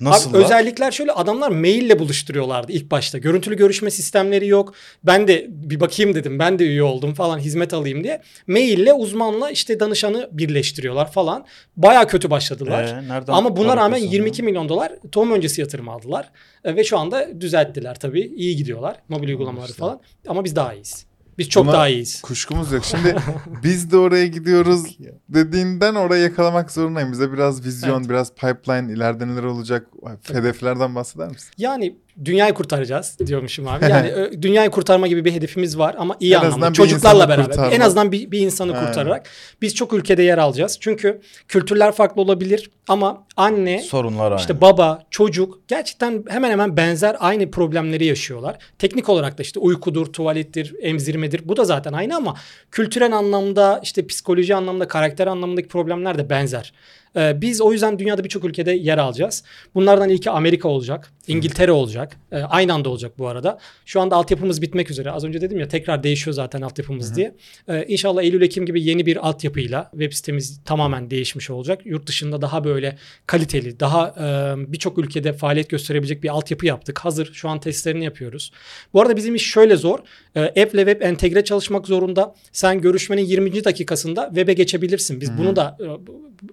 Abi 0.00 0.04
nasıl? 0.04 0.34
özellikler 0.34 0.90
şöyle 0.90 1.12
adamlar 1.12 1.50
maille 1.50 1.98
buluşturuyorlardı 1.98 2.72
ilk 2.72 2.90
başta. 2.90 3.18
Görüntülü 3.18 3.56
görüşme 3.56 3.90
sistemleri 3.90 4.46
yok. 4.46 4.74
Ben 5.04 5.28
de 5.28 5.46
bir 5.48 5.80
bakayım 5.80 6.14
dedim. 6.14 6.38
Ben 6.38 6.58
de 6.58 6.64
üye 6.64 6.82
oldum 6.82 7.14
falan 7.14 7.38
hizmet 7.38 7.74
alayım 7.74 8.04
diye. 8.04 8.22
Maille 8.46 8.92
uzmanla 8.92 9.50
işte 9.50 9.80
danışanı 9.80 10.28
birleştiriyorlar 10.32 11.12
falan. 11.12 11.46
Baya 11.76 12.06
kötü 12.06 12.30
başladılar. 12.30 12.84
Ee, 12.84 13.08
nereden 13.08 13.32
Ama 13.32 13.56
buna 13.56 13.76
rağmen 13.76 13.90
kazanıyor? 13.90 14.12
22 14.12 14.42
milyon 14.42 14.68
dolar 14.68 14.92
tohum 15.12 15.32
öncesi 15.32 15.60
yatırım 15.60 15.88
aldılar. 15.88 16.30
E, 16.64 16.76
ve 16.76 16.84
şu 16.84 16.98
anda 16.98 17.40
düzelttiler 17.40 18.00
tabii. 18.00 18.20
İyi 18.36 18.56
gidiyorlar. 18.56 18.96
Mobil 19.08 19.28
uygulamaları 19.28 19.70
işte. 19.70 19.80
falan. 19.80 20.00
Ama 20.28 20.44
biz 20.44 20.56
daha 20.56 20.74
iyiyiz. 20.74 21.05
Biz 21.38 21.48
çok 21.48 21.64
Buna- 21.66 21.72
daha 21.72 21.88
iyiyiz. 21.88 22.22
Kuşkumuz 22.22 22.72
yok. 22.72 22.84
Şimdi 22.84 23.16
biz 23.62 23.90
de 23.92 23.96
oraya 23.96 24.26
gidiyoruz 24.26 24.98
dediğinden 25.28 25.94
orayı 25.94 26.22
yakalamak 26.22 26.70
zorundayım. 26.70 27.12
Bize 27.12 27.32
biraz 27.32 27.64
vizyon, 27.64 27.98
Evet. 27.98 28.08
biraz 28.08 28.34
pipeline, 28.34 28.92
ileride 28.92 29.28
neler 29.28 29.42
olacak 29.42 29.86
hedeflerden 30.32 30.94
bahseder 30.94 31.28
misin? 31.28 31.50
Yani 31.58 31.96
dünyayı 32.24 32.54
kurtaracağız 32.54 33.18
diyormuşum 33.26 33.68
abi. 33.68 33.84
Yani 33.84 34.12
dünyayı 34.42 34.70
kurtarma 34.70 35.06
gibi 35.06 35.24
bir 35.24 35.32
hedefimiz 35.32 35.78
var 35.78 35.94
ama 35.98 36.16
iyi 36.20 36.34
En 36.34 36.38
anlamda. 36.38 36.72
Çocuklarla 36.72 37.28
beraber. 37.28 37.44
kurtarma. 37.46 37.70
En 37.70 37.80
azından 37.80 38.12
bir, 38.12 38.30
bir 38.30 38.40
insanı 38.40 38.72
Aynen. 38.72 38.86
kurtararak 38.86 39.28
biz 39.62 39.74
çok 39.74 39.92
ülkede 39.92 40.22
yer 40.22 40.38
alacağız. 40.38 40.78
Çünkü 40.80 41.20
kültürler 41.48 41.92
farklı 41.92 42.22
olabilir 42.22 42.70
ama 42.88 43.26
anne 43.36 43.78
sorunlar 43.78 44.30
aynı. 44.30 44.40
işte 44.40 44.60
baba, 44.60 45.02
çocuk 45.10 45.68
gerçekten 45.68 46.24
hemen 46.28 46.50
hemen 46.50 46.76
benzer 46.76 47.16
aynı 47.20 47.50
problemleri 47.50 48.04
yaşıyorlar. 48.04 48.58
Teknik 48.78 49.08
olarak 49.08 49.38
da 49.38 49.42
işte 49.42 49.60
uykudur, 49.60 50.06
tuvalettir, 50.06 50.74
emzirmedir. 50.82 51.48
Bu 51.48 51.56
da 51.56 51.64
zaten 51.64 51.92
aynı 51.92 52.16
ama 52.16 52.34
kültürel 52.70 53.12
anlamda, 53.16 53.80
işte 53.82 54.06
psikoloji 54.06 54.54
anlamda, 54.54 54.88
karakter 54.88 55.26
anlamındaki 55.26 55.68
problemler 55.68 56.18
de 56.18 56.30
benzer. 56.30 56.72
Ee, 57.16 57.40
biz 57.40 57.60
o 57.60 57.72
yüzden 57.72 57.98
dünyada 57.98 58.24
birçok 58.24 58.44
ülkede 58.44 58.72
yer 58.72 58.98
alacağız. 58.98 59.44
Bunlardan 59.74 60.08
ilki 60.08 60.30
Amerika 60.30 60.68
olacak, 60.68 61.12
İngiltere 61.26 61.72
olacak. 61.72 62.16
Ee, 62.32 62.36
aynı 62.36 62.74
anda 62.74 62.88
olacak 62.88 63.18
bu 63.18 63.28
arada. 63.28 63.58
Şu 63.86 64.00
anda 64.00 64.16
altyapımız 64.16 64.62
bitmek 64.62 64.90
üzere. 64.90 65.10
Az 65.10 65.24
önce 65.24 65.40
dedim 65.40 65.58
ya 65.58 65.68
tekrar 65.68 66.02
değişiyor 66.02 66.34
zaten 66.34 66.62
altyapımız 66.62 67.16
diye. 67.16 67.34
Ee, 67.68 67.84
inşallah 67.88 68.22
Eylül-Ekim 68.22 68.66
gibi 68.66 68.82
yeni 68.84 69.06
bir 69.06 69.28
altyapıyla 69.28 69.88
web 69.90 70.12
sitemiz 70.12 70.60
tamamen 70.64 71.10
değişmiş 71.10 71.50
olacak. 71.50 71.80
Yurt 71.84 72.06
dışında 72.06 72.42
daha 72.42 72.64
böyle 72.64 72.96
kaliteli, 73.26 73.80
daha 73.80 74.08
e, 74.08 74.72
birçok 74.72 74.98
ülkede 74.98 75.32
faaliyet 75.32 75.70
gösterebilecek 75.70 76.22
bir 76.22 76.28
altyapı 76.28 76.66
yaptık. 76.66 76.98
Hazır 76.98 77.32
şu 77.32 77.48
an 77.48 77.60
testlerini 77.60 78.04
yapıyoruz. 78.04 78.52
Bu 78.92 79.00
arada 79.00 79.16
bizim 79.16 79.34
iş 79.34 79.50
şöyle 79.50 79.76
zor. 79.76 79.98
E, 80.34 80.40
app 80.40 80.74
ile 80.74 80.84
web 80.84 81.00
entegre 81.02 81.44
çalışmak 81.44 81.86
zorunda. 81.86 82.34
Sen 82.52 82.80
görüşmenin 82.80 83.24
20. 83.24 83.64
dakikasında 83.64 84.26
web'e 84.26 84.52
geçebilirsin. 84.52 85.20
Biz 85.20 85.38
bunu 85.38 85.56
da 85.56 85.76
e, 85.80 85.86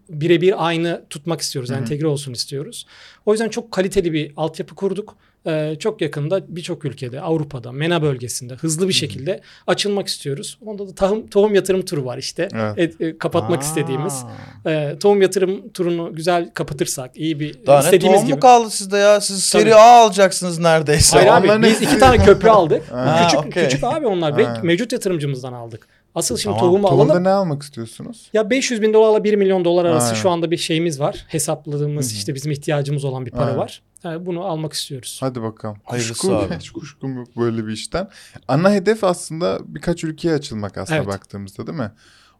birebir 0.10 0.53
aynı 0.56 1.04
tutmak 1.10 1.42
istiyoruz. 1.42 1.72
Entegre 1.72 2.08
olsun 2.08 2.34
istiyoruz. 2.34 2.86
O 3.26 3.32
yüzden 3.32 3.50
çok 3.50 3.72
kaliteli 3.72 4.14
bir 4.14 4.32
altyapı 4.38 4.76
kurduk. 4.76 5.16
Ee, 5.48 5.76
çok 5.80 6.02
yakında 6.02 6.56
birçok 6.56 6.86
ülkede 6.86 7.22
Avrupa'da 7.22 7.72
MENA 7.72 8.02
bölgesinde 8.02 8.54
hızlı 8.56 8.88
bir 8.88 8.94
şekilde 8.94 9.42
açılmak 9.68 10.08
istiyoruz. 10.08 10.58
Onda 10.66 10.88
da 10.88 10.96
tohum, 10.96 11.28
tohum 11.28 11.56
yatırım 11.56 11.86
turu 11.86 12.06
var 12.06 12.18
işte. 12.18 12.48
Evet. 12.56 13.02
E, 13.02 13.06
e, 13.06 13.18
kapatmak 13.18 13.60
Aa. 13.60 13.62
istediğimiz. 13.62 14.24
Ee, 14.66 14.96
tohum 15.02 15.22
yatırım 15.22 15.70
turunu 15.70 16.16
güzel 16.16 16.50
kapatırsak 16.54 17.12
iyi 17.18 17.40
bir 17.40 17.66
Daha 17.68 17.80
ne 17.80 17.86
istediğimiz 17.86 18.18
tohum 18.20 18.28
gibi. 18.28 18.36
mu 18.36 18.40
kaldı 18.42 18.70
sizde 18.70 18.98
ya? 18.98 19.22
Siz 19.22 19.50
Tabii. 19.52 19.62
seri 19.64 19.76
A 19.76 20.04
alacaksınız 20.04 20.60
neredeyse. 20.60 21.18
Hayır 21.18 21.32
abi 21.32 21.48
Onların 21.48 21.64
biz 21.64 21.82
iki 21.82 21.98
tane 22.00 22.24
köprü 22.26 22.50
aldık. 22.50 22.92
Ha, 22.92 23.22
küçük 23.26 23.40
okey. 23.46 23.64
küçük 23.64 23.84
abi 23.84 24.08
onlar 24.08 24.42
Ha. 24.42 24.60
mevcut 24.64 24.92
yatırımcımızdan 24.92 25.54
aldık. 25.54 25.88
Asıl 26.16 26.38
şimdi 26.38 26.56
Tamam, 26.58 26.72
tohumu 26.72 26.88
Tohumda 26.90 27.12
alalım. 27.12 27.24
ne 27.24 27.30
almak 27.30 27.64
istiyorsunuz? 27.64 28.30
Ya 28.34 28.50
500 28.50 28.82
bin 28.82 28.94
dolarla 28.94 29.24
1 29.24 29.34
milyon 29.36 29.66
dolar 29.66 29.86
arası 29.86 30.08
Aynen. 30.08 30.18
şu 30.22 30.30
anda 30.30 30.52
bir 30.52 30.58
şeyimiz 30.58 31.00
var. 31.00 31.26
Hesapladığımız 31.28 32.10
Hı 32.10 32.14
hı. 32.14 32.18
işte 32.18 32.36
bizim 32.36 32.52
ihtiyacımız 32.52 33.06
olan 33.06 33.26
bir 33.26 33.32
para 33.32 33.46
Aynen. 33.46 33.58
var. 33.58 33.82
Yani 34.04 34.26
bunu 34.26 34.44
almak 34.46 34.74
istiyoruz. 34.74 35.18
Hadi 35.20 35.42
bakalım. 35.42 35.78
Hayırlısı 35.84 36.14
Kuşku, 36.14 36.36
abi. 36.36 36.56
hiç 36.56 36.70
kuşkum 36.72 37.18
yok 37.18 37.28
böyle 37.38 37.68
bir 37.68 37.72
işten. 37.74 38.10
Ana 38.48 38.72
hedef 38.72 39.04
aslında 39.04 39.60
birkaç 39.66 40.04
ülkeye 40.04 40.34
açılmak 40.34 40.78
aslında 40.78 40.98
Evet. 40.98 41.08
baktığımızda 41.08 41.68
değil 41.68 41.78
mi? 41.78 41.92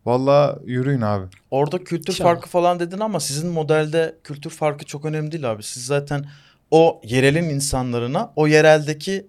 Valla 0.06 0.60
yürüyün 0.66 1.02
abi. 1.02 1.26
Orada 1.52 1.84
kültür 1.84 2.14
İnşallah. 2.14 2.30
farkı 2.30 2.50
falan 2.50 2.80
dedin 2.80 3.00
ama 3.00 3.20
sizin 3.20 3.50
modelde 3.50 4.16
kültür 4.24 4.50
farkı 4.50 4.86
çok 4.86 5.06
önemli 5.06 5.32
değil 5.32 5.52
abi. 5.52 5.64
Siz 5.64 5.86
zaten 5.86 6.26
o 6.72 7.02
yerelin 7.04 7.50
insanlarına 7.50 8.32
o 8.36 8.48
yereldeki 8.48 9.28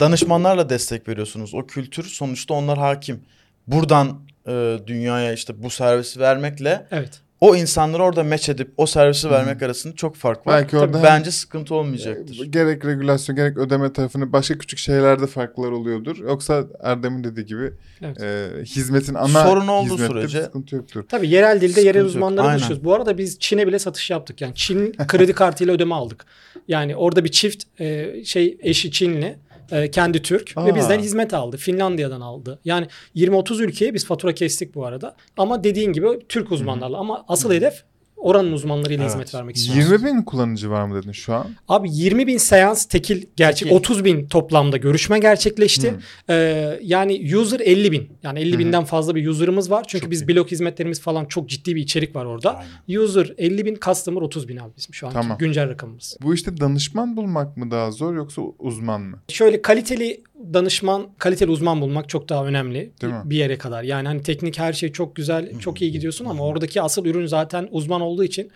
danışmanlarla 0.00 0.68
destek 0.70 1.08
veriyorsunuz. 1.08 1.54
O 1.54 1.66
kültür 1.66 2.04
sonuçta 2.04 2.54
onlar 2.54 2.78
hakim. 2.78 3.20
Buradan 3.66 4.20
e, 4.48 4.78
dünyaya 4.86 5.32
işte 5.32 5.62
bu 5.62 5.70
servisi 5.70 6.20
vermekle 6.20 6.86
Evet. 6.90 7.20
o 7.40 7.56
insanları 7.56 8.02
orada 8.02 8.22
meç 8.22 8.48
edip 8.48 8.70
o 8.76 8.86
servisi 8.86 9.30
vermek 9.30 9.62
arasında 9.62 9.94
çok 9.94 10.16
fark 10.16 10.46
var. 10.46 10.60
Belki 10.62 10.78
orada 10.78 11.02
Bence 11.02 11.30
sıkıntı 11.30 11.74
olmayacaktır. 11.74 12.44
Gerek 12.44 12.84
regülasyon 12.84 13.36
gerek 13.36 13.58
ödeme 13.58 13.92
tarafını 13.92 14.32
başka 14.32 14.58
küçük 14.58 14.78
şeylerde 14.78 15.26
farklar 15.26 15.70
oluyordur. 15.70 16.16
Yoksa 16.18 16.64
Erdem'in 16.82 17.24
dediği 17.24 17.46
gibi 17.46 17.72
Evet. 18.02 18.22
e, 18.22 18.48
hizmetin 18.64 19.14
ana 19.14 19.44
Sorun 19.46 19.68
olduğu 19.68 19.98
sürece- 19.98 20.42
sıkıntı 20.42 20.76
yoktur. 20.76 21.04
Tabii 21.08 21.28
yerel 21.28 21.56
dilde 21.56 21.68
Sıkıntı 21.68 21.86
yerel 21.86 22.00
Aynen. 22.42 22.54
buluşuyoruz. 22.54 22.84
Bu 22.84 22.94
arada 22.94 23.18
biz 23.18 23.38
Çin'e 23.38 23.66
bile 23.66 23.78
satış 23.78 24.10
yaptık. 24.10 24.40
Yani 24.40 24.54
Çin 24.54 24.92
kredi 25.08 25.32
kartıyla 25.32 25.74
ödeme 25.74 25.94
aldık. 25.94 26.24
Yani 26.68 26.96
orada 26.96 27.24
bir 27.24 27.30
çift 27.30 27.64
e, 27.80 28.24
şey 28.24 28.58
eşi 28.60 28.90
Çinli, 28.92 29.36
e, 29.70 29.90
kendi 29.90 30.22
Türk 30.22 30.52
Aa. 30.56 30.66
ve 30.66 30.74
bizden 30.74 30.98
hizmet 30.98 31.34
aldı. 31.34 31.56
Finlandiya'dan 31.56 32.20
aldı. 32.20 32.58
Yani 32.64 32.86
20-30 33.16 33.62
ülkeye 33.62 33.94
biz 33.94 34.06
fatura 34.06 34.34
kestik 34.34 34.74
bu 34.74 34.86
arada. 34.86 35.16
Ama 35.36 35.64
dediğin 35.64 35.92
gibi 35.92 36.08
Türk 36.28 36.52
uzmanlarla 36.52 36.98
ama 36.98 37.24
asıl 37.28 37.52
hedef 37.52 37.84
oranın 38.22 38.52
uzmanlarıyla 38.52 39.04
Evet. 39.04 39.12
hizmet 39.12 39.34
vermek 39.34 39.56
istiyoruz. 39.56 39.92
20 39.92 40.04
bin 40.06 40.22
kullanıcı 40.22 40.70
var 40.70 40.84
mı 40.84 41.02
dedin 41.02 41.12
şu 41.12 41.34
an? 41.34 41.46
Abi 41.68 41.88
20 41.92 42.26
bin 42.26 42.36
seans 42.38 42.84
tekil 42.84 43.24
gerçek 43.36 43.68
Tekil. 43.68 43.76
30 43.76 44.04
bin 44.04 44.26
toplamda 44.26 44.76
görüşme 44.76 45.18
gerçekleşti. 45.18 45.90
Hı. 45.90 46.32
Ee, 46.32 46.78
yani 46.82 47.36
user 47.36 47.60
50 47.60 47.92
bin. 47.92 48.08
Yani 48.22 48.38
50 48.40 48.50
Hı 48.52 48.54
hı. 48.54 48.58
binden 48.58 48.84
fazla 48.84 49.14
bir 49.14 49.26
user'ımız 49.28 49.70
var. 49.70 49.84
Çünkü 49.88 50.02
Çok 50.04 50.10
biz 50.10 50.22
iyi. 50.22 50.28
blog 50.28 50.50
hizmetlerimiz 50.50 51.00
falan 51.00 51.24
çok 51.24 51.48
ciddi 51.48 51.76
bir 51.76 51.80
içerik 51.82 52.16
var 52.16 52.24
orada. 52.24 52.56
Aynen. 52.88 53.00
User 53.00 53.34
50 53.38 53.64
bin, 53.66 53.78
customer 53.84 54.20
30 54.22 54.48
bin 54.48 54.56
abi 54.56 54.72
bizim 54.76 54.94
şu 54.94 55.06
anki 55.06 55.14
Tamam. 55.20 55.38
güncel 55.38 55.68
rakamımız. 55.68 56.16
Bu 56.22 56.34
işte 56.34 56.60
danışman 56.60 57.16
bulmak 57.16 57.56
mı 57.56 57.70
daha 57.70 57.90
zor 57.90 58.14
yoksa 58.14 58.42
uzman 58.58 59.00
mı? 59.00 59.18
Şöyle 59.28 59.62
kaliteli 59.62 60.22
danışman, 60.54 61.08
kaliteli 61.18 61.50
uzman 61.50 61.80
bulmak 61.80 62.08
çok 62.08 62.28
daha 62.28 62.46
önemli 62.46 62.92
Değil 63.02 63.12
mi? 63.12 63.20
bir 63.24 63.36
yere 63.36 63.58
kadar. 63.58 63.82
Yani 63.82 64.08
hani 64.08 64.22
teknik 64.22 64.58
her 64.58 64.72
şey 64.72 64.92
çok 64.92 65.16
güzel, 65.16 65.58
çok 65.58 65.82
iyi 65.82 65.92
gidiyorsun 65.92 66.24
ama 66.24 66.44
oradaki 66.44 66.82
asıl 66.82 67.04
ürün 67.04 67.26
zaten 67.26 67.68
uzman 67.70 68.00
olduğu 68.00 68.24
için 68.24 68.50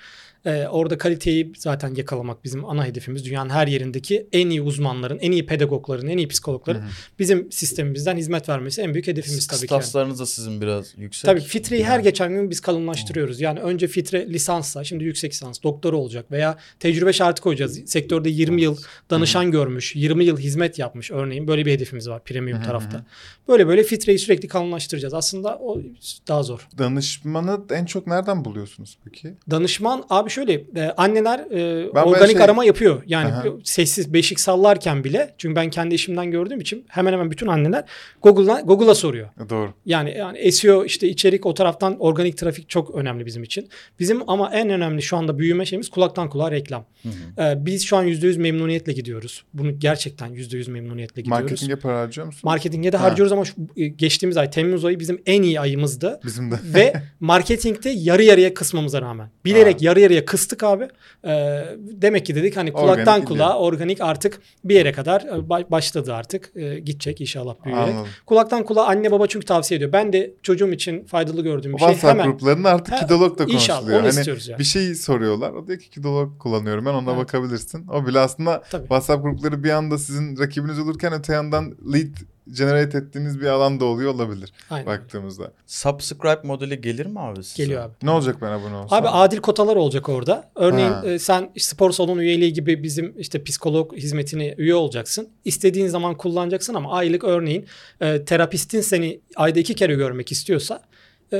e, 0.47 0.69
orada 0.69 0.99
kaliteyi 0.99 1.53
zaten 1.57 1.95
yakalamak 1.95 2.45
bizim 2.45 2.65
ana 2.65 2.87
hedefimiz. 2.87 3.25
Dünyanın 3.25 3.51
her 3.51 3.67
yerindeki 3.67 4.27
en 4.33 4.51
iyi 4.51 4.63
uzmanların, 4.63 5.19
en 5.19 5.33
iyi 5.33 5.47
pedagogların, 5.47 6.09
en 6.09 6.19
iyi 6.19 6.29
psikologların 6.29 6.83
bizim 7.19 7.53
sistemimizden 7.53 8.17
hizmet 8.17 8.49
vermesi 8.49 8.83
en 8.83 8.95
büyük 8.95 9.07
hedefimiz 9.07 9.47
tabii 9.47 9.67
ki. 9.67 9.67
yani. 9.71 9.81
Kıstaslarınız 9.81 10.21
da 10.21 10.27
sizin 10.27 10.61
biraz 10.61 10.95
yüksek. 10.99 11.25
Tabii 11.25 11.41
filtreyi 11.41 11.85
her 11.85 12.01
geçen 12.01 12.31
gün 12.33 12.51
biz 12.51 12.61
kalınlaştırıyoruz. 12.61 13.41
Yani 13.41 13.61
önce 13.61 13.87
filtre 13.87 14.29
lisansla, 14.29 14.85
şimdi 14.85 15.05
yüksek 15.05 15.33
lisans, 15.33 15.63
doktora 15.63 15.97
olacak 15.97 16.31
veya 16.31 16.59
tecrübe 16.81 17.13
şartı 17.13 17.43
koyacağız. 17.43 17.81
Sektörde 17.87 18.31
20 18.31 18.63
yıl 18.63 18.77
danışan 19.11 19.51
görmüş, 19.51 19.97
20 19.97 20.25
yıl 20.25 20.39
hizmet 20.39 20.79
yapmış 20.79 21.11
örneğin. 21.11 21.49
Böyle 21.49 21.67
bir 21.67 21.73
hedefimiz 21.73 22.09
var 22.09 22.25
premium 22.25 22.63
tarafta. 22.63 23.07
Böyle 23.49 23.67
böyle 23.67 23.83
filtreyi 23.83 24.19
sürekli 24.19 24.49
kalınlaştıracağız. 24.49 25.15
Aslında 25.15 25.59
o 25.59 25.81
daha 26.29 26.43
zor. 26.43 26.69
Danışmanı 26.79 27.61
en 27.71 27.85
çok 27.85 28.07
nereden 28.07 28.45
buluyorsunuz 28.45 28.99
peki? 29.05 29.35
Danışman 29.51 30.05
abi 30.11 30.31
şöyle 30.37 30.53
e, 30.53 30.91
anneler 30.97 31.39
e, 31.39 31.95
Ben 31.95 32.03
organik 32.03 32.37
şey- 32.37 32.45
arama 32.45 32.65
yapıyor. 32.65 33.03
Yani 33.07 33.33
Aha. 33.33 33.45
sessiz 33.65 34.13
beşik 34.13 34.41
sallarken 34.41 35.05
bile 35.05 35.35
çünkü 35.39 35.57
ben 35.57 35.71
kendi 35.71 35.95
işimden 35.95 36.31
gördüğüm 36.31 36.61
için 36.61 36.85
hemen 36.89 37.13
hemen 37.13 37.31
bütün 37.31 37.47
anneler 37.47 37.85
Google'a 38.23 38.61
Google'a 38.61 38.95
soruyor. 38.95 39.29
E, 39.47 39.51
Doğru. 39.51 39.73
Yani 39.87 40.15
yani 40.19 40.53
SEO 40.53 40.85
işte 40.85 41.09
içerik 41.09 41.47
o 41.47 41.55
taraftan 41.55 41.97
organik 41.99 42.39
trafik 42.39 42.69
çok 42.69 42.95
önemli 42.95 43.27
bizim 43.27 43.43
için. 43.43 43.69
Bizim 44.01 44.31
ama 44.31 44.51
en 44.55 44.71
önemli 44.71 45.03
şu 45.03 45.17
anda 45.17 45.39
büyüme 45.39 45.67
şeyimiz 45.67 45.89
kulaktan 45.89 46.29
kulağa 46.31 46.51
reklam. 46.51 46.87
Hı 47.03 47.09
hı. 47.09 47.43
Ee, 47.47 47.67
biz 47.67 47.85
şu 47.85 47.97
an 47.97 48.07
%100 48.07 48.39
memnuniyetle 48.39 48.93
gidiyoruz. 48.93 49.45
Bunu 49.55 49.79
gerçekten 49.79 50.29
%100 50.35 50.71
memnuniyetle 50.71 51.23
gidiyoruz. 51.23 51.43
Marketinge 51.43 51.77
para 51.77 52.01
harcıyor 52.01 52.27
musun? 52.27 52.41
Marketinge 52.45 52.93
de 52.93 52.97
Ha. 52.97 53.03
harcıyoruz 53.05 53.33
ama 53.33 53.45
şu, 53.45 53.55
e, 53.77 53.87
geçtiğimiz 53.87 54.37
ay 54.37 54.51
Temmuz 54.51 54.85
ayı 54.85 55.01
bizim 55.01 55.23
en 55.27 55.43
iyi 55.43 55.61
ayımızdı. 55.61 56.21
Bizim 56.25 56.51
de. 56.51 56.55
Ve 56.75 56.93
marketingte 57.21 57.91
yarı 57.91 58.23
yarıya 58.23 58.55
kısmamıza 58.55 59.03
rağmen. 59.03 59.29
Bilerek 59.45 59.75
Ha. 59.75 59.79
yarı 59.81 60.01
yarıya 60.01 60.25
kıstık 60.27 60.63
abi. 60.63 60.89
Ee, 61.25 61.65
demek 61.79 62.27
ki 62.27 62.35
dedik 62.35 62.57
hani 62.57 62.73
kulaktan 62.73 62.99
Organik 63.07 63.29
kulağa 63.29 63.45
gidiyor. 63.47 63.61
organik 63.61 64.01
artık 64.01 64.41
bir 64.65 64.75
yere 64.75 64.93
kadar 64.93 65.21
e, 65.21 65.25
ba- 65.25 65.71
başladı 65.71 66.15
artık. 66.15 66.53
E, 66.57 66.79
gidecek 66.79 67.21
inşallah 67.21 67.55
büyüyerek. 67.65 67.89
Anladım. 67.89 68.09
Kulaktan 68.27 68.65
kulağa 68.65 68.85
anne 68.87 69.11
baba 69.11 69.27
çünkü 69.27 69.47
tavsiye 69.47 69.77
ediyor. 69.79 69.93
Ben 69.93 70.13
de 70.13 70.35
çocuğum 70.43 70.73
için 70.73 71.05
faydalı 71.05 71.43
gördüğüm 71.43 71.73
bir 71.73 71.79
şey 71.79 71.89
WhatsApp 71.89 72.19
hemen. 72.21 72.31
gruplarında 72.33 72.71
artık 72.71 72.95
Ha, 72.95 72.99
kidolog 73.01 73.39
da 73.39 73.45
İnşallah 73.45 73.79
konuşuluyor. 73.79 74.01
onu 74.01 74.09
Hani 74.09 74.19
istiyoruz 74.19 74.49
ya. 74.49 74.59
bir 74.59 74.65
şey 74.65 74.95
soruyorlar. 74.95 75.51
O 75.53 75.67
diyor 75.67 75.79
ki 75.79 75.91
kidolog 75.91 76.39
kullanıyorum 76.39 76.85
ben 76.87 76.91
ona 76.95 77.11
Evet. 77.11 77.21
bakabilirsin. 77.23 77.87
O 77.87 78.07
bile 78.07 78.19
aslında 78.21 78.63
Tabii. 78.71 78.83
WhatsApp 78.83 79.23
grupları 79.23 79.65
bir 79.65 79.71
anda 79.71 79.99
sizin 79.99 80.39
rakibiniz 80.39 80.79
olurken 80.79 81.13
öte 81.13 81.33
yandan 81.33 81.75
lead 81.95 82.17
generate 82.53 82.99
ettiğiniz 82.99 83.41
bir 83.41 83.47
alanda 83.47 83.85
oluyor 83.85 84.15
olabilir 84.15 84.53
Aynen. 84.71 84.87
baktığımızda. 84.87 85.53
Subscribe 85.67 86.41
modeli 86.45 86.81
gelir 86.81 87.07
mi 87.07 87.21
abi 87.21 87.45
size? 87.45 87.63
Geliyor 87.63 87.83
abi. 87.83 87.93
Ne 88.03 88.11
olacak 88.11 88.37
ben 88.43 88.47
abone 88.53 88.75
olsam? 88.75 88.99
Abi 88.99 89.09
adil 89.09 89.39
kotalar 89.39 89.77
olacak 89.77 90.09
orada. 90.09 90.51
Örneğin 90.55 90.91
Ha. 90.91 91.03
e, 91.07 91.19
sen 91.19 91.51
spor 91.59 91.91
salonu 91.91 92.23
üyeliği 92.23 92.53
gibi 92.53 92.83
bizim 92.83 93.15
işte 93.19 93.43
psikolog 93.45 93.97
hizmetine 93.97 94.55
üye 94.59 94.75
olacaksın. 94.75 95.29
İstediğin 95.45 95.87
zaman 95.89 96.15
kullanacaksın 96.15 96.75
ama 96.75 96.93
aylık 96.93 97.25
örneğin 97.25 97.67
e, 98.01 98.25
terapistin 98.25 98.81
seni 98.81 99.21
ayda 99.37 99.61
iki 99.61 99.75
kere 99.75 99.95
görmek 99.95 100.33
istiyorsa 100.33 100.81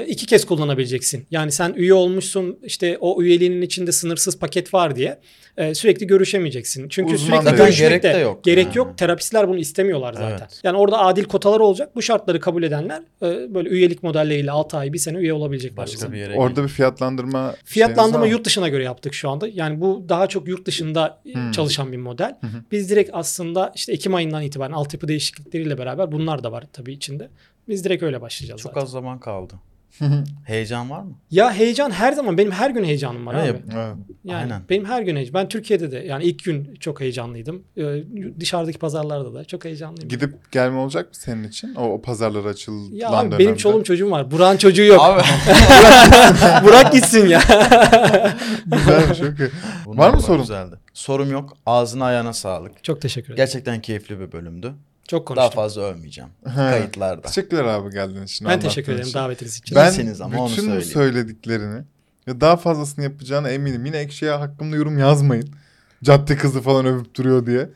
iki 0.07 0.27
kez 0.27 0.45
kullanabileceksin. 0.45 1.27
Yani 1.31 1.53
sen 1.53 1.73
üye 1.77 1.95
olmuşsun 1.95 2.59
işte 2.63 2.99
o 3.01 3.23
üyeliğinin 3.23 3.63
içinde 3.63 3.93
sınırsız 3.93 4.39
paket 4.39 4.75
var 4.75 4.97
diye 4.97 5.21
e, 5.57 5.75
sürekli 5.75 6.07
görüşemeyeceksin. 6.07 6.89
Çünkü 6.89 7.15
Uzman 7.15 7.41
sürekli 7.41 7.57
görüşmek 7.57 7.89
Gerek 7.91 8.03
de, 8.03 8.19
yok. 8.19 8.45
Gerek 8.45 8.67
Ha. 8.67 8.71
yok. 8.75 8.99
Terapistler 8.99 9.49
bunu 9.49 9.59
istemiyorlar 9.59 10.13
zaten. 10.13 10.29
Evet. 10.31 10.61
Yani 10.63 10.79
orada 10.79 10.99
adil 10.99 11.25
kotalar 11.25 11.61
olacak. 11.61 11.97
Bu 11.97 12.03
şartları 12.03 12.41
kabul 12.41 12.63
edenler 12.63 13.03
e, 13.23 13.55
böyle 13.55 13.69
üyelik 13.69 14.03
modelleriyle 14.03 14.51
6 14.51 14.77
ay 14.77 14.93
bir 14.93 14.99
sene 14.99 15.19
üye 15.19 15.33
olabilecekler. 15.33 15.77
Başka 15.77 16.13
bir 16.13 16.19
yere 16.19 16.35
Orada 16.35 16.63
bir 16.63 16.69
fiyatlandırma 16.69 17.55
Fiyatlandırma 17.65 18.27
yurt 18.27 18.45
dışına 18.45 18.69
göre 18.69 18.85
yaptık 18.85 19.15
şu 19.15 19.31
anda. 19.31 19.49
Yani 19.53 19.81
bu 19.81 20.05
daha 20.09 20.27
çok 20.27 20.49
yurt 20.49 20.67
dışında 20.67 21.21
Hmm. 21.33 21.51
çalışan 21.51 21.93
bir 21.93 21.97
model. 21.97 22.37
Biz 22.73 22.91
direkt 22.91 23.11
aslında 23.13 23.73
işte 23.75 23.93
Ekim 23.93 24.15
ayından 24.15 24.43
itibaren 24.43 24.73
altyapı 24.73 25.09
değişiklikleriyle 25.09 25.79
beraber 25.79 26.13
bunlar 26.13 26.45
da 26.45 26.53
var 26.53 26.65
tabii 26.73 26.93
içinde. 26.93 27.29
Biz 27.69 27.85
direkt 27.85 28.03
öyle 28.03 28.21
başlayacağız 28.21 28.61
Çok 28.63 28.71
zaten. 28.73 28.85
az 28.85 28.91
zaman 28.91 29.21
kaldı. 29.21 29.55
Heyecan 30.45 30.91
var 30.91 31.03
mı? 31.03 31.13
Ya 31.31 31.53
heyecan 31.53 31.91
her 31.91 32.13
zaman 32.13 32.39
benim 32.39 32.53
her 32.53 32.71
gün 32.71 32.85
heyecanım 32.85 33.27
var 33.27 33.35
Evet, 33.35 33.51
abi. 33.51 33.59
Evet. 33.77 33.97
Yani 34.25 34.39
aynen. 34.39 34.63
benim 34.71 34.85
her 34.85 35.03
gün 35.03 35.17
heyecan. 35.17 35.35
Ben 35.35 35.49
Türkiye'de 35.49 35.91
de 35.93 35.99
yani 35.99 36.25
ilk 36.25 36.45
gün 36.45 36.75
çok 36.81 37.01
heyecanlıydım. 37.01 37.63
Ee, 37.77 37.83
dışarıdaki 38.41 38.79
pazarlarda 38.79 39.35
da 39.35 39.45
çok 39.45 39.65
heyecanlıyım. 39.65 40.09
Gidip 40.09 40.53
gelme 40.53 40.77
olacak 40.79 41.05
mı 41.05 41.15
senin 41.15 41.45
için? 41.49 41.75
O, 41.75 41.83
o 41.93 42.03
pazarlar 42.03 42.45
açılan 42.45 42.77
ya 42.93 43.09
abi 43.11 43.17
dönemde. 43.17 43.39
benim 43.39 43.57
çoluğum 43.57 43.85
çocuğum 43.85 44.11
var. 44.11 44.31
Burak'ın 44.31 44.57
çocuğu 44.59 44.85
yok. 44.85 45.01
Abi. 45.03 45.23
Burak 46.65 46.93
gitsin 46.93 47.27
ya. 47.27 47.41
Güzelmiş 48.67 49.19
çok 49.19 49.39
iyi. 49.39 49.51
Bunlar 49.87 49.99
Var 49.99 50.15
mı 50.15 50.21
sorun? 50.21 50.41
Güzeldi. 50.41 50.77
Sorum 50.95 51.31
yok. 51.31 51.57
Ağzına 51.67 52.05
ayağına 52.05 52.33
sağlık. 52.33 52.85
çok 52.85 53.01
teşekkür 53.03 53.27
ederim. 53.27 53.37
Gerçekten 53.37 53.81
keyifli 53.81 54.21
bir 54.21 54.33
bölümdü. 54.33 54.73
Çok 55.09 55.29
Daha 55.29 55.35
konuştum. 55.37 55.63
fazla 55.63 55.83
övmeyeceğim. 55.83 56.31
He. 56.47 56.55
Kayıtlarda. 56.55 57.23
Teşekkürler 57.23 57.65
abi 57.65 57.91
geldiğin 57.91 58.23
için. 58.25 58.49
ben 58.49 58.61
teşekkür 58.61 58.93
ederim 58.93 59.09
için. 59.09 59.19
davetiniz 59.19 59.57
için. 59.59 59.77
Ben 59.77 59.91
İyisiniz 59.91 60.21
ama 60.21 60.39
onu 60.43 60.51
bütün 60.51 60.63
bu 60.65 60.67
söyleyeyim. 60.67 60.93
söylediklerini 60.93 61.83
ve 62.29 62.41
daha 62.41 62.57
fazlasını 62.57 63.05
yapacağına 63.05 63.49
eminim. 63.51 63.85
Yine 63.87 63.97
ekşiye 63.99 64.31
hakkımda 64.31 64.77
yorum 64.77 64.99
yazmayın. 64.99 65.49
Cadde 66.05 66.37
kızı 66.37 66.61
falan 66.63 66.87
övüp 66.87 67.15
duruyor 67.15 67.47
diye. 67.47 67.69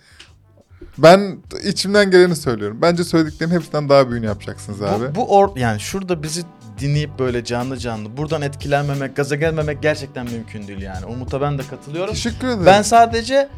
Ben 0.99 1.39
içimden 1.65 2.11
geleni 2.11 2.37
söylüyorum. 2.37 2.79
Bence 2.83 3.05
söylediklerin 3.05 3.51
hepsinden 3.51 3.89
daha 3.89 4.11
büyüğünü 4.11 4.27
yapacaksınız 4.27 4.83
abi. 4.83 5.11
Bu, 5.11 5.15
bu 5.15 5.37
or 5.39 5.57
yani 5.57 5.81
şurada 5.81 6.23
bizi 6.23 6.43
dinleyip 6.79 7.19
böyle 7.19 7.45
canlı 7.45 7.77
canlı 7.77 8.17
buradan 8.17 8.43
etkilenmemek, 8.43 9.17
gaza 9.17 9.37
gelmemek 9.37 9.83
gerçekten 9.83 10.31
mümkün 10.31 10.67
değil 10.69 10.83
yani. 10.83 11.07
Umut'a 11.07 11.41
ben 11.41 11.59
de 11.59 11.63
katılıyorum. 11.71 12.15
Teşekkür 12.15 12.47
ederim. 12.47 12.67
Ben 12.67 12.83
sadece 12.83 13.49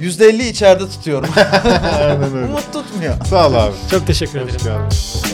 %50 0.00 0.42
içeride 0.48 0.88
tutuyorum. 0.88 1.30
Aynen 2.00 2.36
öyle. 2.36 2.46
Umut 2.46 2.72
tutmuyor. 2.72 3.14
Sağ 3.30 3.48
ol 3.48 3.54
abi. 3.54 3.74
Çok 3.90 4.06
teşekkür 4.06 4.40
ederim. 4.40 4.54
Hoş 4.54 4.64
geldin. 4.64 5.33